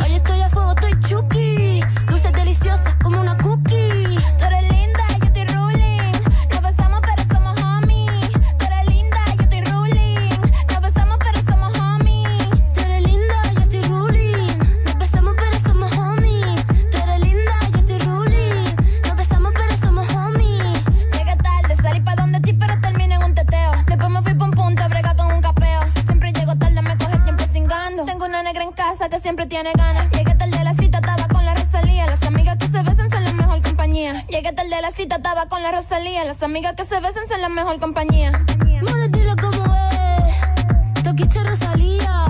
[29.30, 30.10] siempre tiene ganas.
[30.10, 32.08] Llegué tal de la cita, estaba con la Rosalía.
[32.08, 34.26] Las amigas que se besan son la mejor compañía.
[34.28, 36.26] Llegué tal de la cita, estaba con la Rosalía.
[36.26, 38.32] Las amigas que se besan son la mejor compañía.
[38.66, 41.04] Mira, dilo como es.
[41.04, 42.26] Toquiche Rosalía.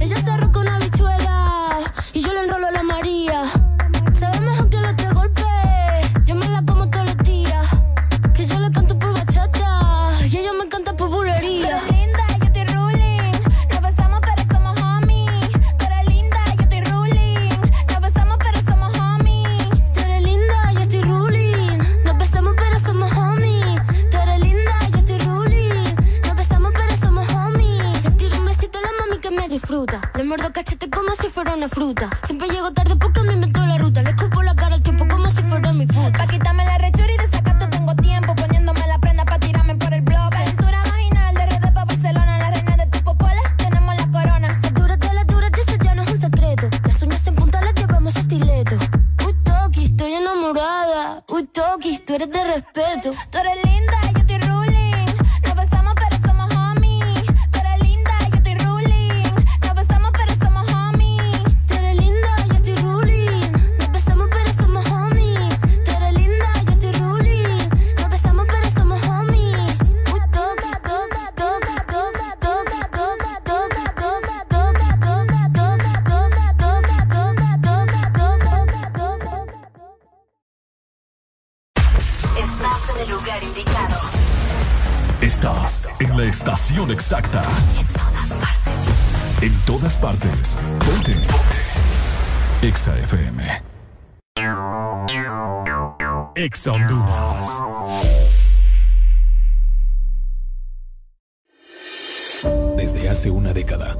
[0.00, 1.76] Ella está roca una bichuela.
[2.14, 3.42] Y yo le enrolo a la María.
[30.30, 32.08] Muerdo cachete como si fuera una fruta.
[32.24, 34.00] Siempre llego tarde porque me inventó la ruta.
[34.00, 36.18] Le escupo la cara al tiempo como si fuera mi puta.
[36.18, 38.36] Pa' quitarme la rechura y de sacato tengo tiempo.
[38.36, 40.30] Poniéndome la prenda pa' tirarme por el blog.
[40.30, 42.38] Calentura vaginal de redes pa' Barcelona.
[42.38, 44.60] La reina de tipo pola, tenemos la corona.
[44.62, 46.68] Las duras de las duras, y eso ya no es un secreto.
[46.86, 48.76] Las uñas en punta las llevamos a estileto.
[49.26, 51.24] Uy, Toki, estoy enamorada.
[51.26, 53.10] Uy, Toki, tú eres de respeto.
[53.32, 53.98] Tú eres linda,
[83.30, 83.96] lugar indicado.
[85.20, 87.42] Estás en la estación exacta.
[89.40, 90.56] En todas partes.
[90.84, 91.14] Ponte.
[92.62, 93.62] Exa FM.
[96.34, 97.48] Exa Honduras.
[102.76, 103.96] Desde hace una década,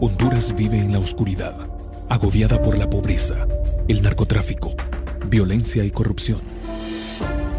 [0.00, 1.54] Honduras vive en la oscuridad,
[2.08, 3.46] agobiada por la pobreza,
[3.88, 4.74] el narcotráfico,
[5.26, 6.59] violencia y corrupción.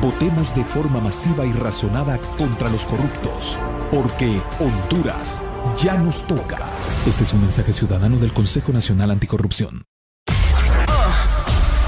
[0.00, 3.58] votemos de forma masiva y razonada contra los corruptos,
[3.90, 5.44] porque Honduras
[5.76, 6.58] ya nos toca.
[7.06, 9.84] Este es un mensaje ciudadano del Consejo Nacional Anticorrupción.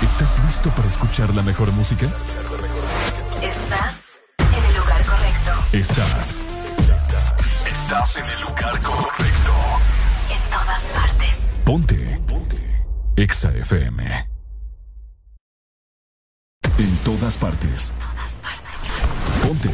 [0.03, 2.07] ¿Estás listo para escuchar la mejor música?
[3.43, 5.51] Estás en el lugar correcto.
[5.73, 6.37] Estás.
[7.67, 9.53] Estás en el lugar correcto.
[10.31, 11.39] En todas partes.
[11.65, 12.21] Ponte.
[12.27, 12.87] Ponte.
[13.17, 14.28] Exa FM.
[16.79, 17.93] En todas partes.
[19.43, 19.71] Ponte.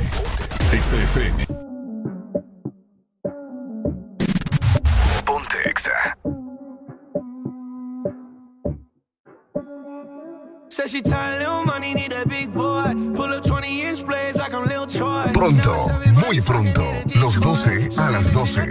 [5.25, 5.93] Ponte Exa.
[10.71, 12.95] Said she tired, little money, need a big boy.
[13.15, 15.31] Pull up 20 inch blades like I'm Lil Troy.
[15.33, 15.89] Pronto,
[16.27, 16.85] muy pronto,
[17.17, 18.69] los 12 a las 12.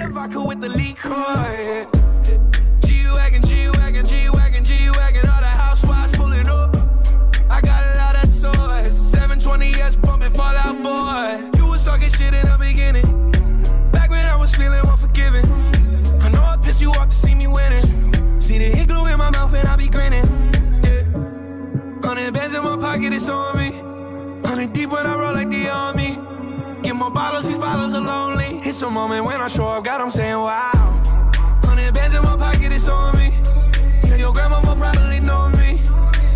[18.54, 20.24] See the igloo in my mouth and I be grinning.
[20.84, 22.08] Yeah.
[22.08, 23.72] Hundred bands in my pocket, it's on me.
[24.48, 26.20] Hundred deep when I roll like the army.
[26.84, 28.60] Get more bottles, these bottles are lonely.
[28.64, 31.02] It's a moment when I show up, God, I'm saying wow.
[31.64, 33.34] Hundred bands in my pocket, it's on me.
[34.04, 35.82] Yeah, your grandma probably know me.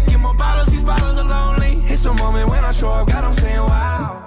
[0.08, 1.84] Get more bottles, these bottles are lonely.
[1.86, 4.27] It's a moment when I show up, God, I'm saying wow.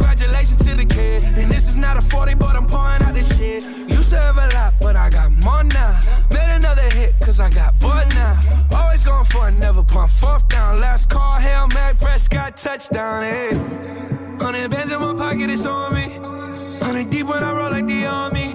[0.00, 1.24] congratulations to the kid.
[1.38, 3.64] And this is not a 40, but I'm pouring out this shit.
[3.88, 6.00] Used to have a lot, but I got more now.
[6.32, 8.38] Made another hit, cause I got bored now.
[8.74, 10.80] Always going for it, never pump fourth down.
[10.80, 13.50] Last call, Hail Mary, Prescott, touchdown, hey.
[14.40, 16.08] Hundred bands in my pocket, it's on me.
[16.84, 18.54] Hundred deep when I roll like the army.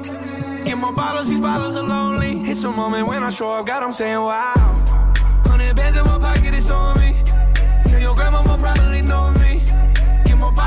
[0.65, 2.42] Get more bottles, these bottles are lonely.
[2.49, 4.83] It's a moment when I show up, God, I'm saying wow.
[5.45, 7.15] Hundred bands in my pocket, it's on me.
[7.88, 9.44] Yeah, your grandma probably know me.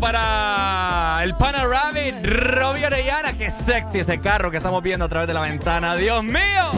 [0.00, 3.34] Para el Pana Rabbit, Robbie Orellana.
[3.34, 5.94] Qué sexy ese carro que estamos viendo a través de la ventana.
[5.94, 6.72] ¡Dios mío!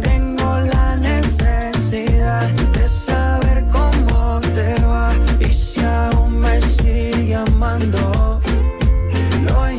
[0.00, 8.40] Tengo la necesidad de saber cómo te va y si aún me sigue amando.
[9.42, 9.74] Lo he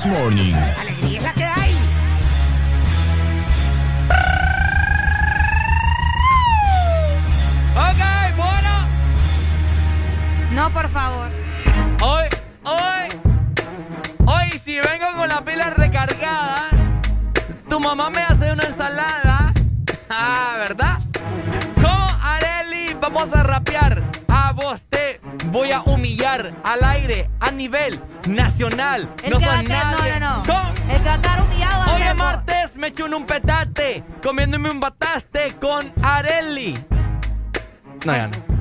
[0.00, 0.89] This Morning.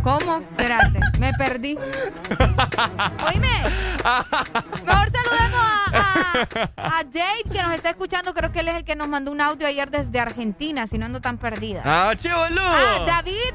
[0.01, 0.37] ¿Cómo?
[0.37, 1.77] Espérate, me perdí.
[3.27, 3.63] Oíme.
[4.85, 6.45] Mejor saludemos a,
[6.77, 8.33] a, a, Dave, que nos está escuchando.
[8.33, 11.05] Creo que él es el que nos mandó un audio ayer desde Argentina, si no
[11.05, 11.81] ando tan perdida.
[11.85, 12.61] ¡Ah, chivolo!
[12.61, 13.53] Ah, David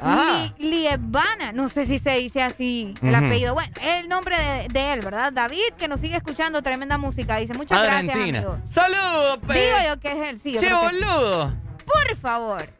[0.00, 0.52] Ah.
[0.58, 3.54] Liebana, no sé si se dice así el apellido.
[3.54, 4.36] Bueno, es el nombre
[4.70, 5.32] de, él, ¿verdad?
[5.32, 7.36] David, que nos sigue escuchando, tremenda música.
[7.36, 8.58] Dice, muchas gracias, amigo.
[8.68, 9.40] ¡Saludos!
[9.42, 10.56] Digo yo que es él, sí.
[10.58, 11.52] ¡Che, boludo!
[11.84, 12.77] Por favor.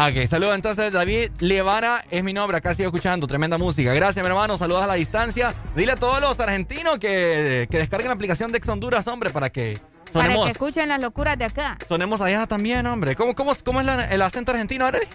[0.00, 3.92] Ok, saludos entonces David Liebana, es mi nombre, acá sigo escuchando, tremenda música.
[3.92, 5.52] Gracias mi hermano, saludos a la distancia.
[5.74, 9.50] Dile a todos los argentinos que, que descarguen la aplicación de Ex Honduras, hombre, para
[9.50, 9.80] que
[10.12, 10.36] sonemos.
[10.36, 11.76] Para que escuchen las locuras de acá.
[11.88, 13.16] Sonemos allá también, hombre.
[13.16, 15.08] ¿Cómo, cómo, cómo es el acento argentino, Arely?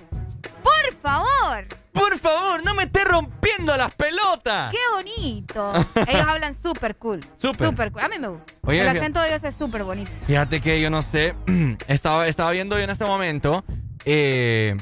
[0.61, 1.65] Por favor.
[1.93, 4.69] Por favor, no me estés rompiendo las pelotas.
[4.69, 5.71] Qué bonito.
[6.07, 7.21] ellos hablan súper cool.
[7.37, 7.67] Súper.
[7.69, 8.01] Súper cool.
[8.03, 8.53] A mí me gusta.
[8.67, 10.11] el acento de ellos es súper bonito.
[10.27, 11.35] Fíjate que yo no sé.
[11.87, 13.63] estaba, estaba viendo yo en este momento.
[14.05, 14.75] Eh,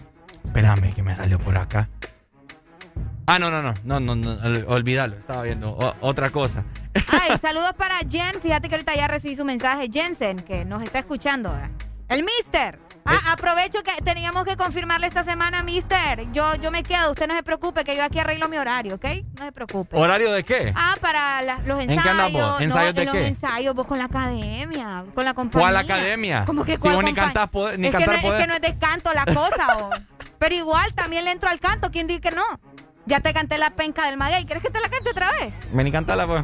[0.44, 1.90] espérame, que me salió por acá.
[3.28, 6.66] Ah, no, no, no, no, no, no olvídalo, estaba viendo otra cosa.
[7.08, 11.00] Ay, saludos para Jen, fíjate que ahorita ya recibí su mensaje, Jensen, que nos está
[11.00, 11.56] escuchando.
[12.12, 12.78] El mister.
[13.06, 13.30] Ah, eh.
[13.32, 16.30] aprovecho que teníamos que confirmarle esta semana, mister.
[16.34, 19.06] Yo, yo me quedo, usted no se preocupe, que yo aquí arreglo mi horario, ¿ok?
[19.40, 19.96] No se preocupe.
[19.96, 20.74] ¿Horario de qué?
[20.76, 21.90] Ah, para los ensayos.
[21.90, 22.62] ¿En qué andamos?
[22.62, 23.28] ¿Ensayos de los qué?
[23.28, 25.70] ensayos, vos con la academia, con la compañía.
[25.70, 26.44] ¿Cuál academia?
[26.46, 28.62] ¿Cómo que si vos ni cantás, ni es cantar que no, Es que no es
[28.62, 29.96] de canto la cosa, vos.
[30.38, 32.44] Pero igual también le entro al canto, ¿quién dice que no?
[33.06, 35.54] Ya te canté la penca del maguey, ¿quieres que te la cante otra vez?
[35.72, 36.44] Me ni cantarla, pues.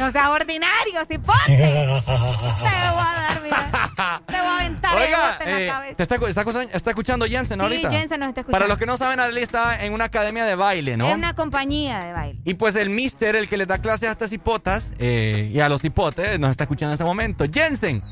[0.00, 1.42] No seas ordinario, si ponte.
[1.46, 4.22] te voy a dar, mira.
[4.26, 5.96] Te voy a aventar Oiga, en la eh, cabeza.
[5.96, 7.90] ¿te está, está, está, escuchando Jensen ahorita?
[7.90, 8.58] Sí, Jensen nos está escuchando.
[8.58, 11.08] Para los que no saben, Arely está en una academia de baile, ¿no?
[11.08, 12.40] Es una compañía de baile.
[12.44, 15.68] Y pues el mister, el que le da clases a estas hipotas eh, y a
[15.68, 17.44] los hipotes, nos está escuchando en este momento.
[17.52, 18.02] Jensen.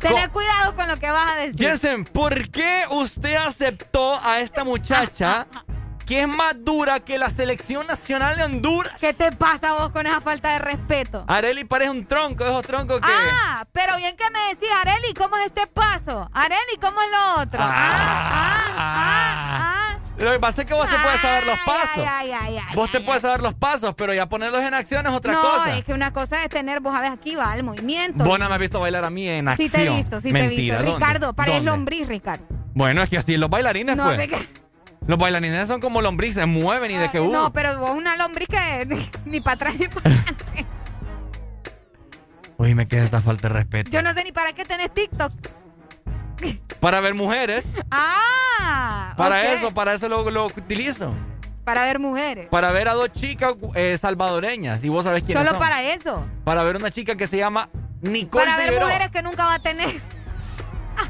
[0.00, 1.58] Tener cuidado con lo que vas a decir.
[1.58, 5.46] Jensen, ¿por qué usted aceptó a esta muchacha
[6.06, 8.94] que es más dura que la selección nacional de Honduras.
[9.00, 11.24] ¿Qué te pasa vos con esa falta de respeto?
[11.26, 13.08] Areli parece un tronco, esos troncos que.
[13.10, 16.28] Ah, pero bien que me decís, Areli, ¿cómo es este paso?
[16.32, 17.60] Areli, ¿cómo es lo otro?
[17.62, 19.98] Ah, ah, ah, ah.
[20.16, 22.04] Lo que pasa es que vos te puedes saber los pasos.
[22.08, 25.12] Ay, ay, ay, vos te puedes saber los pasos, pero ya ponerlos en acción es
[25.12, 25.66] otra cosa.
[25.66, 28.22] No, es que una cosa es tener, vos sabes, aquí va el movimiento.
[28.24, 29.68] Vos no me has visto bailar a mí en acción.
[29.68, 30.76] Sí te he visto, sí Mentira, te he visto.
[30.92, 30.92] ¿dónde?
[31.06, 31.70] Ricardo, pareces ¿Dónde?
[31.72, 32.44] lombriz, Ricardo.
[32.74, 34.28] Bueno, es que así los bailarines, No, pues.
[35.06, 37.30] Los bailarines son como lombrices, se mueven y de que uh.
[37.32, 40.66] No, pero vos una lombriz que ni para atrás ni para adelante.
[42.56, 43.90] Uy, me queda esta falta de respeto.
[43.90, 45.32] Yo no sé ni para qué tenés TikTok.
[46.80, 47.64] Para ver mujeres.
[47.90, 51.14] Ah, Para eso, para eso lo, lo utilizo.
[51.64, 52.48] Para ver mujeres.
[52.48, 54.84] Para ver a dos chicas eh, salvadoreñas.
[54.84, 55.66] Y vos sabés quiénes Solo son.
[55.66, 56.24] para eso.
[56.44, 57.70] Para ver una chica que se llama
[58.02, 59.88] Nicole Para ver mujeres que nunca va a tener.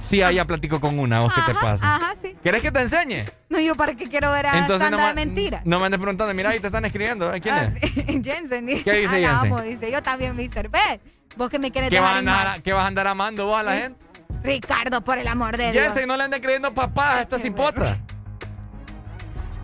[0.00, 1.20] Sí, ahí ya platico con una.
[1.20, 1.96] ¿Vos qué te pasa?
[1.96, 2.36] Ajá, sí.
[2.42, 3.24] ¿Quieres que te enseñe?
[3.48, 5.62] No, yo para qué quiero ver a Entonces no, tanta mentira.
[5.64, 6.32] no me andes preguntando.
[6.34, 7.32] Mira, ahí te están escribiendo.
[7.32, 7.40] ¿eh?
[7.40, 7.92] ¿Quién Ah, es?
[8.24, 8.66] Jensen.
[8.66, 8.84] dice.
[8.84, 9.52] ¿Qué dice Ah, Jensen?
[9.52, 9.90] amo, dice.
[9.90, 10.68] Yo también, mister.
[10.68, 11.00] Ve,
[11.36, 12.62] vos que me quieres ¿Qué vas, a andar.
[12.62, 14.04] ¿Qué vas a andar amando vos a la gente?
[14.42, 15.84] Ricardo, por el amor de Dios.
[15.84, 17.96] Jensen, no le andes creyendo papás a estas hipotas.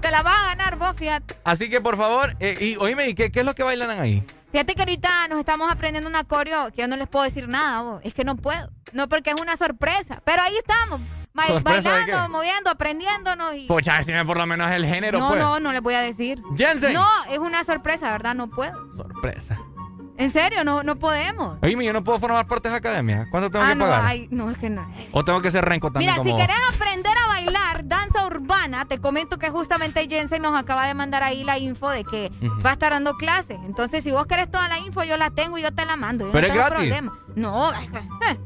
[0.01, 1.35] Te la vas a ganar vos, fíjate.
[1.45, 4.25] Así que, por favor, eh, y oíme, ¿y ¿qué, ¿qué es lo que bailan ahí?
[4.53, 7.83] Fíjate que ahorita nos estamos aprendiendo una coreo que yo no les puedo decir nada,
[7.83, 8.01] vos.
[8.05, 8.71] Es que no puedo.
[8.93, 10.21] No, porque es una sorpresa.
[10.25, 11.01] Pero ahí estamos.
[11.33, 13.55] ba- ¿Sorpresa de bailando, moviendo, aprendiéndonos.
[13.55, 13.67] Y...
[13.67, 15.41] Pocha, decime por lo menos el género, no, pues.
[15.41, 16.43] no, no les voy a decir.
[16.57, 16.93] Jensen.
[16.95, 18.35] No, es una sorpresa, ¿verdad?
[18.35, 18.93] No puedo.
[18.95, 19.57] Sorpresa.
[20.21, 21.57] En serio, no, no podemos.
[21.63, 23.27] Oíme, yo no puedo formar parte de esa academia.
[23.31, 24.05] ¿Cuánto tengo ah, que no, pagar?
[24.05, 24.87] ay, no, es que no.
[25.13, 28.85] ¿O tengo que ser renco también Mira, como si querés aprender a bailar danza urbana,
[28.85, 32.31] te comento que justamente Jensen nos acaba de mandar ahí la info de que
[32.65, 33.59] va a estar dando clases.
[33.65, 36.27] Entonces, si vos querés toda la info, yo la tengo y yo te la mando.
[36.27, 36.77] Yo Pero no es gratis.
[36.77, 37.19] problema.
[37.35, 38.41] No, es que, eh,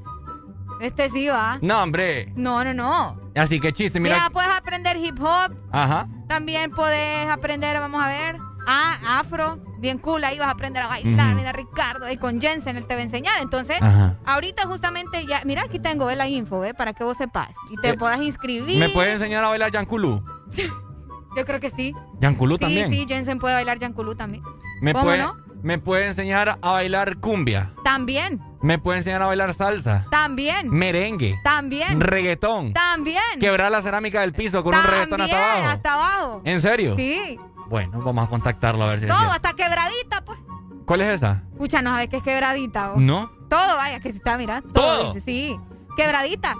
[0.80, 1.58] este sí va.
[1.60, 2.32] No, hombre.
[2.36, 3.18] No, no, no.
[3.34, 4.30] Así que chiste, Mira, mira.
[4.30, 6.06] puedes aprender hip hop, Ajá.
[6.28, 10.86] también puedes aprender, vamos a ver, ah, afro, bien cool, ahí vas a aprender a
[10.88, 13.40] bailar, mira Ricardo, ahí con Jensen él te va a enseñar.
[13.42, 14.16] Entonces, Ajá.
[14.26, 16.74] ahorita justamente ya, mira, aquí tengo la info, ¿eh?
[16.74, 18.78] Para que vos sepas y te Eh, puedas inscribir.
[18.78, 20.22] ¿Me puedes enseñar a bailar Yankulú?
[21.36, 21.92] Yo creo que sí.
[22.20, 22.90] Yankulú Sí, también.
[22.90, 24.42] sí, Jensen puede bailar Yankulú también.
[24.80, 25.36] ¿Me ¿Cómo puede, no?
[25.62, 27.72] ¿Me puede enseñar a bailar cumbia?
[27.82, 30.06] También, ¿Me puede enseñar a bailar salsa?
[30.10, 31.38] también, Merengue.
[31.42, 32.72] también, Reggaetón.
[32.72, 33.22] también.
[33.40, 35.68] Quebrar la cerámica del piso con un reggaetón hasta abajo.
[35.70, 36.42] hasta abajo.
[36.44, 36.94] ¿En serio?
[36.96, 40.38] Sí, Bueno, vamos a contactarlo a ver si todo, hasta quebradita, pues.
[40.86, 41.42] ¿Cuál es esa?
[41.56, 42.98] Pucha, no sabes que es quebradita, vos.
[43.00, 43.30] ¿No?
[43.48, 44.68] Todo, vaya, que se está mirando.
[44.72, 45.14] ¿Todo?
[45.20, 45.58] Sí,
[45.96, 46.54] quebradita.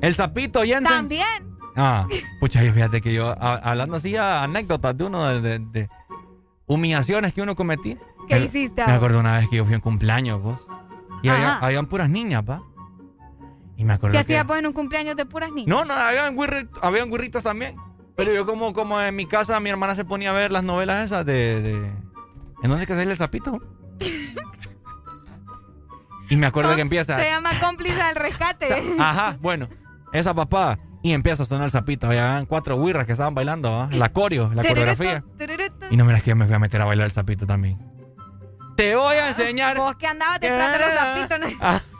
[0.00, 0.84] ¿El sapito Jensen?
[0.84, 1.56] También.
[1.76, 2.06] Ah,
[2.40, 5.88] pucha, yo fíjate que yo, a- hablando así, a- anécdotas de uno, de, de- de
[6.66, 7.96] humillaciones que uno cometía.
[8.28, 8.84] ¿Qué Me- hiciste?
[8.86, 10.60] Me acuerdo una vez que yo fui un cumpleaños, vos.
[11.22, 12.62] Y había, habían puras niñas, pa.
[13.76, 14.32] Y me acuerdo ¿Qué que...
[14.34, 15.68] hacías pues en un cumpleaños de puras niñas?
[15.68, 17.76] No, no, habían, güirri- habían güirritos también.
[18.18, 21.06] Pero yo como, como en mi casa mi hermana se ponía a ver las novelas
[21.06, 21.62] esas de...
[21.62, 21.74] de...
[21.76, 23.62] ¿En dónde es que sale el sapito?
[26.28, 27.16] Y me acuerdo que empieza...
[27.16, 28.66] Se llama cómplice del rescate.
[28.98, 29.68] Ajá, bueno,
[30.12, 30.76] esa papá.
[31.00, 32.08] Y empieza a sonar el sapito.
[32.08, 33.88] Había cuatro wirras que estaban bailando, ¿ah?
[33.92, 35.22] la coreo, la coreografía.
[35.88, 37.78] Y no me que yo me fui a meter a bailar el sapito también.
[38.76, 39.76] Te voy a enseñar.
[39.78, 41.40] Vos que andabas detrás de los zapitos.
[41.40, 41.97] ¿no?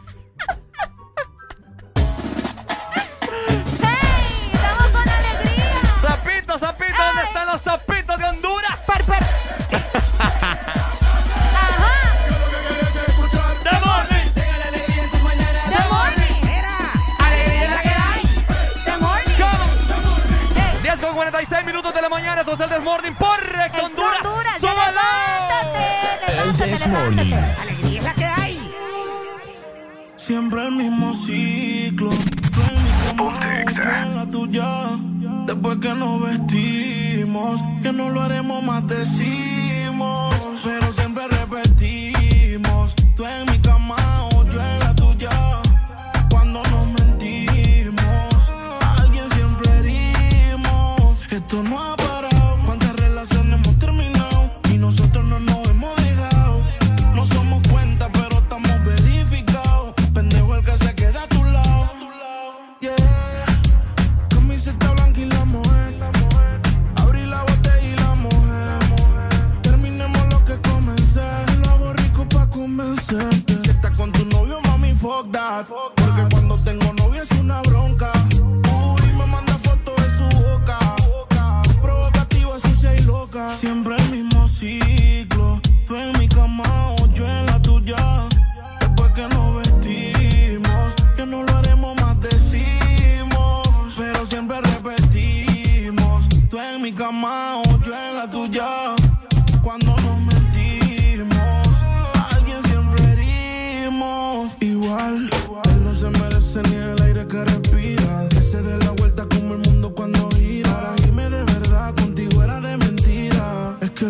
[7.67, 8.79] Los de Honduras?
[8.87, 9.25] Per, per.
[13.65, 14.29] ¡The morning!
[14.35, 16.35] ¡The morning!
[17.19, 18.23] ¡Alegría es la que hay!
[18.85, 19.35] ¡The morning!
[20.83, 22.41] 10 con 46 minutos de la mañana.
[22.41, 24.25] Esto es el Desmorning por Rex Honduras.
[24.25, 25.01] Honduras, ¡Súbalo!
[26.27, 27.33] levántate.
[27.61, 28.73] ¡Alegría es la que hay!
[30.17, 32.11] Siempre el mismo ciclo.
[34.15, 35.18] La tuya.
[35.49, 40.47] Después que nos vestimos, que no lo haremos más decimos.
[40.63, 42.95] Pero siempre repetimos.
[43.17, 43.59] Tú en mi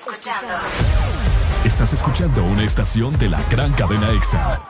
[0.00, 0.54] Escuchando
[1.64, 4.60] Estás escuchando una estación de la gran cadena EXA.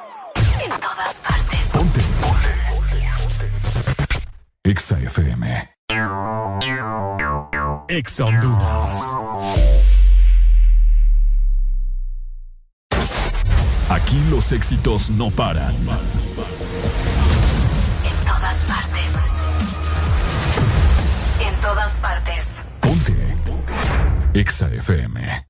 [0.65, 1.59] en todas partes.
[1.73, 2.01] Ponte.
[4.65, 5.71] EXA FM.
[7.89, 9.01] EXA Honduras.
[13.89, 15.77] Aquí los éxitos no paran.
[15.77, 15.85] En
[18.27, 19.11] todas partes.
[21.47, 22.47] En todas partes.
[22.81, 24.10] Ponte.
[24.33, 25.47] EXA FM.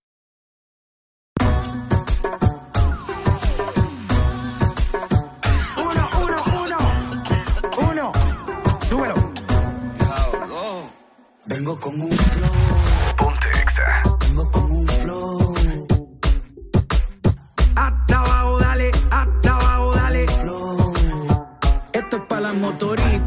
[5.76, 6.78] Uno, uno, uno.
[7.90, 8.12] Uno.
[8.80, 9.14] Súbelo.
[11.44, 12.50] Vengo con un flow.
[13.18, 13.48] Ponte
[14.28, 15.54] Vengo con un flow.
[17.76, 18.90] Hasta abajo, dale.
[19.10, 20.26] Hasta abajo, dale.
[20.26, 20.94] Flow.
[21.92, 23.19] Esto es para las motoritas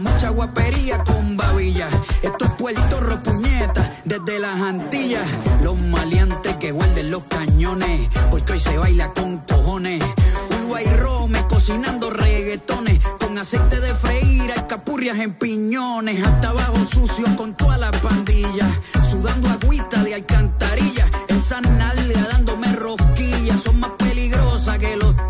[0.00, 1.88] Mucha guapería con babilla.
[2.22, 3.00] Esto es Puerto
[4.04, 5.26] desde las Antillas.
[5.62, 8.08] Los maleantes que guarden los cañones.
[8.30, 10.02] Porque hoy se baila con cojones.
[10.50, 12.98] Uruguay Rome cocinando reggaetones.
[13.20, 16.24] Con aceite de freír, capurrias en piñones.
[16.24, 18.68] Hasta abajo sucio con toda la pandilla.
[19.08, 21.06] Sudando agüita de alcantarilla.
[21.28, 23.60] Esa nalga dándome rosquillas.
[23.60, 25.29] Son más peligrosas que los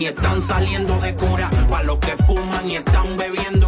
[0.00, 1.50] y están saliendo de cura.
[1.68, 3.59] Para los que fuman y están bebiendo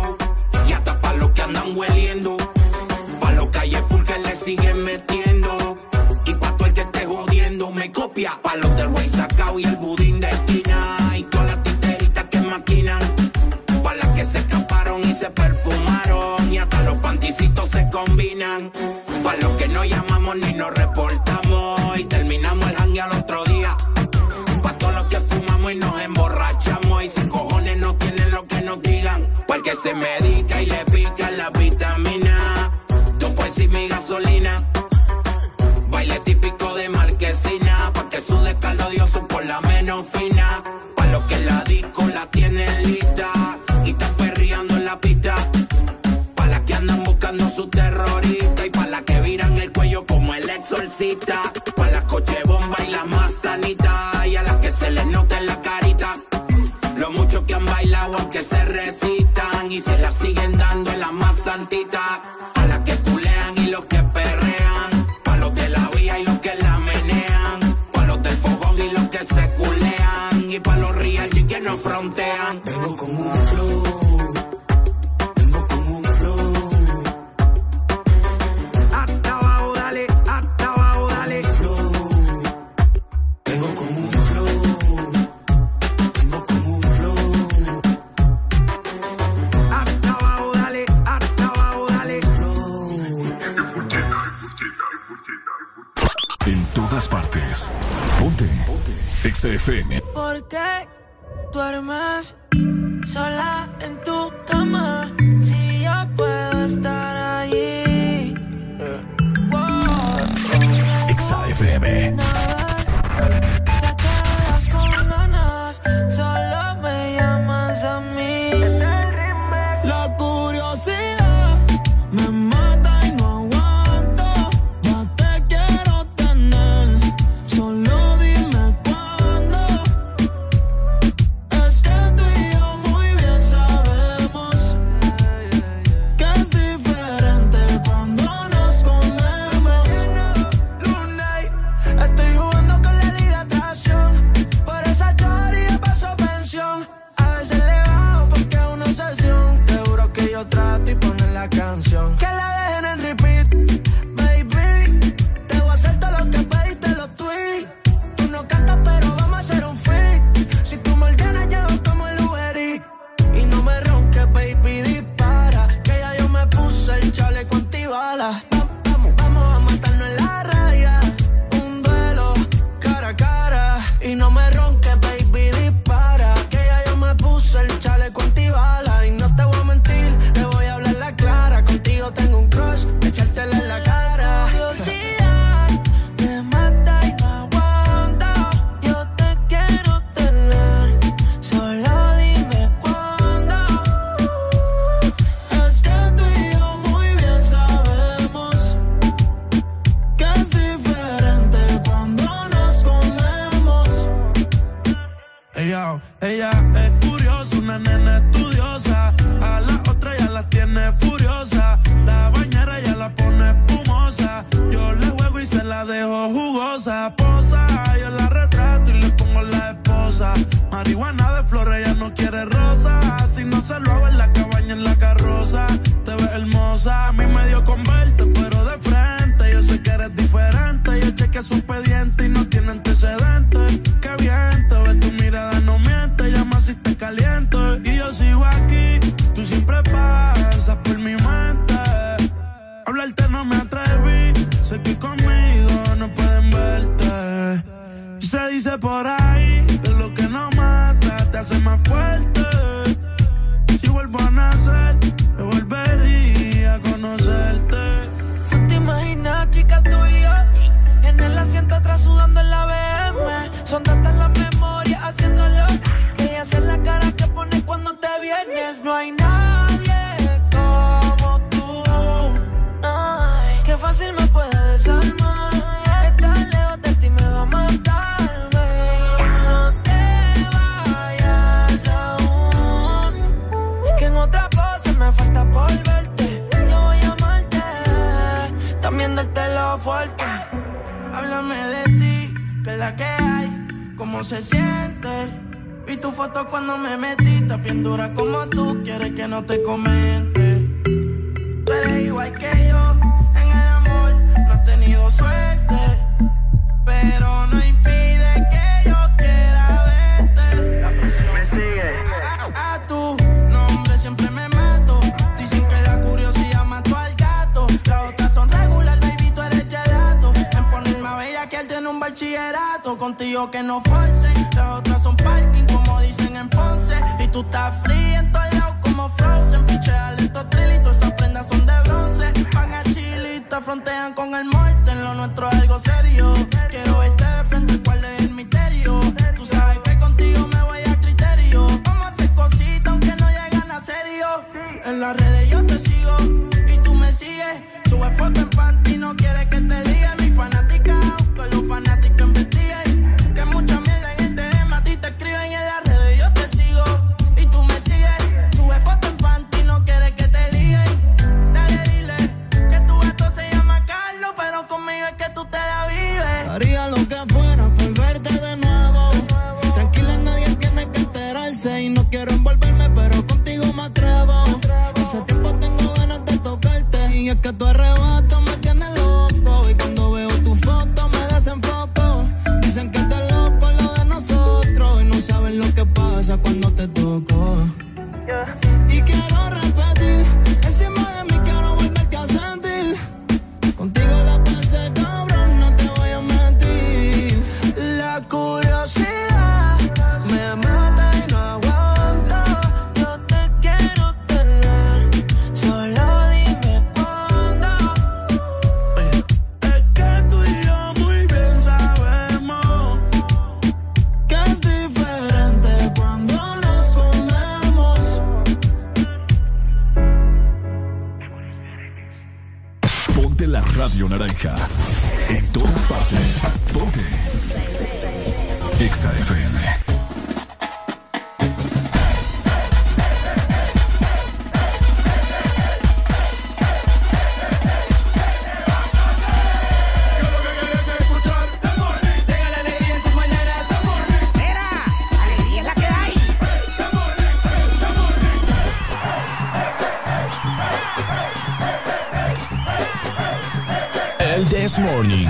[454.83, 455.29] Morning.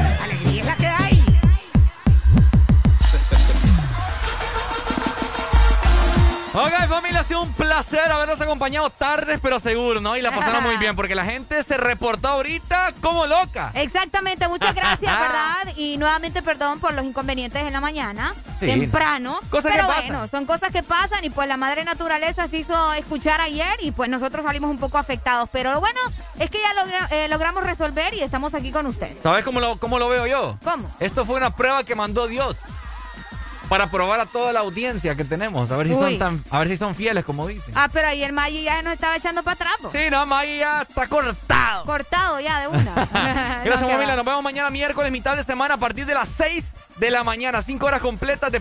[6.55, 10.17] Ok, familia, ha sido un placer habernos acompañado tardes, pero seguro, ¿no?
[10.19, 13.71] Y la pasaron muy bien, porque la gente se reportó ahorita como loca.
[13.75, 15.75] Exactamente, muchas gracias, ¿verdad?
[15.77, 18.67] Y nuevamente perdón por los inconvenientes en la mañana, sí.
[18.67, 19.39] temprano.
[19.49, 23.41] Cosas pero bueno, son cosas que pasan y pues la madre naturaleza se hizo escuchar
[23.41, 25.49] ayer y pues nosotros salimos un poco afectados.
[25.53, 26.01] Pero bueno,
[26.43, 29.17] es que ya eh, logramos resolver y estamos aquí con usted.
[29.23, 30.59] ¿Sabes cómo lo, cómo lo veo yo?
[30.65, 30.91] ¿Cómo?
[30.99, 32.57] Esto fue una prueba que mandó Dios
[33.69, 36.69] para probar a toda la audiencia que tenemos, a ver si son tan, a ver
[36.69, 37.73] si son fieles como dicen.
[37.75, 39.93] Ah, pero ahí el Maggi ya nos estaba echando para atrás.
[39.93, 41.87] Sí, no, Maggi ya está cortado.
[41.87, 42.95] Cortado ya de una.
[43.65, 44.15] Gracias, familia.
[44.15, 47.63] Nos vemos mañana miércoles, mitad de semana, a partir de las 6 de la mañana,
[47.63, 48.61] 5 horas completas de